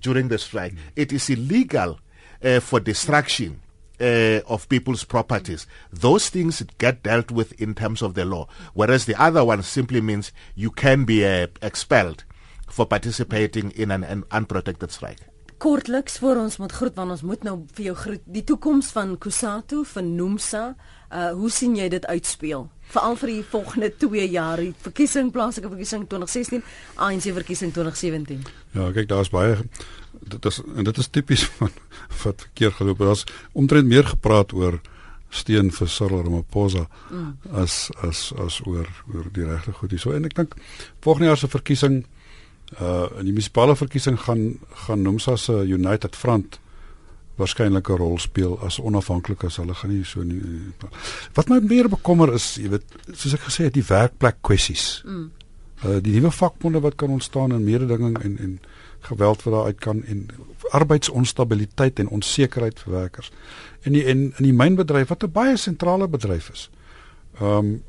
during 0.00 0.28
the 0.28 0.38
strike. 0.38 0.72
Mm. 0.72 0.78
It 0.96 1.12
is 1.12 1.30
illegal 1.30 2.00
uh, 2.42 2.60
for 2.60 2.80
destruction. 2.80 3.60
Uh, 3.98 4.42
of 4.46 4.68
people's 4.68 5.04
properties. 5.04 5.66
Those 5.90 6.28
things 6.28 6.62
get 6.76 7.02
dealt 7.02 7.30
with 7.30 7.58
in 7.58 7.74
terms 7.74 8.02
of 8.02 8.12
the 8.12 8.26
law, 8.26 8.46
whereas 8.74 9.06
the 9.06 9.14
other 9.18 9.42
one 9.42 9.62
simply 9.62 10.02
means 10.02 10.32
you 10.54 10.70
can 10.70 11.06
be 11.06 11.24
uh, 11.24 11.46
expelled 11.62 12.24
for 12.68 12.84
participating 12.84 13.70
in 13.70 13.90
an, 13.90 14.04
an 14.04 14.24
unprotected 14.30 14.92
strike. 14.92 15.20
Kortliks 15.58 16.18
voor 16.18 16.36
ons 16.36 16.56
moet 16.56 16.72
groet 16.72 16.94
want 16.94 17.10
ons 17.10 17.22
moet 17.22 17.42
nou 17.42 17.54
vir 17.72 17.86
jou 17.86 17.94
groet. 17.96 18.24
Die 18.28 18.44
toekoms 18.44 18.90
van 18.92 19.16
Kusatu, 19.16 19.80
van 19.88 20.12
Nomsa, 20.18 20.66
uh 21.08 21.30
hoe 21.32 21.50
sien 21.50 21.76
jy 21.78 21.88
dit 21.88 22.04
uitspeel? 22.06 22.66
Veral 22.94 23.16
vir 23.20 23.32
die 23.32 23.42
volgende 23.50 23.90
2 23.98 24.26
jaar, 24.30 24.62
die 24.62 24.74
verkiesing 24.84 25.32
plaaslike 25.34 25.68
verkiesing 25.68 26.06
2016, 26.08 26.62
ANC 26.96 27.30
verkiesing 27.34 27.72
2017. 27.74 28.44
Ja, 28.76 28.90
kyk, 28.94 29.08
daar's 29.10 29.32
baie 29.32 29.58
dit 30.20 30.44
is 30.44 30.60
en 30.76 30.84
dit 30.84 30.98
is 30.98 31.08
tipies 31.08 31.44
van 31.58 31.72
wat 32.22 32.46
verkeer 32.46 32.72
geloop 32.72 32.98
het. 32.98 33.06
Daar's 33.06 33.24
omtrent 33.52 33.86
meer 33.86 34.04
gepraat 34.04 34.52
oor 34.52 34.80
steen 35.30 35.72
vir 35.74 35.88
Cyril 35.90 36.22
Ramaphosa 36.22 36.86
mm. 37.10 37.32
as 37.62 37.90
as 38.06 38.30
as 38.42 38.60
oor 38.66 38.86
oor 39.12 39.26
die 39.32 39.44
regte 39.44 39.72
goed 39.72 39.90
hier. 39.90 40.02
So 40.02 40.14
en 40.16 40.28
ek 40.28 40.36
dink 40.38 40.54
volgende 41.04 41.32
jaar 41.32 41.40
se 41.40 41.50
verkiesing 41.50 42.04
uh 42.80 43.06
in 43.20 43.28
die 43.28 43.34
munisipale 43.34 43.76
verkiesing 43.78 44.16
gaan 44.26 44.56
gaan 44.86 45.02
Nomsa 45.02 45.36
se 45.36 45.60
United 45.66 46.16
Front 46.16 46.60
waarskynlik 47.36 47.88
'n 47.90 47.96
rol 47.96 48.18
speel 48.18 48.58
as 48.64 48.78
onafhanklik 48.78 49.44
as 49.44 49.56
hulle 49.56 49.74
gaan 49.74 49.90
nie 49.90 50.04
so 50.04 50.22
nie. 50.22 50.40
Wat 51.34 51.48
my 51.48 51.60
meer 51.60 51.88
bekommer 51.88 52.32
is, 52.32 52.54
jy 52.54 52.68
weet, 52.68 52.84
soos 53.12 53.34
ek 53.34 53.40
gesê 53.40 53.64
het, 53.64 53.74
die 53.74 53.84
werkplek 53.84 54.36
kwessies. 54.40 55.02
Mm. 55.04 55.30
Uh 55.84 56.00
die 56.00 56.12
nuwe 56.12 56.30
vakbonde 56.30 56.80
wat 56.80 56.94
kan 56.94 57.10
ontstaan 57.10 57.52
in 57.52 57.64
mededinging 57.64 58.18
en 58.18 58.38
en 58.38 58.60
geweld 59.00 59.42
wat 59.42 59.54
daar 59.54 59.64
uit 59.64 59.78
kan 59.78 60.04
en 60.04 60.26
arbeidsonstabiliteit 60.70 61.98
en 61.98 62.08
onsekerheid 62.08 62.80
vir 62.80 62.92
werkers. 62.92 63.32
En 63.82 63.92
die 63.92 64.04
en 64.04 64.32
in 64.36 64.44
die 64.44 64.52
mynbedryf 64.52 65.08
wat 65.08 65.22
'n 65.22 65.32
baie 65.32 65.56
sentrale 65.56 66.08
bedryf 66.08 66.50
is. 66.50 66.70
Um 67.40 67.82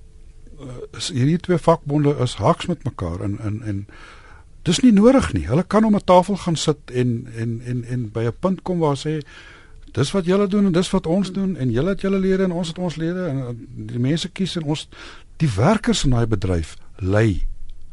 is 0.98 1.12
hierdie 1.14 1.38
twee 1.38 1.58
vakbonde 1.58 2.16
is 2.24 2.34
haks 2.34 2.66
met 2.66 2.84
mekaar 2.84 3.22
en 3.22 3.40
en 3.40 3.62
en 3.62 3.88
Dis 4.68 4.82
nie 4.84 4.92
nodig 4.92 5.30
nie. 5.34 5.46
Hulle 5.48 5.64
kan 5.64 5.86
om 5.88 5.96
'n 5.96 6.04
tafel 6.04 6.36
gaan 6.36 6.56
sit 6.56 6.92
en 6.92 7.28
en 7.36 7.62
en 7.66 7.84
en 7.84 8.12
by 8.12 8.24
'n 8.28 8.40
punt 8.40 8.62
kom 8.62 8.80
waar 8.80 8.98
sê 8.98 9.24
dis 9.92 10.12
wat 10.12 10.26
julle 10.26 10.48
doen 10.48 10.66
en 10.66 10.72
dis 10.72 10.90
wat 10.90 11.08
ons 11.08 11.32
doen 11.32 11.56
en 11.58 11.72
julle 11.72 11.90
het 11.90 12.02
julle 12.02 12.20
lede 12.20 12.44
en 12.44 12.52
ons 12.52 12.68
het 12.68 12.78
ons 12.78 12.96
lede 12.96 13.26
en 13.28 13.68
die 13.76 14.00
mense 14.00 14.30
kies 14.30 14.56
en 14.56 14.64
ons 14.64 14.88
die 15.42 15.50
werkers 15.56 16.04
in 16.04 16.14
daai 16.14 16.28
bedryf 16.28 16.76
ly 16.96 17.48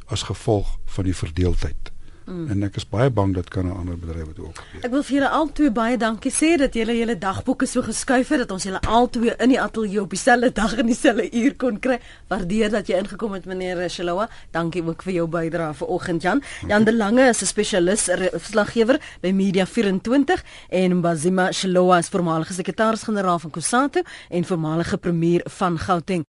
as 0.07 0.23
gevolg 0.23 0.79
van 0.85 1.05
die 1.05 1.17
verdeeldheid 1.17 1.94
Mm. 2.25 2.47
En 2.51 2.63
ek 2.63 2.79
is 2.81 2.87
baie 2.89 3.11
bang 3.11 3.35
dit 3.35 3.49
kan 3.53 3.67
'n 3.67 3.77
ander 3.77 3.99
bedryf 3.99 4.27
dit 4.27 4.39
ook 4.41 4.57
gebeur. 4.57 4.85
Ek 4.85 4.91
wil 4.91 5.03
vir 5.03 5.15
julle 5.17 5.29
albei 5.29 5.71
baie 5.71 5.97
dankie 5.97 6.33
sê 6.33 6.57
dat 6.57 6.75
julle 6.75 6.97
julle 6.97 7.19
dagboeke 7.19 7.67
so 7.67 7.83
geskuif 7.83 8.29
het 8.29 8.39
dat 8.39 8.51
ons 8.51 8.63
julle 8.63 8.81
albei 8.81 9.35
in 9.39 9.49
die 9.49 9.61
ateljee 9.61 10.01
op 10.01 10.11
dieselfde 10.11 10.53
dag 10.53 10.77
en 10.77 10.87
dieselfde 10.87 11.29
uur 11.33 11.55
kon 11.57 11.79
kry. 11.79 11.99
Waardeer 12.29 12.71
dat 12.71 12.87
jy 12.87 12.97
ingekom 12.97 13.33
het 13.33 13.45
meneer 13.45 13.91
Shilowa. 13.91 14.29
Dankie 14.51 14.83
ook 14.87 15.03
vir 15.03 15.13
jou 15.13 15.27
bydrae 15.29 15.75
vanoggend 15.75 16.23
Jan. 16.23 16.43
Jan 16.69 16.85
de 16.85 16.97
Lange 16.97 17.29
is 17.29 17.43
'n 17.43 17.47
spesialis 17.47 18.09
verslaggewer 18.33 19.01
by 19.21 19.31
Media 19.33 19.67
24 19.67 20.45
en 20.71 20.97
Mbazima 20.97 21.53
Shilowa 21.53 21.99
is 21.99 22.09
voormalige 22.09 22.53
sekretaris-generaal 22.53 23.39
van 23.39 23.51
Kusatu 23.51 24.03
en 24.31 24.45
voormalige 24.45 24.97
premier 24.97 25.41
van 25.45 25.79
Gauteng. 25.79 26.23